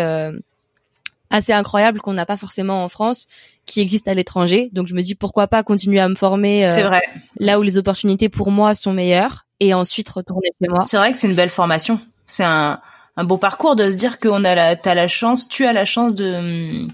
assez 1.30 1.54
incroyables 1.54 2.02
qu'on 2.02 2.12
n'a 2.12 2.26
pas 2.26 2.36
forcément 2.36 2.84
en 2.84 2.90
France 2.90 3.28
qui 3.64 3.80
existent 3.80 4.10
à 4.10 4.14
l'étranger 4.14 4.68
donc 4.74 4.88
je 4.88 4.94
me 4.94 5.00
dis 5.00 5.14
pourquoi 5.14 5.46
pas 5.46 5.62
continuer 5.62 5.98
à 5.98 6.08
me 6.10 6.14
former 6.14 6.66
vrai. 6.66 7.00
là 7.38 7.58
où 7.58 7.62
les 7.62 7.78
opportunités 7.78 8.28
pour 8.28 8.50
moi 8.50 8.74
sont 8.74 8.92
meilleures 8.92 9.46
et 9.58 9.72
ensuite 9.72 10.10
retourner 10.10 10.50
chez 10.60 10.68
moi. 10.68 10.84
C'est 10.84 10.98
vrai 10.98 11.12
que 11.12 11.16
c'est 11.16 11.28
une 11.28 11.36
belle 11.36 11.48
formation 11.48 11.98
c'est 12.26 12.44
un 12.44 12.78
un 13.16 13.24
beau 13.24 13.38
parcours 13.38 13.74
de 13.74 13.90
se 13.90 13.96
dire 13.96 14.18
qu'on 14.18 14.44
a 14.44 14.54
la 14.54 14.76
t'as 14.76 14.94
la 14.94 15.08
chance 15.08 15.48
tu 15.48 15.64
as 15.64 15.72
la 15.72 15.86
chance 15.86 16.14
de 16.14 16.86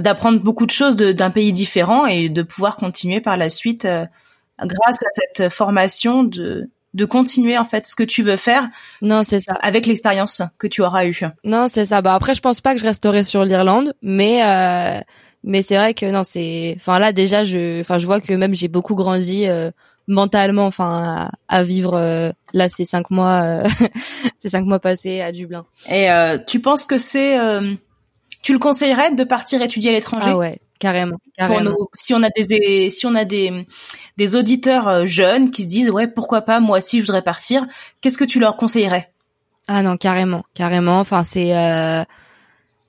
d'apprendre 0.00 0.40
beaucoup 0.40 0.66
de 0.66 0.70
choses 0.70 0.96
d'un 0.96 1.30
pays 1.30 1.52
différent 1.52 2.06
et 2.06 2.28
de 2.28 2.42
pouvoir 2.42 2.76
continuer 2.76 3.20
par 3.20 3.36
la 3.36 3.48
suite 3.48 3.84
euh, 3.84 4.04
grâce 4.60 5.02
à 5.02 5.08
cette 5.12 5.52
formation 5.52 6.24
de 6.24 6.68
de 6.94 7.04
continuer 7.04 7.58
en 7.58 7.64
fait 7.64 7.86
ce 7.86 7.94
que 7.94 8.04
tu 8.04 8.22
veux 8.22 8.36
faire. 8.36 8.68
Non, 9.02 9.22
c'est 9.24 9.40
ça. 9.40 9.54
Avec 9.54 9.86
l'expérience 9.86 10.42
que 10.58 10.66
tu 10.66 10.80
auras 10.80 11.06
eue. 11.06 11.20
Non, 11.44 11.66
c'est 11.70 11.84
ça. 11.86 12.00
Bah 12.00 12.14
après, 12.14 12.34
je 12.34 12.40
pense 12.40 12.60
pas 12.60 12.74
que 12.74 12.80
je 12.80 12.84
resterai 12.84 13.24
sur 13.24 13.44
l'Irlande, 13.44 13.94
mais 14.00 14.42
euh, 14.44 15.00
mais 15.42 15.62
c'est 15.62 15.76
vrai 15.76 15.92
que 15.94 16.06
non, 16.10 16.22
c'est. 16.22 16.74
Enfin 16.76 16.98
là 16.98 17.12
déjà, 17.12 17.44
je, 17.44 17.80
enfin 17.80 17.98
je 17.98 18.06
vois 18.06 18.20
que 18.20 18.32
même 18.32 18.54
j'ai 18.54 18.68
beaucoup 18.68 18.94
grandi 18.94 19.46
euh, 19.48 19.72
mentalement, 20.06 20.66
enfin 20.66 21.30
à, 21.48 21.62
vivre 21.64 21.94
euh, 21.94 22.30
là 22.52 22.68
ces 22.68 22.84
cinq 22.84 23.10
mois, 23.10 23.64
ces 24.38 24.50
cinq 24.50 24.64
mois 24.64 24.78
passés 24.78 25.20
à 25.20 25.32
Dublin. 25.32 25.66
Et 25.90 26.08
tu 26.46 26.60
penses 26.60 26.86
que 26.86 26.96
c'est 26.96 27.36
tu 28.44 28.52
le 28.52 28.58
conseillerais 28.58 29.10
de 29.14 29.24
partir 29.24 29.62
étudier 29.62 29.88
à 29.88 29.92
l'étranger? 29.94 30.28
Ah 30.28 30.36
ouais, 30.36 30.58
carrément. 30.78 31.16
carrément. 31.34 31.70
Pour 31.70 31.88
si 31.94 32.12
on 32.12 32.22
a 32.22 32.28
des 32.28 32.90
si 32.90 33.06
on 33.06 33.14
a 33.14 33.24
des 33.24 33.66
des 34.18 34.36
auditeurs 34.36 34.86
euh, 34.86 35.06
jeunes 35.06 35.50
qui 35.50 35.62
se 35.62 35.66
disent 35.66 35.90
ouais 35.90 36.08
pourquoi 36.08 36.42
pas 36.42 36.60
moi 36.60 36.76
aussi 36.76 37.00
je 37.00 37.06
voudrais 37.06 37.22
partir, 37.22 37.66
qu'est-ce 38.02 38.18
que 38.18 38.24
tu 38.24 38.38
leur 38.38 38.58
conseillerais? 38.58 39.10
Ah 39.66 39.82
non 39.82 39.96
carrément, 39.96 40.44
carrément. 40.52 41.00
Enfin 41.00 41.24
c'est 41.24 41.56
euh... 41.56 42.04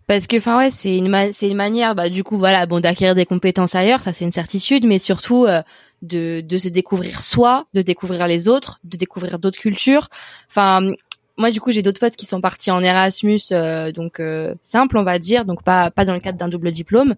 parce 0.07 0.27
que 0.27 0.35
enfin 0.35 0.57
ouais 0.57 0.71
c'est 0.71 0.97
une 0.97 1.31
c'est 1.31 1.47
une 1.47 1.55
manière 1.55 1.95
bah 1.95 2.09
du 2.09 2.25
coup 2.25 2.37
voilà 2.37 2.65
bon 2.65 2.81
d'acquérir 2.81 3.15
des 3.15 3.25
compétences 3.25 3.75
ailleurs 3.75 4.01
ça 4.01 4.11
c'est 4.11 4.25
une 4.25 4.33
certitude 4.33 4.85
mais 4.85 4.99
surtout 4.99 5.45
euh, 5.45 5.61
de 6.01 6.41
de 6.41 6.57
se 6.57 6.67
découvrir 6.67 7.21
soi, 7.21 7.65
de 7.73 7.81
découvrir 7.81 8.27
les 8.27 8.49
autres, 8.49 8.81
de 8.83 8.97
découvrir 8.97 9.39
d'autres 9.39 9.57
cultures. 9.57 10.09
Enfin 10.49 10.91
moi 11.37 11.51
du 11.51 11.59
coup 11.59 11.71
j'ai 11.71 11.81
d'autres 11.81 11.99
potes 11.99 12.15
qui 12.15 12.25
sont 12.25 12.41
partis 12.41 12.71
en 12.71 12.81
Erasmus 12.81 13.39
euh, 13.51 13.91
donc 13.91 14.19
euh, 14.19 14.55
simple 14.61 14.97
on 14.97 15.03
va 15.03 15.19
dire 15.19 15.45
donc 15.45 15.63
pas 15.63 15.91
pas 15.91 16.05
dans 16.05 16.13
le 16.13 16.19
cadre 16.19 16.37
d'un 16.37 16.47
double 16.47 16.71
diplôme 16.71 17.15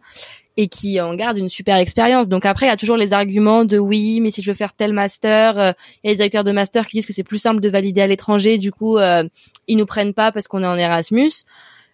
et 0.59 0.69
qui 0.69 0.99
en 0.99 1.13
gardent 1.13 1.37
une 1.37 1.49
super 1.49 1.75
expérience. 1.75 2.29
Donc 2.29 2.45
après 2.45 2.65
il 2.65 2.69
y 2.69 2.71
a 2.71 2.77
toujours 2.77 2.97
les 2.97 3.13
arguments 3.13 3.63
de 3.63 3.77
oui 3.77 4.19
mais 4.21 4.31
si 4.31 4.41
je 4.41 4.49
veux 4.49 4.55
faire 4.55 4.73
tel 4.73 4.93
master 4.93 5.59
euh, 5.59 5.71
il 6.03 6.07
y 6.07 6.09
a 6.09 6.11
les 6.13 6.17
directeurs 6.17 6.43
de 6.43 6.51
master 6.51 6.87
qui 6.87 6.97
disent 6.97 7.05
que 7.05 7.13
c'est 7.13 7.23
plus 7.23 7.37
simple 7.37 7.59
de 7.59 7.69
valider 7.69 8.01
à 8.01 8.07
l'étranger 8.07 8.57
du 8.57 8.71
coup 8.71 8.97
ils 8.99 9.77
nous 9.77 9.85
prennent 9.85 10.13
pas 10.13 10.31
parce 10.31 10.47
qu'on 10.47 10.63
est 10.63 10.67
en 10.67 10.77
Erasmus. 10.77 11.31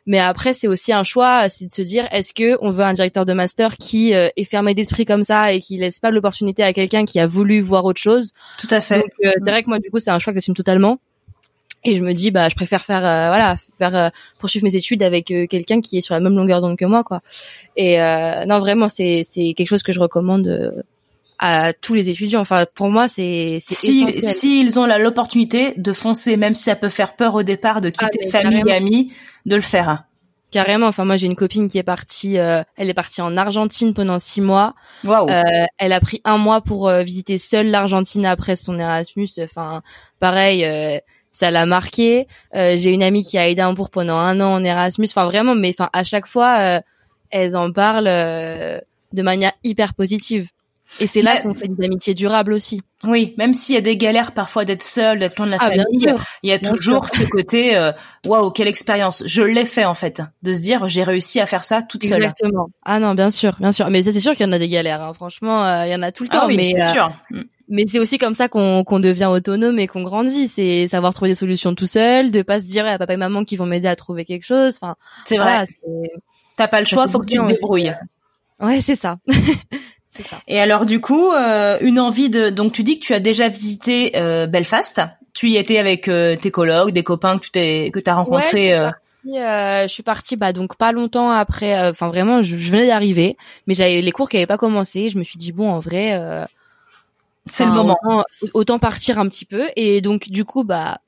Mais 0.06 0.20
après 0.20 0.54
c'est 0.54 0.68
aussi 0.68 0.94
un 0.94 1.04
choix 1.04 1.50
c'est 1.50 1.66
de 1.66 1.74
se 1.74 1.82
dire 1.82 2.08
est-ce 2.12 2.34
que 2.34 2.58
on 2.62 2.72
veut 2.72 2.84
un 2.84 2.94
directeur 2.94 3.26
de 3.26 3.34
master 3.34 3.76
qui 3.76 4.12
est 4.12 4.44
fermé 4.46 4.74
d'esprit 4.74 5.04
comme 5.04 5.24
ça 5.24 5.52
et 5.52 5.60
qui 5.60 5.78
laisse 5.78 6.00
pas 6.00 6.12
l'opportunité 6.12 6.64
à 6.64 6.72
quelqu'un 6.72 7.04
qui 7.06 7.20
a 7.20 7.28
voulu 7.28 7.60
voir 7.60 7.84
autre 7.84 8.02
chose? 8.02 8.32
Tout 8.60 8.68
à 8.70 8.80
fait. 8.80 9.00
Donc 9.00 9.12
c'est 9.22 9.40
vrai 9.50 9.64
que 9.64 9.70
moi 9.70 9.80
du 9.80 9.90
coup 9.90 10.00
c'est 10.00 10.12
un 10.12 10.20
choix 10.20 10.32
que 10.32 10.40
j'assume 10.40 10.56
totalement 10.56 11.00
et 11.86 11.96
je 11.96 12.02
me 12.02 12.14
dis 12.14 12.32
bah 12.32 12.50
je 12.50 12.56
préfère 12.56 12.86
faire 12.86 13.06
euh, 13.06 13.28
voilà 13.28 13.56
faire 13.78 13.96
euh, 13.96 14.10
poursuivre 14.40 14.66
mes 14.66 14.76
études 14.76 15.04
avec 15.04 15.32
euh, 15.32 15.48
quelqu'un 15.48 15.82
qui 15.82 15.98
est 15.98 16.02
sur 16.02 16.14
la 16.14 16.22
même 16.22 16.36
longueur 16.36 16.62
d'onde 16.62 16.78
que 16.78 16.86
moi 16.86 17.04
quoi. 17.04 17.22
Et 17.76 17.98
non 17.98 18.60
vraiment 18.60 18.90
c'est 18.90 19.24
c'est 19.26 19.54
quelque 19.54 19.68
chose 19.68 19.84
que 19.84 19.92
je 19.92 20.00
recommande 20.00 20.84
à 21.40 21.74
tous 21.74 21.94
les 21.94 22.10
étudiants. 22.10 22.42
Enfin 22.42 22.66
pour 22.74 22.90
moi 22.90 23.08
c'est 23.08 23.58
si 23.60 24.06
s'ils 24.20 24.80
ont 24.80 24.86
l'opportunité 24.86 25.74
de 25.78 25.94
foncer 25.94 26.38
même 26.38 26.56
si 26.56 26.64
ça 26.64 26.76
peut 26.76 26.90
faire 26.90 27.16
peur 27.16 27.36
au 27.36 27.44
départ 27.44 27.82
de 27.82 27.90
quitter 27.90 28.20
ah, 28.26 28.30
famille 28.30 28.64
et 28.66 28.72
amis 28.72 29.14
de 29.46 29.56
le 29.56 29.62
faire. 29.62 30.06
Carrément. 30.52 30.86
Enfin 30.86 31.04
moi 31.04 31.18
j'ai 31.18 31.26
une 31.26 31.36
copine 31.36 31.68
qui 31.68 31.80
est 31.80 31.84
partie 31.84 32.36
elle 32.36 32.66
est 32.78 32.94
partie 32.94 33.22
en 33.22 33.36
Argentine 33.36 33.94
pendant 33.94 34.20
six 34.20 34.40
mois. 34.40 34.76
Wow. 35.04 35.28
elle 35.78 35.92
a 35.92 36.00
pris 36.00 36.22
un 36.24 36.38
mois 36.38 36.62
pour 36.62 36.90
visiter 36.90 37.38
seule 37.38 37.68
l'Argentine 37.68 38.26
après 38.26 38.56
son 38.56 38.80
Erasmus. 38.80 39.30
Enfin 39.40 39.82
pareil 40.20 40.64
ça 41.34 41.52
l'a 41.52 41.66
marqué. 41.66 42.28
Euh, 42.56 42.78
j'ai 42.78 42.92
une 42.92 43.04
amie 43.04 43.26
qui 43.26 43.38
a 43.38 43.48
Édimbourg 43.48 43.90
pendant 43.90 44.18
un 44.18 44.40
an 44.40 44.54
en 44.54 44.64
Erasmus. 44.64 45.08
Enfin 45.10 45.26
vraiment, 45.26 45.56
mais 45.56 45.72
enfin 45.78 45.90
à 45.92 46.06
chaque 46.06 46.28
fois, 46.28 46.60
euh, 46.60 46.82
elles 47.32 47.58
en 47.58 47.72
parlent 47.72 48.08
euh, 48.08 48.80
de 49.12 49.22
manière 49.22 49.52
hyper 49.64 49.96
positive. 49.96 50.50
Et 51.00 51.08
c'est 51.08 51.24
là 51.24 51.42
qu'on 51.42 51.56
fait 51.56 51.68
des 51.68 51.84
amitiés 51.84 52.14
durables 52.14 52.54
aussi. 52.54 52.82
Oui, 53.04 53.34
même 53.38 53.54
s'il 53.54 53.76
y 53.76 53.78
a 53.78 53.82
des 53.82 53.98
galères 53.98 54.32
parfois 54.32 54.64
d'être 54.64 54.84
seul, 54.84 55.20
d'être 55.20 55.38
loin 55.38 55.48
de 55.48 55.52
la 55.52 55.58
ah, 55.60 55.70
famille, 55.70 56.14
il 56.44 56.50
y 56.50 56.54
a 56.54 56.60
toujours 56.60 57.10
ce 57.10 57.24
côté 57.24 57.76
euh, 57.76 57.92
waouh, 58.28 58.52
quelle 58.52 58.68
expérience. 58.68 59.24
Je 59.26 59.42
l'ai 59.42 59.66
fait 59.66 59.86
en 59.86 59.96
fait, 59.96 60.22
de 60.44 60.54
se 60.54 60.60
dire 60.60 60.88
j'ai 60.88 61.04
réussi 61.04 61.40
à 61.40 61.46
faire 61.46 61.64
ça 61.64 61.82
toute 61.82 62.04
seule. 62.04 62.24
Exactement. 62.24 62.70
Ah 62.86 63.00
non, 63.00 63.16
bien 63.16 63.30
sûr, 63.30 63.58
bien 63.60 63.72
sûr. 63.72 63.90
Mais 63.90 64.04
c'est 64.04 64.18
sûr 64.20 64.34
qu'il 64.36 64.46
y 64.46 64.50
en 64.50 64.54
a 64.54 64.60
des 64.60 64.70
galères. 64.70 65.02
Hein. 65.02 65.14
Franchement, 65.14 65.66
euh, 65.66 65.86
il 65.86 65.92
y 65.92 65.96
en 65.96 66.04
a 66.04 66.12
tout 66.12 66.24
le 66.24 66.30
ah 66.32 66.42
temps. 66.42 66.48
oui, 66.48 66.56
mais 66.56 66.72
c'est 66.72 66.92
sûr. 66.92 67.12
Mais 67.74 67.86
c'est 67.88 67.98
aussi 67.98 68.20
comme 68.20 68.36
ça 68.36 68.50
qu'on 68.50 68.84
qu'on 68.84 69.00
devient 69.00 69.26
autonome 69.26 69.80
et 69.80 69.88
qu'on 69.88 70.04
grandit. 70.04 70.48
C'est 70.48 70.88
savoir 70.88 71.12
trouver 71.12 71.32
des 71.32 71.36
solutions 71.36 71.74
tout 71.74 71.88
seul, 71.88 72.30
de 72.30 72.44
pas 72.44 72.60
se 72.60 72.66
dire 72.66 72.86
à 72.86 73.00
papa 73.00 73.16
et 73.16 73.18
maman 73.18 73.44
qui 73.46 73.56
vont 73.56 73.66
m'aider 73.66 73.88
à 73.88 73.96
trouver 73.96 74.26
quelque 74.26 74.46
chose. 74.46 74.78
Enfin, 74.80 74.96
c'est 75.26 75.38
vrai. 75.38 75.66
T'as 76.56 76.68
pas 76.68 76.80
le 76.80 76.86
choix, 76.86 77.08
faut 77.08 77.18
que 77.18 77.26
tu 77.26 77.36
te 77.36 77.48
débrouilles. 77.48 77.96
Ouais, 78.60 78.80
c'est 78.82 78.96
ça. 78.96 79.18
Et 80.48 80.62
alors 80.62 80.86
du 80.86 81.02
coup, 81.02 81.32
euh, 81.32 81.80
une 81.82 82.00
envie 82.00 82.30
de 82.30 82.52
donc 82.52 82.74
tu 82.74 82.84
dis 82.84 83.00
que 83.00 83.06
tu 83.06 83.16
as 83.16 83.20
déjà 83.20 83.48
visité 83.48 84.12
euh, 84.18 84.46
Belfast. 84.46 85.02
Tu 85.34 85.50
y 85.50 85.58
étais 85.58 85.80
avec 85.80 86.08
euh, 86.08 86.36
tes 86.36 86.52
collègues, 86.52 86.92
des 86.92 87.02
copains 87.02 87.40
que 87.40 87.46
tu 87.46 87.50
t'es 87.50 87.90
que 87.92 88.00
t'as 88.00 88.14
rencontrés. 88.14 88.80
Ouais, 89.26 89.86
je 89.88 89.92
suis 89.92 90.04
partie 90.04 90.36
bah 90.36 90.54
donc 90.54 90.76
pas 90.76 90.92
longtemps 90.92 91.32
après. 91.32 91.90
Enfin 91.90 92.08
vraiment, 92.08 92.44
je, 92.44 92.56
venais 92.56 92.86
d'arriver, 92.86 93.36
mais 93.66 93.74
j'avais 93.74 94.02
les 94.02 94.12
cours 94.12 94.30
qui 94.30 94.38
avaient 94.38 94.46
pas 94.46 94.60
commencé. 94.60 95.10
Je 95.10 95.18
me 95.18 95.24
suis 95.24 95.40
dit 95.40 95.52
bon 95.52 95.72
en 95.72 95.80
vrai. 95.80 96.46
C'est 97.46 97.66
le 97.66 97.72
moment. 97.72 97.98
Autant, 98.04 98.24
autant, 98.54 98.80
partir 98.80 99.20
un 99.20 99.28
petit 99.28 99.46
peu. 99.46 99.68
Et 99.76 100.02
donc 100.02 100.30
du 100.30 100.46
coup 100.46 100.64
bah 100.64 101.00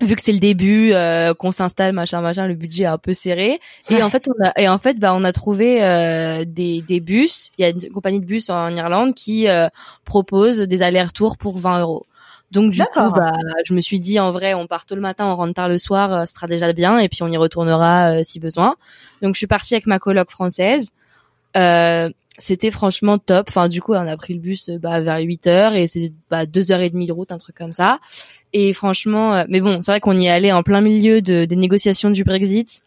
vu 0.00 0.14
que 0.14 0.22
c'est 0.22 0.32
le 0.32 0.38
début 0.38 0.92
euh, 0.92 1.34
qu'on 1.34 1.50
s'installe 1.50 1.92
machin 1.92 2.20
machin 2.20 2.46
le 2.46 2.54
budget 2.54 2.84
est 2.84 2.86
un 2.86 2.98
peu 2.98 3.12
serré. 3.12 3.60
Et 3.90 4.02
en 4.02 4.10
fait 4.10 4.28
on 4.28 4.46
a 4.46 4.52
et 4.56 4.68
en 4.68 4.78
fait 4.78 4.98
bah 4.98 5.12
on 5.14 5.24
a 5.24 5.32
trouvé 5.32 5.84
euh, 5.84 6.44
des 6.46 6.82
des 6.82 7.00
bus. 7.00 7.50
Il 7.58 7.62
y 7.62 7.64
a 7.64 7.70
une 7.70 7.90
compagnie 7.92 8.20
de 8.20 8.26
bus 8.26 8.50
en 8.50 8.74
Irlande 8.74 9.14
qui 9.14 9.48
euh, 9.48 9.68
propose 10.04 10.58
des 10.60 10.82
allers-retours 10.82 11.36
pour 11.36 11.58
20 11.58 11.80
euros. 11.80 12.06
Donc 12.50 12.70
du 12.70 12.80
coup 12.80 13.10
bah 13.10 13.32
je 13.66 13.74
me 13.74 13.80
suis 13.80 13.98
dit 13.98 14.18
en 14.18 14.30
vrai 14.30 14.54
on 14.54 14.66
part 14.66 14.86
tôt 14.86 14.94
le 14.94 15.02
matin 15.02 15.26
on 15.26 15.36
rentre 15.36 15.52
tard 15.52 15.68
le 15.68 15.76
soir 15.76 16.26
ce 16.26 16.34
sera 16.34 16.46
déjà 16.46 16.72
bien. 16.72 16.98
Et 16.98 17.08
puis 17.08 17.22
on 17.22 17.28
y 17.28 17.36
retournera 17.36 18.24
si 18.24 18.40
besoin. 18.40 18.76
Donc 19.20 19.34
je 19.34 19.38
suis 19.38 19.46
partie 19.46 19.74
avec 19.74 19.86
ma 19.86 19.98
coloc 19.98 20.30
française 20.30 20.92
c'était 22.38 22.70
franchement 22.70 23.18
top. 23.18 23.46
Enfin, 23.48 23.68
du 23.68 23.82
coup, 23.82 23.92
on 23.92 24.06
a 24.06 24.16
pris 24.16 24.34
le 24.34 24.40
bus 24.40 24.70
bah, 24.70 25.00
vers 25.00 25.18
8 25.18 25.46
heures 25.46 25.74
et 25.74 25.86
c'est 25.86 26.12
bah, 26.30 26.46
deux 26.46 26.72
heures 26.72 26.80
et 26.80 26.90
demie 26.90 27.06
de 27.06 27.12
route, 27.12 27.32
un 27.32 27.38
truc 27.38 27.56
comme 27.56 27.72
ça. 27.72 27.98
Et 28.52 28.72
franchement, 28.72 29.34
euh, 29.34 29.44
mais 29.48 29.60
bon, 29.60 29.80
c'est 29.80 29.90
vrai 29.90 30.00
qu'on 30.00 30.16
y 30.16 30.26
est 30.26 30.30
allé 30.30 30.52
en 30.52 30.62
plein 30.62 30.80
milieu 30.80 31.20
de, 31.20 31.44
des 31.44 31.56
négociations 31.56 32.10
du 32.10 32.24
Brexit. 32.24 32.80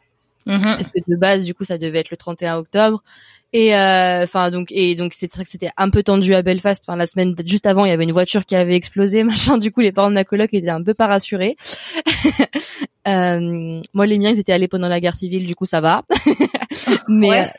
Mm-hmm. 0.47 0.63
Parce 0.63 0.89
que 0.89 0.99
de 1.07 1.15
base, 1.15 1.45
du 1.45 1.53
coup, 1.53 1.65
ça 1.65 1.77
devait 1.77 1.99
être 1.99 2.11
le 2.11 2.17
31 2.17 2.57
octobre. 2.57 3.03
Et 3.53 3.75
euh, 3.75 4.23
enfin 4.23 4.49
donc 4.49 4.71
et 4.71 4.95
donc 4.95 5.13
c'est 5.13 5.29
vrai 5.33 5.43
que 5.43 5.49
c'était 5.49 5.71
un 5.75 5.89
peu 5.89 6.03
tendu 6.03 6.33
à 6.33 6.41
Belfast. 6.41 6.85
Enfin 6.87 6.95
la 6.95 7.05
semaine 7.05 7.35
juste 7.45 7.65
avant, 7.65 7.83
il 7.83 7.89
y 7.89 7.91
avait 7.91 8.05
une 8.05 8.13
voiture 8.13 8.45
qui 8.45 8.55
avait 8.55 8.75
explosé, 8.75 9.23
machin. 9.25 9.57
Du 9.57 9.71
coup, 9.71 9.81
les 9.81 9.91
parents 9.91 10.09
de 10.09 10.15
ma 10.15 10.23
coloc 10.23 10.53
étaient 10.53 10.69
un 10.69 10.83
peu 10.83 10.93
pas 10.93 11.07
rassurés. 11.07 11.57
euh, 13.07 13.81
moi, 13.93 14.05
les 14.05 14.17
miens, 14.19 14.31
ils 14.31 14.39
étaient 14.39 14.53
allés 14.53 14.69
pendant 14.69 14.87
la 14.87 15.01
guerre 15.01 15.15
civile, 15.15 15.45
du 15.45 15.55
coup, 15.55 15.65
ça 15.65 15.81
va. 15.81 16.03
mais 17.07 17.51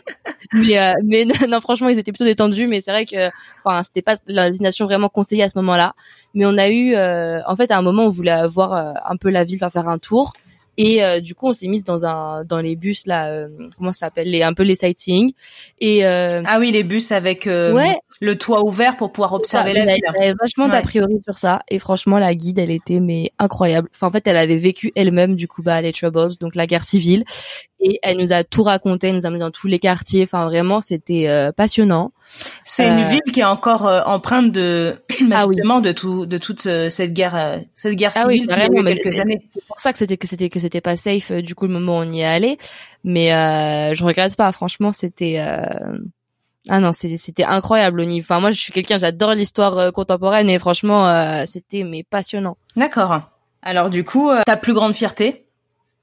mais 0.52 0.78
euh, 0.78 0.92
mais 1.04 1.24
non, 1.48 1.60
franchement, 1.60 1.88
ils 1.88 1.98
étaient 1.98 2.12
plutôt 2.12 2.24
détendus. 2.24 2.66
Mais 2.66 2.80
c'est 2.80 2.90
vrai 2.90 3.06
que 3.06 3.30
enfin 3.64 3.82
c'était 3.82 4.02
pas 4.02 4.16
la 4.26 4.50
destination 4.50 4.86
vraiment 4.86 5.08
conseillée 5.08 5.42
à 5.42 5.48
ce 5.48 5.58
moment-là. 5.58 5.94
Mais 6.34 6.46
on 6.46 6.56
a 6.56 6.68
eu 6.68 6.94
euh, 6.94 7.40
en 7.46 7.56
fait 7.56 7.70
à 7.70 7.78
un 7.78 7.82
moment, 7.82 8.04
on 8.04 8.10
voulait 8.10 8.46
voir 8.46 8.72
un 9.04 9.16
peu 9.16 9.30
la 9.30 9.44
ville, 9.44 9.58
faire 9.72 9.88
un 9.88 9.98
tour. 9.98 10.32
Et 10.78 11.04
euh, 11.04 11.20
du 11.20 11.34
coup, 11.34 11.48
on 11.48 11.52
s'est 11.52 11.68
mise 11.68 11.84
dans 11.84 12.06
un 12.06 12.44
dans 12.44 12.60
les 12.60 12.76
bus 12.76 13.06
là, 13.06 13.28
euh, 13.28 13.48
comment 13.76 13.92
ça 13.92 14.06
s'appelle, 14.06 14.30
les 14.30 14.42
un 14.42 14.54
peu 14.54 14.62
les 14.62 14.74
sightseeing. 14.74 15.32
Et 15.80 16.04
euh, 16.06 16.42
ah 16.46 16.58
oui, 16.58 16.72
les 16.72 16.82
bus 16.82 17.12
avec 17.12 17.44
ouais. 17.46 17.98
Le 18.20 18.36
toit 18.36 18.64
ouvert 18.64 18.96
pour 18.96 19.12
pouvoir 19.12 19.32
observer 19.32 19.72
la 19.72 19.84
ville. 19.84 20.00
Elle 20.14 20.22
avait 20.22 20.34
vachement 20.38 20.68
d'a 20.68 20.82
priori 20.82 21.20
sur 21.24 21.36
ça. 21.36 21.62
Et 21.68 21.78
franchement, 21.78 22.18
la 22.18 22.34
guide, 22.34 22.58
elle 22.58 22.70
était 22.70 23.00
mais 23.00 23.32
incroyable. 23.38 23.88
Enfin, 23.94 24.08
en 24.08 24.10
fait, 24.10 24.26
elle 24.26 24.36
avait 24.36 24.56
vécu 24.56 24.92
elle-même 24.94 25.34
du 25.34 25.48
coup 25.48 25.62
bah 25.62 25.80
les 25.80 25.92
Troubles, 25.92 26.36
donc 26.40 26.54
la 26.54 26.66
guerre 26.66 26.84
civile 26.84 27.24
et 27.82 27.98
elle 28.02 28.16
nous 28.18 28.32
a 28.32 28.44
tout 28.44 28.62
raconté, 28.62 29.08
elle 29.08 29.16
nous 29.16 29.26
a 29.26 29.30
mis 29.30 29.40
dans 29.40 29.50
tous 29.50 29.66
les 29.66 29.78
quartiers. 29.78 30.22
Enfin, 30.22 30.44
vraiment, 30.44 30.80
c'était 30.80 31.28
euh, 31.28 31.50
passionnant. 31.52 32.12
C'est 32.64 32.86
une 32.86 33.04
euh, 33.04 33.08
ville 33.08 33.32
qui 33.32 33.40
est 33.40 33.44
encore 33.44 33.86
euh, 33.86 34.02
empreinte 34.06 34.52
de 34.52 34.96
bah, 35.28 35.38
ah 35.40 35.46
justement 35.48 35.80
de 35.80 35.90
tout 35.92 36.24
de 36.24 36.38
toute 36.38 36.60
cette 36.60 37.12
guerre 37.12 37.60
cette 37.74 37.94
guerre 37.94 38.12
ah 38.14 38.22
civile 38.22 38.46
qui 38.46 38.54
a 38.54 38.68
quelques 38.68 39.18
années. 39.18 39.42
C'est 39.52 39.66
pour 39.66 39.80
ça 39.80 39.92
que 39.92 39.98
c'était 39.98 40.16
que 40.16 40.28
c'était 40.28 40.48
que 40.48 40.60
c'était 40.60 40.80
pas 40.80 40.96
safe 40.96 41.32
du 41.32 41.54
coup 41.54 41.66
le 41.66 41.72
moment 41.72 41.98
où 41.98 42.02
on 42.02 42.10
y 42.10 42.20
est 42.20 42.24
allé. 42.24 42.58
Mais 43.04 43.30
je 43.94 44.04
regrette 44.04 44.36
pas. 44.36 44.52
Franchement, 44.52 44.92
c'était 44.92 45.44
ah 46.68 46.80
non, 46.80 46.92
c'était 46.92 47.44
incroyable 47.44 48.00
au 48.00 48.04
niveau. 48.04 48.24
Enfin, 48.24 48.40
moi, 48.40 48.50
je 48.50 48.60
suis 48.60 48.72
quelqu'un, 48.72 48.96
j'adore 48.96 49.34
l'histoire 49.34 49.92
contemporaine 49.92 50.48
et 50.48 50.58
franchement, 50.58 51.44
c'était 51.46 51.82
mais 51.82 52.04
passionnant. 52.04 52.56
D'accord. 52.76 53.20
Alors 53.62 53.90
du 53.90 54.04
coup, 54.04 54.30
ta 54.46 54.56
plus 54.56 54.74
grande 54.74 54.94
fierté 54.94 55.42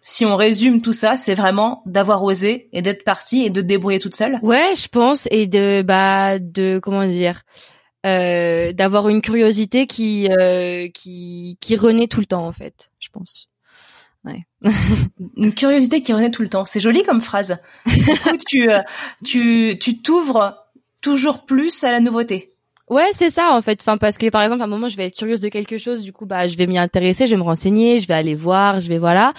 si 0.01 0.25
on 0.25 0.35
résume 0.35 0.81
tout 0.81 0.93
ça, 0.93 1.17
c'est 1.17 1.35
vraiment 1.35 1.83
d'avoir 1.85 2.23
osé 2.23 2.69
et 2.71 2.81
d'être 2.81 3.03
partie 3.03 3.45
et 3.45 3.49
de 3.49 3.61
te 3.61 3.65
débrouiller 3.65 3.99
toute 3.99 4.15
seule? 4.15 4.39
Ouais, 4.41 4.73
je 4.75 4.87
pense 4.87 5.27
et 5.31 5.47
de 5.47 5.81
bah 5.81 6.39
de 6.39 6.79
comment 6.81 7.05
dire 7.07 7.41
euh, 8.05 8.71
d'avoir 8.71 9.09
une 9.09 9.21
curiosité 9.21 9.87
qui 9.87 10.29
euh, 10.29 10.87
qui 10.93 11.57
qui 11.59 11.75
renaît 11.75 12.07
tout 12.07 12.21
le 12.21 12.25
temps 12.25 12.47
en 12.47 12.51
fait, 12.51 12.91
je 12.99 13.09
pense. 13.09 13.48
Ouais. 14.25 14.43
une 15.37 15.53
curiosité 15.53 16.01
qui 16.01 16.13
renaît 16.13 16.31
tout 16.31 16.41
le 16.41 16.49
temps, 16.49 16.65
c'est 16.65 16.79
joli 16.79 17.03
comme 17.03 17.21
phrase. 17.21 17.57
tu 18.47 18.69
euh, 18.69 18.79
tu 19.23 19.77
tu 19.79 20.01
t'ouvres 20.01 20.55
toujours 21.01 21.45
plus 21.45 21.83
à 21.83 21.91
la 21.91 21.99
nouveauté. 21.99 22.53
Ouais, 22.89 23.09
c'est 23.13 23.29
ça 23.29 23.51
en 23.51 23.61
fait. 23.61 23.79
Enfin, 23.81 23.97
parce 23.97 24.17
que 24.17 24.29
par 24.29 24.41
exemple, 24.41 24.61
à 24.61 24.65
un 24.65 24.67
moment, 24.67 24.89
je 24.89 24.97
vais 24.97 25.05
être 25.05 25.15
curieuse 25.15 25.41
de 25.41 25.49
quelque 25.49 25.77
chose, 25.77 26.01
du 26.01 26.11
coup, 26.11 26.25
bah, 26.25 26.47
je 26.47 26.57
vais 26.57 26.67
m'y 26.67 26.77
intéresser, 26.77 27.27
je 27.27 27.31
vais 27.31 27.37
me 27.37 27.43
renseigner, 27.43 27.99
je 27.99 28.07
vais 28.07 28.15
aller 28.15 28.35
voir, 28.35 28.81
je 28.81 28.89
vais 28.89 28.97
voilà 28.97 29.33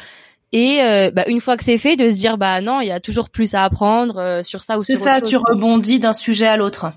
et 0.53 0.81
euh, 0.83 1.11
bah, 1.13 1.25
une 1.29 1.41
fois 1.41 1.57
que 1.57 1.65
c'est 1.65 1.79
fait 1.79 1.97
de 1.97 2.11
se 2.11 2.17
dire 2.17 2.37
bah 2.37 2.61
non 2.61 2.81
il 2.81 2.89
y 2.89 2.93
a 2.93 3.01
toujours 3.01 3.31
plus 3.31 3.55
à 3.55 3.65
apprendre 3.65 4.19
euh, 4.19 4.43
sur 4.43 4.63
ça 4.63 4.79
ou 4.79 4.83
sur 4.83 4.97
ça 4.97 5.21
tu 5.21 5.37
rebondis 5.37 6.01
d'un 6.01 6.13
sujet 6.13 6.47
à 6.47 6.57
l'autre 6.57 6.93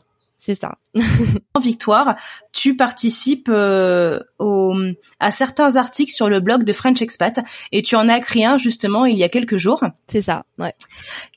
c'est 0.45 0.56
ça. 0.56 0.73
Victoire 1.62 2.17
tu 2.51 2.75
participes 2.75 3.47
euh, 3.49 4.19
au, 4.39 4.75
à 5.19 5.32
certains 5.32 5.77
articles 5.77 6.12
sur 6.12 6.29
le 6.29 6.41
blog 6.41 6.65
de 6.65 6.73
French 6.73 7.01
Expat 7.01 7.39
et 7.71 7.82
tu 7.82 7.95
en 7.95 8.10
as 8.10 8.17
écrit 8.17 8.43
un 8.43 8.58
justement 8.58 9.06
il 9.06 9.17
y 9.17 9.23
a 9.23 9.29
quelques 9.29 9.56
jours. 9.56 9.86
C'est 10.08 10.21
ça 10.21 10.43
ouais. 10.60 10.73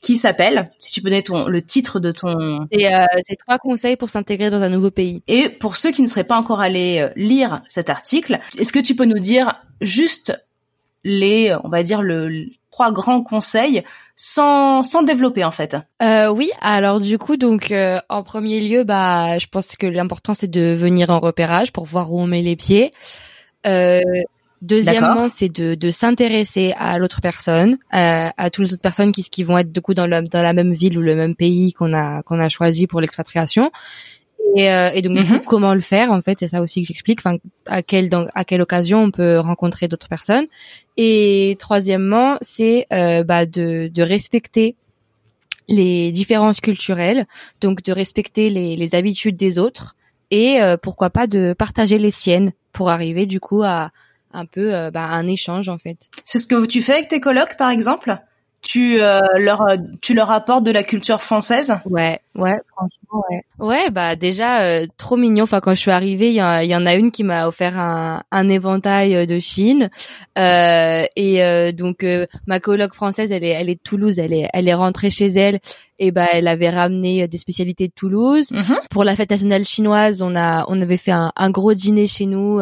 Qui 0.01 0.17
s'appelle 0.17 0.69
si 0.77 0.91
tu 0.91 1.01
connais 1.01 1.21
ton 1.21 1.47
le 1.47 1.61
titre 1.61 2.01
de 2.01 2.11
ton 2.11 2.67
c'est 2.69 3.37
trois 3.37 3.59
conseils 3.59 3.95
pour 3.95 4.09
s'intégrer 4.09 4.49
dans 4.49 4.61
un 4.61 4.69
nouveau 4.69 4.91
pays. 4.91 5.23
Et 5.27 5.47
pour 5.47 5.77
ceux 5.77 5.91
qui 5.91 6.01
ne 6.01 6.07
seraient 6.07 6.25
pas 6.25 6.37
encore 6.37 6.59
allés 6.59 7.07
lire 7.15 7.61
cet 7.67 7.89
article 7.89 8.39
est-ce 8.59 8.73
que 8.73 8.79
tu 8.79 8.95
peux 8.95 9.05
nous 9.05 9.19
dire 9.19 9.61
juste 9.79 10.33
les, 11.05 11.55
on 11.63 11.69
va 11.69 11.83
dire 11.83 12.01
le 12.01 12.47
trois 12.77 12.91
grands 12.91 13.23
conseils 13.23 13.81
sans 14.15 14.83
sans 14.83 15.01
développer 15.01 15.43
en 15.43 15.49
fait. 15.49 15.75
Euh, 16.03 16.29
oui, 16.29 16.51
alors 16.61 16.99
du 16.99 17.17
coup 17.17 17.35
donc 17.35 17.71
euh, 17.71 17.99
en 18.07 18.21
premier 18.21 18.59
lieu 18.61 18.83
bah 18.83 19.39
je 19.39 19.47
pense 19.47 19.75
que 19.75 19.87
l'important 19.87 20.35
c'est 20.35 20.51
de 20.51 20.75
venir 20.75 21.09
en 21.09 21.19
repérage 21.19 21.73
pour 21.73 21.85
voir 21.85 22.13
où 22.13 22.19
on 22.21 22.27
met 22.27 22.43
les 22.43 22.55
pieds. 22.55 22.91
Euh, 23.65 24.03
deuxièmement, 24.61 25.27
c'est 25.27 25.49
de, 25.49 25.73
de 25.73 25.89
s'intéresser 25.89 26.75
à 26.77 26.99
l'autre 26.99 27.19
personne, 27.19 27.79
à, 27.89 28.31
à 28.37 28.51
toutes 28.51 28.67
les 28.67 28.73
autres 28.73 28.83
personnes 28.83 29.11
qui, 29.11 29.23
qui 29.23 29.41
vont 29.41 29.57
être 29.57 29.71
du 29.71 29.81
coup 29.81 29.95
dans, 29.95 30.05
le, 30.05 30.21
dans 30.21 30.43
la 30.43 30.53
même 30.53 30.71
ville 30.71 30.99
ou 30.99 31.01
le 31.01 31.15
même 31.15 31.35
pays 31.35 31.73
qu'on 31.73 31.93
a 31.93 32.21
qu'on 32.21 32.39
a 32.39 32.47
choisi 32.47 32.85
pour 32.85 33.01
l'expatriation. 33.01 33.71
Et, 34.55 34.71
euh, 34.71 34.91
et 34.93 35.01
donc 35.01 35.17
du 35.17 35.25
coup, 35.25 35.33
mhm. 35.33 35.43
comment 35.45 35.73
le 35.73 35.81
faire 35.81 36.11
en 36.11 36.21
fait, 36.21 36.39
c'est 36.39 36.47
ça 36.47 36.61
aussi 36.61 36.81
que 36.81 36.87
j'explique. 36.87 37.19
Enfin, 37.19 37.37
à 37.67 37.81
quelle 37.81 38.09
dans, 38.09 38.27
à 38.33 38.45
quelle 38.45 38.61
occasion 38.61 39.03
on 39.03 39.11
peut 39.11 39.39
rencontrer 39.39 39.87
d'autres 39.87 40.07
personnes. 40.07 40.45
Et 40.95 41.55
troisièmement, 41.59 42.37
c'est 42.41 42.87
euh, 42.93 43.23
bah, 43.23 43.45
de, 43.45 43.89
de 43.93 44.03
respecter 44.03 44.75
les 45.67 46.11
différences 46.11 46.61
culturelles, 46.61 47.27
donc 47.61 47.83
de 47.83 47.91
respecter 47.91 48.49
les, 48.49 48.75
les 48.75 48.95
habitudes 48.95 49.35
des 49.35 49.59
autres 49.59 49.95
et 50.31 50.61
euh, 50.61 50.77
pourquoi 50.77 51.09
pas 51.09 51.27
de 51.27 51.53
partager 51.57 51.97
les 51.97 52.11
siennes 52.11 52.51
pour 52.73 52.89
arriver 52.89 53.25
du 53.25 53.39
coup 53.39 53.63
à 53.63 53.91
un 54.33 54.45
peu 54.45 54.73
euh, 54.73 54.91
bah, 54.91 55.05
un 55.05 55.27
échange 55.27 55.69
en 55.69 55.77
fait. 55.77 56.09
C'est 56.25 56.39
ce 56.39 56.47
que 56.47 56.65
tu 56.65 56.81
fais 56.81 56.93
avec 56.93 57.07
tes 57.07 57.19
colocs 57.19 57.57
par 57.57 57.69
exemple? 57.69 58.17
Tu 58.61 59.01
euh, 59.01 59.21
leur 59.37 59.65
tu 60.01 60.13
leur 60.13 60.31
apportes 60.31 60.63
de 60.63 60.71
la 60.71 60.83
culture 60.83 61.21
française? 61.21 61.79
Ouais, 61.85 62.19
ouais, 62.35 62.59
franchement, 62.75 63.23
ouais. 63.29 63.43
Ouais, 63.59 63.89
bah 63.91 64.15
déjà 64.15 64.61
euh, 64.61 64.87
trop 64.97 65.15
mignon. 65.15 65.43
Enfin, 65.43 65.61
quand 65.61 65.73
je 65.73 65.79
suis 65.79 65.91
arrivée, 65.91 66.29
il 66.29 66.33
y, 66.33 66.67
y, 66.67 66.75
en 66.75 66.85
a 66.85 66.95
une 66.95 67.11
qui 67.11 67.23
m'a 67.23 67.47
offert 67.47 67.79
un, 67.79 68.23
un 68.31 68.49
éventail 68.49 69.15
euh, 69.15 69.25
de 69.25 69.39
Chine. 69.39 69.89
Euh, 70.37 71.05
et 71.15 71.73
donc 71.73 72.05
ma 72.45 72.59
coloc 72.59 72.93
française, 72.93 73.31
elle 73.31 73.43
est 73.43 73.49
elle 73.49 73.69
est 73.69 73.75
de 73.75 73.81
Toulouse. 73.83 74.19
Elle 74.19 74.33
est 74.33 74.49
elle 74.53 74.67
est 74.67 74.73
rentrée 74.73 75.09
chez 75.09 75.27
elle. 75.27 75.59
Et 75.99 76.11
bah 76.11 76.27
elle 76.31 76.47
avait 76.47 76.69
ramené 76.69 77.27
des 77.27 77.37
spécialités 77.37 77.87
de 77.87 77.93
Toulouse. 77.93 78.51
Mm-hmm. 78.51 78.87
Pour 78.89 79.03
la 79.03 79.15
fête 79.15 79.31
nationale 79.31 79.65
chinoise, 79.65 80.21
on 80.21 80.35
a 80.35 80.65
on 80.67 80.81
avait 80.81 80.97
fait 80.97 81.11
un, 81.11 81.31
un 81.35 81.49
gros 81.49 81.73
dîner 81.73 82.07
chez 82.07 82.25
nous 82.25 82.59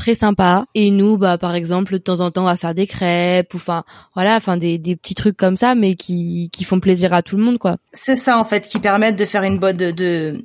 très 0.00 0.14
sympa. 0.14 0.64
Et 0.74 0.90
nous, 0.90 1.18
bah 1.18 1.36
par 1.38 1.54
exemple, 1.54 1.92
de 1.92 1.98
temps 1.98 2.20
en 2.20 2.30
temps, 2.30 2.42
on 2.42 2.46
va 2.46 2.56
faire 2.56 2.74
des 2.74 2.86
crêpes, 2.86 3.52
ou 3.54 3.58
enfin 3.58 3.84
voilà, 4.14 4.36
enfin 4.36 4.56
des, 4.56 4.78
des 4.78 4.96
petits 4.96 5.14
trucs 5.14 5.36
comme 5.36 5.56
ça, 5.56 5.74
mais 5.74 5.94
qui 5.94 6.48
qui 6.52 6.64
font 6.64 6.80
plaisir 6.80 7.12
à 7.12 7.22
tout 7.22 7.36
le 7.36 7.42
monde, 7.42 7.58
quoi. 7.58 7.76
C'est 7.92 8.16
ça 8.16 8.38
en 8.38 8.44
fait, 8.44 8.66
qui 8.66 8.78
permettent 8.78 9.18
de 9.18 9.24
faire 9.26 9.42
une 9.42 9.58
bonne 9.58 9.76
de, 9.76 9.90
de 9.90 10.44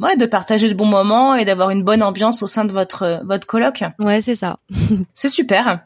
ouais, 0.00 0.16
de 0.16 0.26
partager 0.26 0.68
de 0.68 0.74
bons 0.74 0.86
moments 0.86 1.34
et 1.34 1.44
d'avoir 1.44 1.70
une 1.70 1.82
bonne 1.82 2.02
ambiance 2.02 2.42
au 2.42 2.46
sein 2.46 2.64
de 2.64 2.72
votre 2.72 3.22
votre 3.24 3.46
coloc. 3.46 3.82
Ouais, 3.98 4.20
c'est 4.20 4.36
ça. 4.36 4.58
c'est 5.14 5.30
super. 5.30 5.80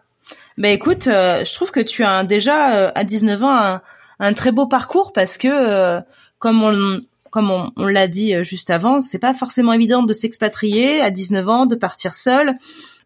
Ben 0.58 0.72
écoute, 0.72 1.06
euh, 1.06 1.44
je 1.44 1.54
trouve 1.54 1.70
que 1.70 1.80
tu 1.80 2.04
as 2.04 2.24
déjà 2.24 2.76
euh, 2.76 2.92
à 2.94 3.04
19 3.04 3.42
ans 3.44 3.56
un, 3.56 3.80
un, 4.20 4.32
très 4.32 4.52
beau 4.52 4.66
parcours 4.66 5.12
parce 5.12 5.38
que 5.38 5.48
euh, 5.50 6.00
comme 6.38 6.62
on 6.62 7.00
comme 7.34 7.50
on, 7.50 7.72
on 7.76 7.86
l'a 7.86 8.08
dit 8.08 8.32
juste 8.42 8.70
avant, 8.70 9.00
c'est 9.00 9.18
pas 9.18 9.34
forcément 9.34 9.72
évident 9.72 10.02
de 10.02 10.12
s'expatrier 10.12 11.00
à 11.00 11.10
19 11.10 11.48
ans, 11.48 11.66
de 11.66 11.74
partir 11.74 12.14
seul, 12.14 12.54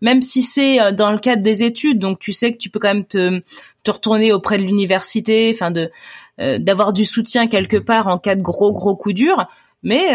même 0.02 0.22
si 0.22 0.42
c'est 0.42 0.92
dans 0.92 1.10
le 1.10 1.18
cadre 1.18 1.42
des 1.42 1.62
études. 1.62 1.98
Donc 1.98 2.18
tu 2.18 2.32
sais 2.32 2.52
que 2.52 2.58
tu 2.58 2.70
peux 2.70 2.78
quand 2.78 2.92
même 2.92 3.06
te 3.06 3.40
te 3.84 3.90
retourner 3.90 4.32
auprès 4.32 4.58
de 4.58 4.62
l'université, 4.62 5.50
enfin 5.54 5.70
de 5.70 5.90
d'avoir 6.38 6.92
du 6.92 7.04
soutien 7.04 7.48
quelque 7.48 7.78
part 7.78 8.06
en 8.06 8.18
cas 8.18 8.36
de 8.36 8.42
gros 8.42 8.72
gros 8.72 8.94
coup 8.94 9.12
dur. 9.12 9.46
Mais 9.82 10.14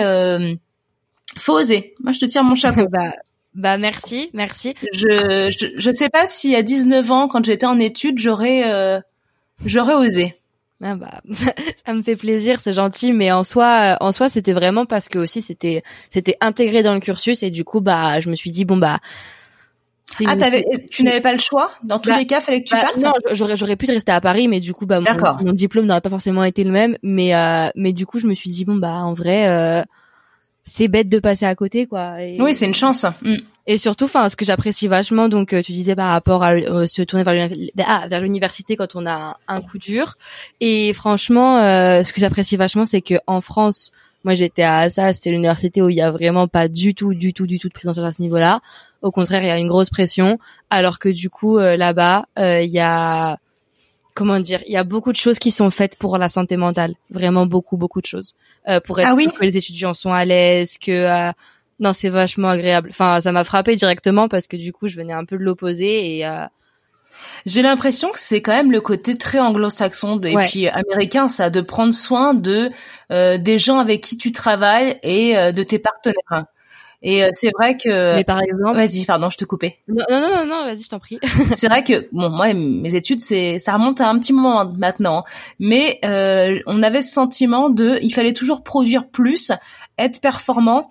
faut 1.37 1.53
oser. 1.53 1.95
Moi, 1.99 2.11
je 2.11 2.19
te 2.19 2.25
tire 2.25 2.43
mon 2.43 2.55
chapeau. 2.55 2.87
bah, 2.91 3.13
bah 3.53 3.77
merci, 3.77 4.29
merci. 4.33 4.73
Je, 4.93 5.49
je 5.51 5.67
je 5.77 5.91
sais 5.91 6.09
pas 6.09 6.25
si 6.25 6.55
à 6.55 6.61
19 6.61 7.11
ans, 7.11 7.27
quand 7.27 7.45
j'étais 7.45 7.65
en 7.65 7.79
études, 7.79 8.19
j'aurais 8.19 8.63
euh, 8.65 8.99
j'aurais 9.65 9.95
osé. 9.95 10.35
Ah 10.85 10.95
bah, 10.95 11.21
ça 11.85 11.93
me 11.93 12.01
fait 12.01 12.17
plaisir, 12.17 12.59
c'est 12.59 12.73
gentil, 12.73 13.13
mais 13.13 13.31
en 13.31 13.43
soi, 13.43 13.97
en 14.01 14.11
soi, 14.11 14.27
c'était 14.27 14.51
vraiment 14.51 14.85
parce 14.85 15.07
que 15.07 15.17
aussi 15.17 15.41
c'était 15.41 15.81
c'était 16.09 16.35
intégré 16.41 16.83
dans 16.83 16.93
le 16.93 16.99
cursus 16.99 17.41
et 17.41 17.49
du 17.49 17.63
coup, 17.63 17.79
bah, 17.79 18.19
je 18.19 18.29
me 18.29 18.35
suis 18.35 18.51
dit 18.51 18.65
bon 18.65 18.77
bah. 18.77 18.99
Ah, 20.27 20.35
t'avais, 20.35 20.63
tu 20.91 21.03
n'avais 21.03 21.21
pas 21.21 21.31
le 21.31 21.39
choix? 21.39 21.71
Dans 21.83 21.97
tous 21.97 22.09
bah, 22.09 22.17
les 22.17 22.27
cas, 22.27 22.41
fallait 22.41 22.61
que 22.61 22.67
tu 22.67 22.75
bah, 22.75 22.81
partes? 22.81 22.97
Non, 22.97 23.13
j'aurais 23.31 23.55
j'aurais 23.55 23.77
pu 23.77 23.85
rester 23.85 24.11
à 24.11 24.21
Paris, 24.21 24.47
mais 24.47 24.59
du 24.59 24.73
coup, 24.73 24.85
bah, 24.85 24.99
mon, 24.99 25.45
mon 25.45 25.53
diplôme 25.53 25.85
n'aurait 25.85 26.01
pas 26.01 26.09
forcément 26.09 26.43
été 26.43 26.63
le 26.63 26.71
même. 26.71 26.97
Mais 27.01 27.33
euh, 27.33 27.69
mais 27.75 27.93
du 27.93 28.05
coup, 28.05 28.19
je 28.19 28.27
me 28.27 28.35
suis 28.35 28.49
dit 28.49 28.65
bon 28.65 28.75
bah, 28.75 28.95
en 28.95 29.13
vrai. 29.13 29.47
Euh, 29.47 29.81
c'est 30.65 30.87
bête 30.87 31.09
de 31.09 31.19
passer 31.19 31.45
à 31.45 31.55
côté 31.55 31.87
quoi. 31.87 32.15
oui, 32.17 32.53
c'est 32.53 32.65
une 32.65 32.73
chance. 32.73 33.05
Mm. 33.21 33.35
Et 33.65 33.77
surtout, 33.77 34.05
enfin, 34.05 34.27
ce 34.27 34.35
que 34.35 34.43
j'apprécie 34.43 34.87
vachement, 34.87 35.29
donc 35.29 35.53
euh, 35.53 35.61
tu 35.61 35.71
disais 35.71 35.95
par 35.95 36.09
rapport 36.09 36.43
à 36.43 36.51
euh, 36.51 36.85
se 36.85 37.01
tourner 37.01 37.23
ah, 37.85 38.07
vers 38.09 38.19
l'université 38.21 38.75
quand 38.75 38.95
on 38.95 39.05
a 39.05 39.37
un, 39.47 39.61
coup 39.61 39.77
dur. 39.77 40.15
Et 40.59 40.91
franchement, 40.93 41.59
euh, 41.59 42.03
ce 42.03 42.11
que 42.11 42.19
j'apprécie 42.19 42.57
vachement, 42.57 42.85
c'est 42.85 43.01
que 43.01 43.15
en 43.25 43.39
France, 43.39 43.91
moi 44.25 44.33
j'étais 44.33 44.63
à 44.63 44.79
Assas, 44.79 45.13
c'est 45.13 45.31
l'université 45.31 45.81
où 45.81 45.89
il 45.89 45.95
y 45.95 46.01
a 46.01 46.11
vraiment 46.11 46.47
pas 46.47 46.67
du 46.67 46.93
tout, 46.93 47.13
du 47.13 47.33
tout, 47.33 47.47
du 47.47 47.57
tout 47.57 47.69
de 47.69 47.73
prise 47.73 47.87
en 47.87 47.93
charge 47.93 48.07
à 48.07 48.13
ce 48.13 48.21
niveau-là. 48.21 48.59
Au 49.01 49.11
contraire, 49.11 49.43
il 49.43 49.47
y 49.47 49.51
a 49.51 49.57
une 49.57 49.67
grosse 49.67 49.89
pression, 49.89 50.39
alors 50.69 50.99
que 50.99 51.09
du 51.09 51.29
coup 51.29 51.57
là-bas, 51.57 52.25
il 52.37 52.69
y 52.69 52.79
a 52.79 53.37
comment 54.13 54.39
dire, 54.39 54.61
il 54.67 54.73
y 54.73 54.77
a 54.77 54.83
beaucoup 54.83 55.11
de 55.11 55.17
choses 55.17 55.39
qui 55.39 55.51
sont 55.51 55.71
faites 55.71 55.97
pour 55.97 56.17
la 56.17 56.29
santé 56.29 56.57
mentale, 56.57 56.93
vraiment 57.09 57.45
beaucoup 57.45 57.77
beaucoup 57.77 58.01
de 58.01 58.05
choses, 58.05 58.35
euh, 58.67 58.79
pour 58.79 58.99
être 58.99 59.07
ah 59.09 59.15
oui 59.15 59.27
que 59.27 59.43
les 59.43 59.57
étudiants 59.57 59.93
sont 59.93 60.13
à 60.13 60.25
l'aise, 60.25 60.77
que 60.77 60.91
euh, 60.91 61.31
non 61.83 61.93
c'est 61.93 62.09
vachement 62.09 62.49
agréable. 62.49 62.89
Enfin 62.91 63.21
ça 63.21 63.31
m'a 63.31 63.43
frappé 63.43 63.75
directement 63.75 64.27
parce 64.27 64.47
que 64.47 64.57
du 64.57 64.73
coup 64.73 64.87
je 64.87 64.95
venais 64.95 65.13
un 65.13 65.25
peu 65.25 65.37
de 65.37 65.43
l'opposé 65.43 66.17
et 66.17 66.25
euh, 66.25 66.45
j'ai 67.45 67.61
l'impression 67.61 68.09
que 68.11 68.19
c'est 68.19 68.41
quand 68.41 68.53
même 68.53 68.71
le 68.71 68.81
côté 68.81 69.15
très 69.15 69.39
anglo-saxon 69.39 70.19
et 70.21 70.35
puis 70.47 70.67
américain, 70.67 71.27
ça, 71.27 71.49
de 71.49 71.61
prendre 71.61 71.93
soin 71.93 72.33
de 72.33 72.71
euh, 73.11 73.37
des 73.37 73.59
gens 73.59 73.79
avec 73.79 74.01
qui 74.01 74.17
tu 74.17 74.31
travailles 74.31 74.97
et 75.03 75.35
de 75.53 75.63
tes 75.63 75.79
partenaires. 75.79 76.45
Et 77.03 77.21
euh, 77.23 77.29
c'est 77.33 77.51
vrai 77.59 77.75
que. 77.75 78.15
Mais 78.15 78.23
par 78.23 78.41
exemple. 78.41 78.75
Vas-y, 78.75 79.05
pardon, 79.05 79.29
je 79.29 79.37
te 79.37 79.45
coupais. 79.45 79.79
Non, 79.89 80.05
non, 80.09 80.21
non, 80.21 80.45
non, 80.45 80.63
vas-y, 80.63 80.81
je 80.81 80.89
t'en 80.89 80.99
prie. 80.99 81.19
c'est 81.55 81.67
vrai 81.67 81.83
que 81.83 82.07
bon, 82.13 82.29
moi, 82.29 82.53
mes 82.53 82.95
études, 82.95 83.19
c'est, 83.19 83.59
ça 83.59 83.73
remonte 83.73 83.99
à 83.99 84.07
un 84.07 84.17
petit 84.17 84.31
moment 84.31 84.65
maintenant, 84.77 85.25
mais 85.59 85.99
euh, 86.05 86.59
on 86.65 86.81
avait 86.81 87.01
ce 87.01 87.13
sentiment 87.13 87.69
de, 87.69 87.99
il 88.01 88.13
fallait 88.13 88.33
toujours 88.33 88.63
produire 88.63 89.07
plus, 89.09 89.51
être 89.97 90.21
performant, 90.21 90.89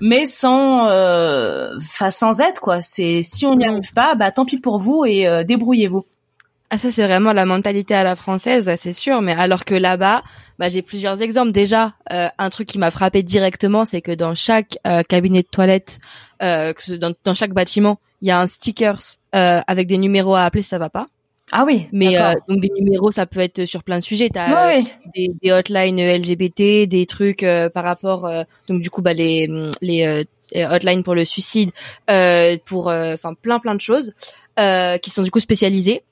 mais 0.00 0.26
sans, 0.26 0.88
euh, 0.88 1.76
enfin, 1.76 2.10
sans 2.10 2.40
être 2.40 2.60
quoi. 2.60 2.82
C'est 2.82 3.22
si 3.22 3.46
on 3.46 3.56
n'y 3.56 3.66
arrive 3.66 3.92
pas, 3.92 4.14
bah 4.14 4.30
tant 4.30 4.44
pis 4.44 4.58
pour 4.58 4.78
vous 4.78 5.04
et 5.04 5.26
euh, 5.26 5.44
débrouillez-vous. 5.44 6.04
Ah 6.70 6.78
ça 6.78 6.90
c'est 6.92 7.04
vraiment 7.04 7.32
la 7.32 7.46
mentalité 7.46 7.94
à 7.94 8.04
la 8.04 8.14
française, 8.14 8.72
c'est 8.76 8.92
sûr. 8.92 9.22
Mais 9.22 9.32
alors 9.32 9.64
que 9.64 9.74
là-bas, 9.74 10.22
bah, 10.60 10.68
j'ai 10.68 10.82
plusieurs 10.82 11.22
exemples. 11.22 11.52
Déjà, 11.52 11.94
euh, 12.12 12.28
un 12.36 12.50
truc 12.50 12.68
qui 12.68 12.78
m'a 12.78 12.90
frappé 12.90 13.22
directement, 13.22 13.86
c'est 13.86 14.02
que 14.02 14.12
dans 14.12 14.34
chaque 14.34 14.76
euh, 14.86 15.02
cabinet 15.02 15.40
de 15.40 15.48
toilette, 15.50 15.98
euh, 16.42 16.74
dans, 16.98 17.14
dans, 17.24 17.32
chaque 17.32 17.54
bâtiment, 17.54 17.98
il 18.20 18.28
y 18.28 18.30
a 18.30 18.38
un 18.38 18.46
stickers 18.46 19.00
euh, 19.34 19.62
avec 19.66 19.86
des 19.86 19.96
numéros 19.96 20.34
à 20.34 20.42
appeler, 20.42 20.62
ça 20.62 20.76
va 20.76 20.90
pas. 20.90 21.06
Ah 21.52 21.64
oui. 21.66 21.86
Mais 21.92 22.16
euh, 22.18 22.34
donc 22.48 22.60
des 22.60 22.70
numéros, 22.76 23.10
ça 23.10 23.26
peut 23.26 23.40
être 23.40 23.64
sur 23.64 23.82
plein 23.82 23.98
de 23.98 24.04
sujets. 24.04 24.28
T'as 24.28 24.76
oui. 24.76 24.86
des, 25.14 25.32
des 25.42 25.52
hotlines 25.52 26.00
LGBT, 26.00 26.88
des 26.88 27.06
trucs 27.06 27.44
par 27.74 27.84
rapport, 27.84 28.30
donc 28.68 28.82
du 28.82 28.90
coup 28.90 29.02
bah 29.02 29.12
les 29.12 29.48
les 29.80 30.24
hotlines 30.54 31.02
pour 31.02 31.14
le 31.14 31.24
suicide, 31.24 31.70
pour 32.64 32.86
enfin 32.88 33.34
plein 33.34 33.58
plein 33.58 33.74
de 33.74 33.80
choses 33.80 34.14
qui 34.56 35.10
sont 35.10 35.22
du 35.22 35.30
coup 35.30 35.40
spécialisées. 35.40 36.02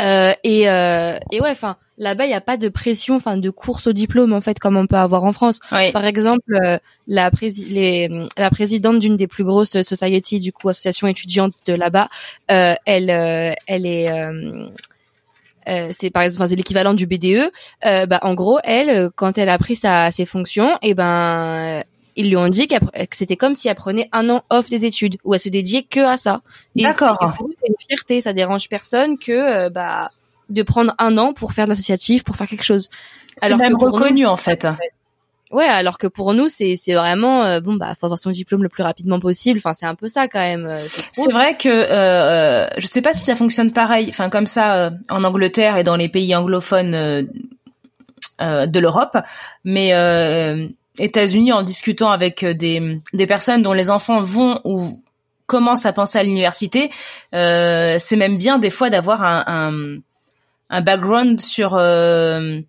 Euh, 0.00 0.32
et, 0.44 0.68
euh, 0.68 1.18
et 1.32 1.40
ouais, 1.40 1.50
enfin 1.50 1.76
là-bas 1.98 2.24
il 2.24 2.28
n'y 2.28 2.34
a 2.34 2.40
pas 2.40 2.56
de 2.56 2.68
pression, 2.68 3.16
enfin 3.16 3.36
de 3.36 3.50
course 3.50 3.86
au 3.86 3.92
diplôme 3.92 4.32
en 4.32 4.40
fait 4.40 4.58
comme 4.58 4.76
on 4.76 4.86
peut 4.86 4.96
avoir 4.96 5.24
en 5.24 5.32
France. 5.32 5.58
Par 5.92 6.04
exemple, 6.04 6.54
euh, 6.64 6.78
la, 7.06 7.30
les, 7.68 8.08
la 8.36 8.50
présidente 8.50 8.98
d'une 8.98 9.16
des 9.16 9.26
plus 9.26 9.44
grosses 9.44 9.80
society 9.82 10.38
du 10.40 10.52
coup 10.52 10.68
association 10.68 11.06
étudiante 11.06 11.52
de 11.66 11.74
là-bas, 11.74 12.08
euh, 12.50 12.74
elle 12.86 13.10
euh, 13.10 13.52
elle 13.66 13.86
est 13.86 14.08
c'est 15.92 16.10
par 16.10 16.22
exemple 16.22 16.48
c'est 16.48 16.56
l'équivalent 16.56 16.94
du 16.94 17.06
BDE. 17.06 17.50
bah 17.82 18.18
en 18.22 18.34
gros 18.34 18.58
elle 18.64 19.10
quand 19.14 19.38
elle 19.38 19.50
a 19.50 19.58
pris 19.58 19.76
sa 19.76 20.10
ses 20.10 20.24
fonctions, 20.24 20.72
et 20.82 20.90
eh 20.90 20.94
ben 20.94 21.84
ils 22.20 22.28
lui 22.28 22.36
ont 22.36 22.48
dit 22.48 22.68
que 22.68 22.76
c'était 23.12 23.36
comme 23.36 23.54
si 23.54 23.68
elle 23.68 23.74
prenait 23.74 24.08
un 24.12 24.28
an 24.30 24.42
off 24.50 24.68
des 24.68 24.84
études 24.84 25.16
où 25.24 25.34
elle 25.34 25.40
se 25.40 25.48
dédiait 25.48 25.82
que 25.82 26.00
à 26.00 26.16
ça. 26.16 26.42
D'accord. 26.76 27.34
C'est 27.58 27.68
une 27.68 27.74
fierté, 27.88 28.20
ça 28.20 28.32
dérange 28.32 28.68
personne 28.68 29.18
que 29.18 29.32
euh, 29.32 29.70
bah 29.70 30.10
de 30.50 30.62
prendre 30.62 30.94
un 30.98 31.16
an 31.16 31.32
pour 31.32 31.52
faire 31.52 31.64
de 31.64 31.70
l'associatif, 31.70 32.24
pour 32.24 32.36
faire 32.36 32.48
quelque 32.48 32.64
chose. 32.64 32.88
C'est 33.36 33.54
même 33.56 33.76
reconnu 33.76 34.26
en 34.26 34.36
fait. 34.36 34.66
Ouais, 35.50 35.64
alors 35.64 35.98
que 35.98 36.06
pour 36.06 36.32
nous 36.32 36.48
c'est 36.48 36.76
c'est 36.76 36.94
vraiment 36.94 37.44
euh, 37.44 37.60
bon 37.60 37.74
bah 37.74 37.94
faut 37.98 38.06
avoir 38.06 38.20
son 38.20 38.30
diplôme 38.30 38.62
le 38.62 38.68
plus 38.68 38.84
rapidement 38.84 39.18
possible. 39.18 39.58
Enfin 39.58 39.74
c'est 39.74 39.86
un 39.86 39.96
peu 39.96 40.08
ça 40.08 40.28
quand 40.28 40.38
même. 40.38 40.66
Euh, 40.66 40.86
c'est 41.12 41.32
vrai 41.32 41.56
que 41.56 41.68
euh, 41.68 42.68
je 42.78 42.86
sais 42.86 43.02
pas 43.02 43.14
si 43.14 43.24
ça 43.24 43.34
fonctionne 43.34 43.72
pareil. 43.72 44.06
Enfin 44.10 44.30
comme 44.30 44.46
ça 44.46 44.92
en 45.08 45.24
Angleterre 45.24 45.76
et 45.76 45.82
dans 45.82 45.96
les 45.96 46.08
pays 46.08 46.34
anglophones 46.36 47.26
de 48.40 48.78
l'Europe, 48.78 49.16
mais 49.64 49.92
États-Unis 51.00 51.52
en 51.52 51.62
discutant 51.62 52.10
avec 52.10 52.42
euh, 52.42 52.54
des, 52.54 53.00
des 53.12 53.26
personnes 53.26 53.62
dont 53.62 53.72
les 53.72 53.90
enfants 53.90 54.20
vont 54.20 54.60
ou 54.64 55.02
commencent 55.50 55.84
à 55.84 55.92
penser 55.92 56.16
à 56.16 56.22
l'université, 56.22 56.90
euh, 57.34 57.96
c'est 57.98 58.14
même 58.14 58.38
bien 58.38 58.60
des 58.60 58.70
fois 58.70 58.88
d'avoir 58.88 59.24
un, 59.24 59.44
un, 59.48 59.98
un, 60.70 60.80
background 60.80 61.40
sur 61.40 61.74
euh, 61.74 62.60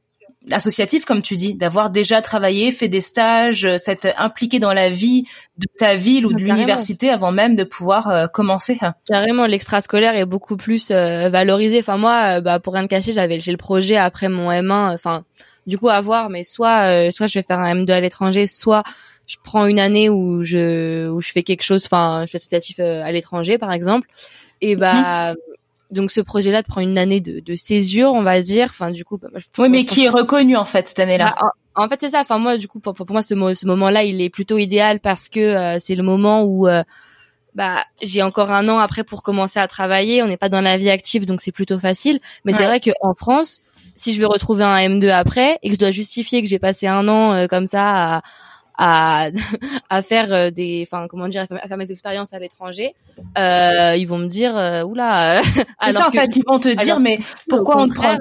associatif, 0.51 1.05
comme 1.05 1.21
tu 1.21 1.35
dis, 1.35 1.53
d'avoir 1.53 1.91
déjà 1.91 2.23
travaillé, 2.23 2.71
fait 2.71 2.87
des 2.87 2.99
stages, 2.99 3.65
euh, 3.65 3.77
s'être 3.77 4.07
impliqué 4.17 4.57
dans 4.57 4.73
la 4.73 4.89
vie 4.89 5.25
de 5.59 5.67
ta 5.77 5.95
ville 5.95 6.25
ou 6.25 6.33
de 6.33 6.39
l'université 6.39 7.11
avant 7.11 7.31
même 7.31 7.55
de 7.55 7.63
pouvoir 7.63 8.07
euh, 8.07 8.25
commencer. 8.25 8.79
Carrément, 9.05 9.45
l'extrascolaire 9.45 10.15
est 10.15 10.25
beaucoup 10.25 10.57
plus 10.57 10.89
valorisé. 10.89 11.77
Enfin 11.77 11.97
moi, 11.97 12.41
bah, 12.41 12.59
pour 12.59 12.73
rien 12.73 12.83
te 12.85 12.89
cacher, 12.89 13.13
j'avais 13.13 13.39
j'ai 13.39 13.51
le 13.51 13.57
projet 13.57 13.97
après 13.97 14.27
mon 14.27 14.49
M1. 14.49 14.91
Enfin 14.95 15.23
du 15.67 15.77
coup 15.77 15.89
à 15.89 16.01
voir 16.01 16.29
mais 16.29 16.43
soit 16.43 16.87
euh, 16.87 17.11
soit 17.11 17.27
je 17.27 17.39
vais 17.39 17.43
faire 17.43 17.59
un 17.59 17.75
M2 17.75 17.91
à 17.91 17.99
l'étranger 17.99 18.47
soit 18.47 18.83
je 19.31 19.37
prends 19.41 19.65
une 19.65 19.79
année 19.79 20.09
où 20.09 20.43
je 20.43 21.09
où 21.09 21.21
je 21.21 21.31
fais 21.31 21.43
quelque 21.43 21.63
chose 21.63 21.85
enfin 21.85 22.23
je 22.25 22.31
fais 22.31 22.37
associatif 22.37 22.79
euh, 22.79 23.03
à 23.03 23.11
l'étranger 23.11 23.57
par 23.57 23.71
exemple. 23.71 24.09
Et 24.59 24.75
bah 24.75 25.31
mhm. 25.31 25.37
donc 25.91 26.11
ce 26.11 26.19
projet 26.19 26.51
là 26.51 26.63
te 26.63 26.67
prend 26.67 26.81
une 26.81 26.97
année 26.97 27.21
de, 27.21 27.39
de 27.39 27.55
césure 27.55 28.11
on 28.13 28.23
va 28.23 28.41
dire. 28.41 28.67
Enfin 28.69 28.91
du 28.91 29.05
coup 29.05 29.17
bah, 29.17 29.29
oui 29.57 29.69
mais 29.69 29.85
qui 29.85 30.03
est 30.05 30.09
reconnu 30.09 30.57
en 30.57 30.65
fait 30.65 30.89
cette 30.89 30.99
année 30.99 31.17
là 31.17 31.33
bah, 31.39 31.51
en, 31.75 31.87
fait 31.87 32.01
c'est 32.01 32.09
ça. 32.09 32.19
Enfin 32.19 32.39
moi 32.39 32.57
du 32.57 32.67
coup 32.67 32.81
pour, 32.81 32.93
pour 32.93 33.09
moi 33.09 33.23
ce, 33.23 33.35
ce 33.35 33.65
moment 33.65 33.89
là 33.89 34.03
il 34.03 34.19
est 34.21 34.29
plutôt 34.29 34.57
idéal 34.57 34.99
parce 34.99 35.29
que 35.29 35.39
euh, 35.39 35.77
c'est 35.79 35.95
le 35.95 36.03
moment 36.03 36.43
où 36.43 36.67
bah 37.55 37.83
j'ai 38.01 38.23
encore 38.23 38.51
un 38.51 38.67
an 38.69 38.79
après 38.79 39.05
pour 39.05 39.23
commencer 39.23 39.59
à 39.59 39.67
travailler. 39.69 40.23
On 40.23 40.27
n'est 40.27 40.37
pas 40.37 40.49
dans 40.49 40.61
la 40.61 40.75
vie 40.75 40.89
active 40.89 41.25
donc 41.25 41.39
c'est 41.39 41.53
plutôt 41.53 41.79
facile. 41.79 42.19
Mais 42.43 42.51
c'est 42.51 42.65
vrai 42.65 42.81
que 42.81 42.91
en 43.01 43.13
France 43.13 43.61
si 43.95 44.13
je 44.13 44.19
vais 44.19 44.25
retrouver 44.25 44.63
un 44.63 44.77
M2 44.77 45.09
après 45.09 45.59
et 45.63 45.69
que 45.69 45.75
je 45.75 45.79
dois 45.79 45.91
justifier 45.91 46.41
que 46.41 46.47
j'ai 46.47 46.59
passé 46.59 46.87
un 46.87 47.07
an 47.07 47.33
euh, 47.33 47.47
comme 47.47 47.67
ça 47.67 48.17
à 48.17 48.21
à, 48.77 49.29
à 49.89 50.01
faire 50.01 50.33
euh, 50.33 50.49
des 50.51 50.87
enfin 50.87 51.07
comment 51.09 51.27
dire 51.27 51.45
à 51.49 51.67
faire 51.67 51.77
mes 51.77 51.91
expériences 51.91 52.33
à 52.33 52.39
l'étranger 52.39 52.95
euh, 53.37 53.95
ils 53.97 54.05
vont 54.05 54.17
me 54.17 54.27
dire 54.27 54.57
euh, 54.57 54.83
oula 54.83 55.41
c'est 55.83 55.91
ça 55.91 56.07
en 56.07 56.11
fait 56.11 56.35
ils 56.35 56.43
vont 56.45 56.59
te 56.59 56.69
dire 56.69 56.99
mais 56.99 57.19
pourquoi 57.49 57.81
on 57.81 57.87
te 57.87 57.93
prend 57.93 58.17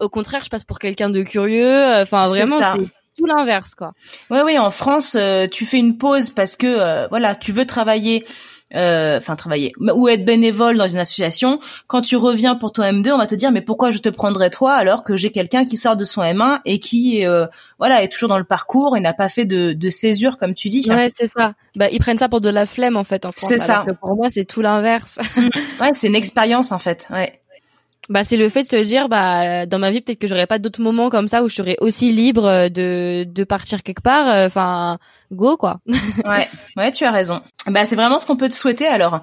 au 0.00 0.08
contraire 0.08 0.42
je 0.44 0.50
passe 0.50 0.64
pour 0.64 0.78
quelqu'un 0.78 1.08
de 1.08 1.22
curieux 1.22 1.94
enfin 2.02 2.28
vraiment 2.28 2.58
c'est 2.58 2.80
tout 3.16 3.26
l'inverse 3.26 3.76
quoi. 3.76 3.92
Oui 4.28 4.38
oui 4.44 4.58
en 4.58 4.70
France 4.70 5.16
tu 5.52 5.66
fais 5.66 5.78
une 5.78 5.96
pause 5.98 6.30
parce 6.30 6.56
que 6.56 7.08
voilà 7.08 7.34
tu 7.34 7.52
veux 7.52 7.64
travailler 7.64 8.24
euh, 8.24 8.28
enfin 8.72 9.36
travailler 9.36 9.72
ou 9.78 10.08
être 10.08 10.24
bénévole 10.24 10.76
dans 10.76 10.88
une 10.88 10.98
association, 10.98 11.60
quand 11.86 12.02
tu 12.02 12.16
reviens 12.16 12.56
pour 12.56 12.72
ton 12.72 12.82
M2, 12.82 13.12
on 13.12 13.18
va 13.18 13.26
te 13.26 13.34
dire 13.34 13.52
mais 13.52 13.60
pourquoi 13.60 13.90
je 13.90 13.98
te 13.98 14.08
prendrais 14.08 14.50
toi 14.50 14.74
alors 14.74 15.04
que 15.04 15.16
j'ai 15.16 15.30
quelqu'un 15.30 15.64
qui 15.64 15.76
sort 15.76 15.96
de 15.96 16.04
son 16.04 16.22
M1 16.22 16.60
et 16.64 16.78
qui 16.78 17.26
euh, 17.26 17.46
voilà 17.78 18.02
est 18.02 18.08
toujours 18.08 18.28
dans 18.28 18.38
le 18.38 18.44
parcours 18.44 18.96
et 18.96 19.00
n'a 19.00 19.12
pas 19.14 19.28
fait 19.28 19.44
de, 19.44 19.72
de 19.72 19.90
césure 19.90 20.38
comme 20.38 20.54
tu 20.54 20.68
dis. 20.68 20.84
Ouais, 20.88 21.12
c'est 21.14 21.28
ça. 21.28 21.54
Bah 21.76 21.88
ils 21.90 21.98
prennent 21.98 22.18
ça 22.18 22.28
pour 22.28 22.40
de 22.40 22.50
la 22.50 22.66
flemme 22.66 22.96
en 22.96 23.04
fait 23.04 23.24
en 23.26 23.32
France. 23.32 23.48
C'est 23.48 23.58
ça. 23.58 23.84
Que 23.86 23.92
pour 23.92 24.16
moi 24.16 24.28
c'est 24.28 24.44
tout 24.44 24.60
l'inverse. 24.60 25.18
ouais, 25.80 25.92
c'est 25.92 26.08
une 26.08 26.16
expérience 26.16 26.72
en 26.72 26.78
fait. 26.78 27.06
Ouais. 27.10 27.40
Bah 28.10 28.22
c'est 28.24 28.36
le 28.36 28.48
fait 28.50 28.62
de 28.64 28.68
se 28.68 28.76
dire 28.76 29.08
bah 29.08 29.64
dans 29.64 29.78
ma 29.78 29.90
vie 29.90 30.02
peut-être 30.02 30.18
que 30.18 30.26
j'aurais 30.26 30.46
pas 30.46 30.58
d'autres 30.58 30.82
moments 30.82 31.08
comme 31.08 31.26
ça 31.26 31.42
où 31.42 31.48
je 31.48 31.54
serais 31.54 31.76
aussi 31.80 32.12
libre 32.12 32.68
de 32.68 33.24
de 33.24 33.44
partir 33.44 33.82
quelque 33.82 34.02
part 34.02 34.26
enfin 34.44 34.98
go 35.32 35.56
quoi. 35.56 35.80
ouais, 36.24 36.46
ouais, 36.76 36.90
tu 36.92 37.04
as 37.04 37.10
raison. 37.10 37.40
Bah 37.66 37.86
c'est 37.86 37.96
vraiment 37.96 38.20
ce 38.20 38.26
qu'on 38.26 38.36
peut 38.36 38.48
te 38.48 38.54
souhaiter 38.54 38.86
alors 38.86 39.20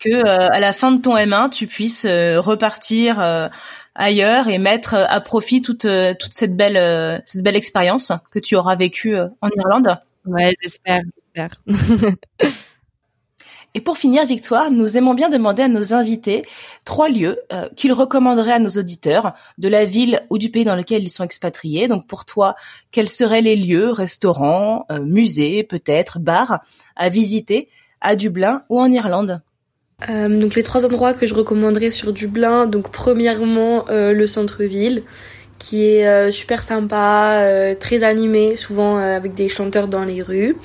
que 0.00 0.10
euh, 0.10 0.48
à 0.50 0.60
la 0.60 0.72
fin 0.72 0.92
de 0.92 1.00
ton 1.00 1.16
M1, 1.16 1.50
tu 1.50 1.66
puisses 1.66 2.04
euh, 2.04 2.40
repartir 2.40 3.20
euh, 3.20 3.48
ailleurs 3.94 4.48
et 4.48 4.58
mettre 4.58 4.94
à 4.94 5.20
profit 5.20 5.62
toute 5.62 5.86
toute 6.18 6.32
cette 6.32 6.56
belle 6.56 7.22
cette 7.26 7.42
belle 7.42 7.56
expérience 7.56 8.12
que 8.32 8.40
tu 8.40 8.56
auras 8.56 8.74
vécue 8.74 9.16
en 9.16 9.48
Irlande. 9.56 9.96
Ouais, 10.26 10.54
j'espère, 10.60 11.02
j'espère. 11.16 11.62
Et 13.76 13.80
pour 13.80 13.98
finir, 13.98 14.24
Victoire, 14.24 14.70
nous 14.70 14.96
aimons 14.96 15.14
bien 15.14 15.28
demander 15.28 15.62
à 15.62 15.68
nos 15.68 15.94
invités 15.94 16.42
trois 16.84 17.08
lieux 17.08 17.40
euh, 17.52 17.68
qu'ils 17.74 17.92
recommanderaient 17.92 18.52
à 18.52 18.58
nos 18.60 18.68
auditeurs 18.68 19.34
de 19.58 19.68
la 19.68 19.84
ville 19.84 20.22
ou 20.30 20.38
du 20.38 20.48
pays 20.48 20.64
dans 20.64 20.76
lequel 20.76 21.02
ils 21.02 21.10
sont 21.10 21.24
expatriés. 21.24 21.88
Donc 21.88 22.06
pour 22.06 22.24
toi, 22.24 22.54
quels 22.92 23.08
seraient 23.08 23.40
les 23.40 23.56
lieux, 23.56 23.90
restaurants, 23.90 24.86
euh, 24.92 25.00
musées, 25.00 25.64
peut-être, 25.64 26.20
bars 26.20 26.60
à 26.94 27.08
visiter 27.08 27.68
à 28.00 28.14
Dublin 28.14 28.62
ou 28.68 28.80
en 28.80 28.92
Irlande? 28.92 29.42
Euh, 30.08 30.28
donc 30.28 30.54
les 30.54 30.62
trois 30.62 30.86
endroits 30.86 31.12
que 31.12 31.26
je 31.26 31.34
recommanderais 31.34 31.90
sur 31.90 32.12
Dublin, 32.12 32.66
donc 32.66 32.92
premièrement 32.92 33.86
le 33.88 34.26
centre-ville 34.26 35.02
qui 35.58 35.84
est 35.84 36.30
super 36.30 36.62
sympa, 36.62 37.74
très 37.80 38.04
animé, 38.04 38.54
souvent 38.54 38.98
avec 38.98 39.34
des 39.34 39.48
chanteurs 39.48 39.88
dans 39.88 40.04
les 40.04 40.20
rues. 40.20 40.56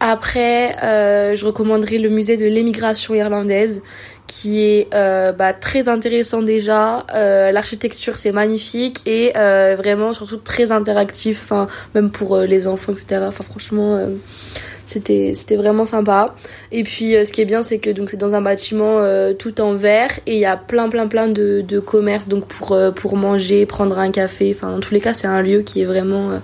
Après, 0.00 0.76
euh, 0.82 1.34
je 1.34 1.44
recommanderais 1.44 1.98
le 1.98 2.08
musée 2.08 2.36
de 2.36 2.46
l'émigration 2.46 3.14
irlandaise, 3.14 3.82
qui 4.26 4.62
est 4.62 4.88
euh, 4.94 5.32
bah, 5.32 5.52
très 5.52 5.88
intéressant 5.88 6.42
déjà. 6.42 7.04
Euh, 7.14 7.50
L'architecture 7.50 8.16
c'est 8.16 8.32
magnifique 8.32 9.02
et 9.06 9.32
vraiment 9.34 10.12
surtout 10.12 10.36
très 10.36 10.70
interactif, 10.70 11.52
même 11.94 12.10
pour 12.10 12.38
les 12.38 12.68
enfants, 12.68 12.92
etc. 12.92 13.24
Enfin 13.26 13.42
franchement, 13.42 13.98
c'était 14.86 15.32
c'était 15.34 15.56
vraiment 15.56 15.84
sympa. 15.84 16.34
Et 16.70 16.84
puis 16.84 17.12
ce 17.12 17.32
qui 17.32 17.40
est 17.40 17.46
bien, 17.46 17.62
c'est 17.62 17.78
que 17.78 17.90
donc 17.90 18.10
c'est 18.10 18.16
dans 18.16 18.34
un 18.34 18.42
bâtiment 18.42 19.02
tout 19.38 19.60
en 19.60 19.74
verre 19.74 20.10
et 20.26 20.34
il 20.34 20.40
y 20.40 20.46
a 20.46 20.56
plein 20.56 20.88
plein 20.88 21.08
plein 21.08 21.26
de, 21.28 21.62
de 21.66 21.80
commerces 21.80 22.28
donc 22.28 22.46
pour 22.46 22.78
pour 22.94 23.16
manger, 23.16 23.66
prendre 23.66 23.98
un 23.98 24.10
café. 24.10 24.54
Enfin 24.56 24.78
tous 24.80 24.94
les 24.94 25.00
cas, 25.00 25.14
c'est 25.14 25.26
un 25.26 25.42
lieu 25.42 25.62
qui 25.62 25.80
est 25.80 25.86
vraiment 25.86 26.40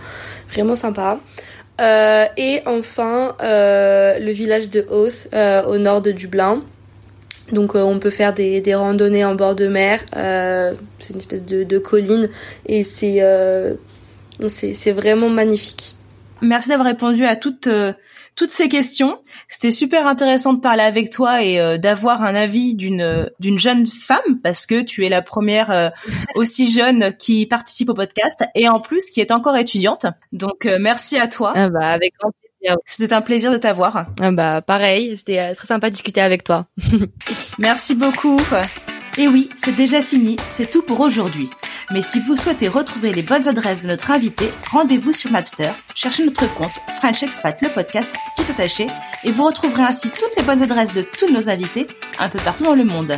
vraiment 0.50 0.74
sympa. 0.76 1.20
Euh, 1.80 2.26
et 2.36 2.60
enfin, 2.66 3.34
euh, 3.42 4.18
le 4.18 4.30
village 4.30 4.70
de 4.70 4.86
Oath, 4.90 5.28
euh, 5.34 5.62
au 5.64 5.78
nord 5.78 6.02
de 6.02 6.12
Dublin. 6.12 6.62
Donc 7.52 7.74
on 7.74 7.98
peut 7.98 8.10
faire 8.10 8.32
des, 8.32 8.60
des, 8.62 8.74
randonnées 8.74 9.24
en 9.24 9.34
bord 9.34 9.54
de 9.54 9.68
mer. 9.68 10.00
c'est 10.12 11.12
une 11.12 11.18
espèce 11.18 11.44
de, 11.44 11.62
de 11.62 11.78
colline 11.78 12.30
et 12.64 12.84
c'est 12.84 13.20
c'est 14.48 14.92
vraiment 14.92 15.28
magnifique. 15.28 15.94
Merci 16.40 16.70
d'avoir 16.70 16.88
répondu 16.88 17.26
à 17.26 17.36
toutes 17.36 17.68
toutes 18.36 18.50
ces 18.50 18.68
questions. 18.68 19.20
C'était 19.48 19.70
super 19.70 20.06
intéressant 20.06 20.52
de 20.52 20.60
parler 20.60 20.82
avec 20.82 21.10
toi 21.10 21.42
et 21.42 21.60
euh, 21.60 21.78
d'avoir 21.78 22.22
un 22.22 22.34
avis 22.34 22.74
d'une 22.74 23.30
d'une 23.40 23.58
jeune 23.58 23.86
femme 23.86 24.40
parce 24.42 24.66
que 24.66 24.82
tu 24.82 25.04
es 25.04 25.08
la 25.08 25.22
première 25.22 25.70
euh, 25.70 25.90
aussi 26.34 26.70
jeune 26.70 27.16
qui 27.16 27.46
participe 27.46 27.90
au 27.90 27.94
podcast 27.94 28.44
et 28.54 28.68
en 28.68 28.80
plus 28.80 29.10
qui 29.10 29.20
est 29.20 29.30
encore 29.30 29.56
étudiante. 29.56 30.06
Donc 30.32 30.66
euh, 30.66 30.78
merci 30.80 31.18
à 31.18 31.28
toi. 31.28 31.52
Ah 31.54 31.68
bah 31.68 31.88
avec 31.88 32.14
grand 32.18 32.32
plaisir. 32.32 32.76
C'était 32.86 33.14
un 33.14 33.22
plaisir 33.22 33.52
de 33.52 33.58
t'avoir. 33.58 34.06
Ah 34.20 34.30
bah 34.32 34.62
pareil, 34.62 35.16
c'était 35.16 35.54
très 35.54 35.68
sympa 35.68 35.88
de 35.88 35.94
discuter 35.94 36.20
avec 36.20 36.44
toi. 36.44 36.66
merci 37.58 37.94
beaucoup. 37.94 38.40
Et 39.16 39.28
oui, 39.28 39.48
c'est 39.56 39.76
déjà 39.76 40.02
fini, 40.02 40.36
c'est 40.48 40.68
tout 40.68 40.82
pour 40.82 41.00
aujourd'hui. 41.00 41.48
Mais 41.90 42.02
si 42.02 42.20
vous 42.20 42.36
souhaitez 42.36 42.68
retrouver 42.68 43.12
les 43.12 43.22
bonnes 43.22 43.46
adresses 43.46 43.82
de 43.82 43.88
notre 43.88 44.10
invité, 44.10 44.50
rendez-vous 44.70 45.12
sur 45.12 45.30
Mapster, 45.30 45.70
cherchez 45.94 46.24
notre 46.24 46.52
compte 46.54 46.72
French 46.96 47.22
Expat 47.22 47.60
le 47.60 47.68
podcast 47.68 48.14
tout 48.36 48.44
attaché 48.50 48.86
et 49.24 49.30
vous 49.30 49.44
retrouverez 49.44 49.82
ainsi 49.82 50.08
toutes 50.10 50.36
les 50.36 50.42
bonnes 50.42 50.62
adresses 50.62 50.94
de 50.94 51.02
tous 51.02 51.30
nos 51.30 51.50
invités 51.50 51.86
un 52.18 52.28
peu 52.28 52.38
partout 52.38 52.64
dans 52.64 52.74
le 52.74 52.84
monde. 52.84 53.16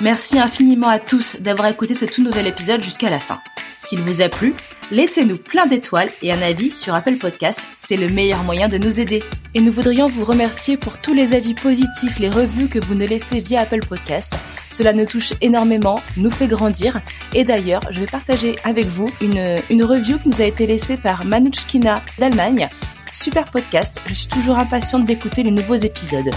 Merci 0.00 0.38
infiniment 0.38 0.88
à 0.88 0.98
tous 0.98 1.36
d'avoir 1.40 1.68
écouté 1.68 1.94
ce 1.94 2.04
tout 2.04 2.22
nouvel 2.22 2.46
épisode 2.46 2.82
jusqu'à 2.82 3.10
la 3.10 3.20
fin. 3.20 3.40
S'il 3.76 4.00
vous 4.00 4.20
a 4.20 4.28
plu, 4.28 4.54
laissez-nous 4.90 5.36
plein 5.36 5.66
d'étoiles 5.66 6.08
et 6.22 6.32
un 6.32 6.40
avis 6.40 6.70
sur 6.70 6.94
Apple 6.94 7.16
Podcast, 7.16 7.60
c'est 7.76 7.96
le 7.96 8.08
meilleur 8.08 8.42
moyen 8.42 8.68
de 8.68 8.78
nous 8.78 9.00
aider. 9.00 9.22
Et 9.54 9.60
nous 9.60 9.72
voudrions 9.72 10.08
vous 10.08 10.24
remercier 10.24 10.76
pour 10.76 10.98
tous 10.98 11.14
les 11.14 11.34
avis 11.34 11.54
positifs, 11.54 12.18
les 12.18 12.28
revues 12.28 12.68
que 12.68 12.78
vous 12.78 12.94
nous 12.94 13.06
laissez 13.06 13.40
via 13.40 13.62
Apple 13.62 13.84
Podcast. 13.86 14.32
Cela 14.70 14.92
nous 14.92 15.04
touche 15.04 15.32
énormément, 15.40 16.00
nous 16.16 16.30
fait 16.30 16.46
grandir. 16.46 17.00
Et 17.34 17.44
d'ailleurs, 17.44 17.82
je 17.90 18.00
vais 18.00 18.06
partager 18.06 18.56
avec 18.64 18.86
vous 18.86 19.10
une, 19.20 19.56
une 19.70 19.84
review 19.84 20.18
qui 20.18 20.28
nous 20.28 20.42
a 20.42 20.46
été 20.46 20.66
laissée 20.66 20.96
par 20.96 21.24
Manuchkina 21.24 22.02
d'Allemagne. 22.18 22.68
Super 23.12 23.46
podcast, 23.46 24.00
je 24.06 24.14
suis 24.14 24.28
toujours 24.28 24.58
impatiente 24.58 25.04
d'écouter 25.04 25.42
les 25.42 25.50
nouveaux 25.50 25.74
épisodes. 25.74 26.30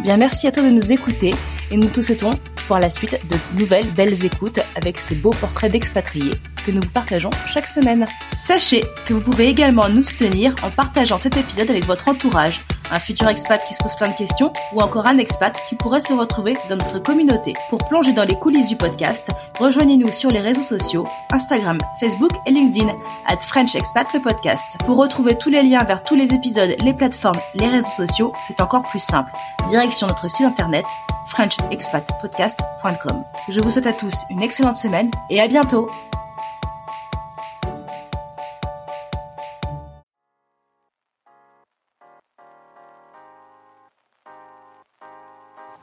Bien, 0.00 0.16
merci 0.16 0.46
à 0.46 0.52
toi 0.52 0.62
de 0.62 0.70
nous 0.70 0.92
écouter 0.92 1.34
et 1.70 1.76
nous 1.76 1.88
te 1.88 2.00
souhaitons 2.00 2.30
pour 2.66 2.78
la 2.78 2.90
suite 2.90 3.20
de 3.28 3.58
nouvelles 3.58 3.90
belles 3.92 4.24
écoutes 4.24 4.60
avec 4.74 5.00
ces 5.00 5.14
beaux 5.14 5.30
portraits 5.30 5.72
d'expatriés 5.72 6.32
que 6.68 6.74
nous 6.74 6.82
vous 6.82 6.90
partageons 6.90 7.30
chaque 7.46 7.66
semaine. 7.66 8.06
Sachez 8.36 8.84
que 9.06 9.14
vous 9.14 9.22
pouvez 9.22 9.48
également 9.48 9.88
nous 9.88 10.02
soutenir 10.02 10.54
en 10.62 10.68
partageant 10.68 11.16
cet 11.16 11.38
épisode 11.38 11.70
avec 11.70 11.86
votre 11.86 12.08
entourage, 12.08 12.60
un 12.90 13.00
futur 13.00 13.26
expat 13.28 13.58
qui 13.66 13.72
se 13.72 13.82
pose 13.82 13.94
plein 13.94 14.10
de 14.10 14.16
questions 14.16 14.52
ou 14.74 14.82
encore 14.82 15.06
un 15.06 15.16
expat 15.16 15.58
qui 15.66 15.76
pourrait 15.76 16.00
se 16.00 16.12
retrouver 16.12 16.58
dans 16.68 16.76
notre 16.76 16.98
communauté. 16.98 17.54
Pour 17.70 17.88
plonger 17.88 18.12
dans 18.12 18.24
les 18.24 18.34
coulisses 18.34 18.68
du 18.68 18.76
podcast, 18.76 19.30
rejoignez-nous 19.58 20.12
sur 20.12 20.30
les 20.30 20.40
réseaux 20.40 20.60
sociaux, 20.60 21.06
Instagram, 21.30 21.78
Facebook 22.00 22.32
et 22.46 22.50
LinkedIn, 22.50 22.92
at 23.26 23.38
French 23.38 23.74
Expat. 23.74 24.06
Pour 24.84 24.98
retrouver 24.98 25.38
tous 25.38 25.48
les 25.48 25.62
liens 25.62 25.84
vers 25.84 26.02
tous 26.02 26.16
les 26.16 26.34
épisodes, 26.34 26.76
les 26.84 26.92
plateformes, 26.92 27.40
les 27.54 27.68
réseaux 27.68 28.06
sociaux, 28.06 28.32
c'est 28.46 28.60
encore 28.60 28.82
plus 28.82 29.02
simple. 29.02 29.30
Direction 29.70 30.06
notre 30.06 30.28
site 30.28 30.46
internet 30.46 30.84
frenchexpatpodcast.com. 31.28 33.24
Je 33.48 33.60
vous 33.60 33.70
souhaite 33.70 33.86
à 33.86 33.92
tous 33.92 34.14
une 34.30 34.42
excellente 34.42 34.76
semaine 34.76 35.10
et 35.30 35.40
à 35.40 35.48
bientôt 35.48 35.88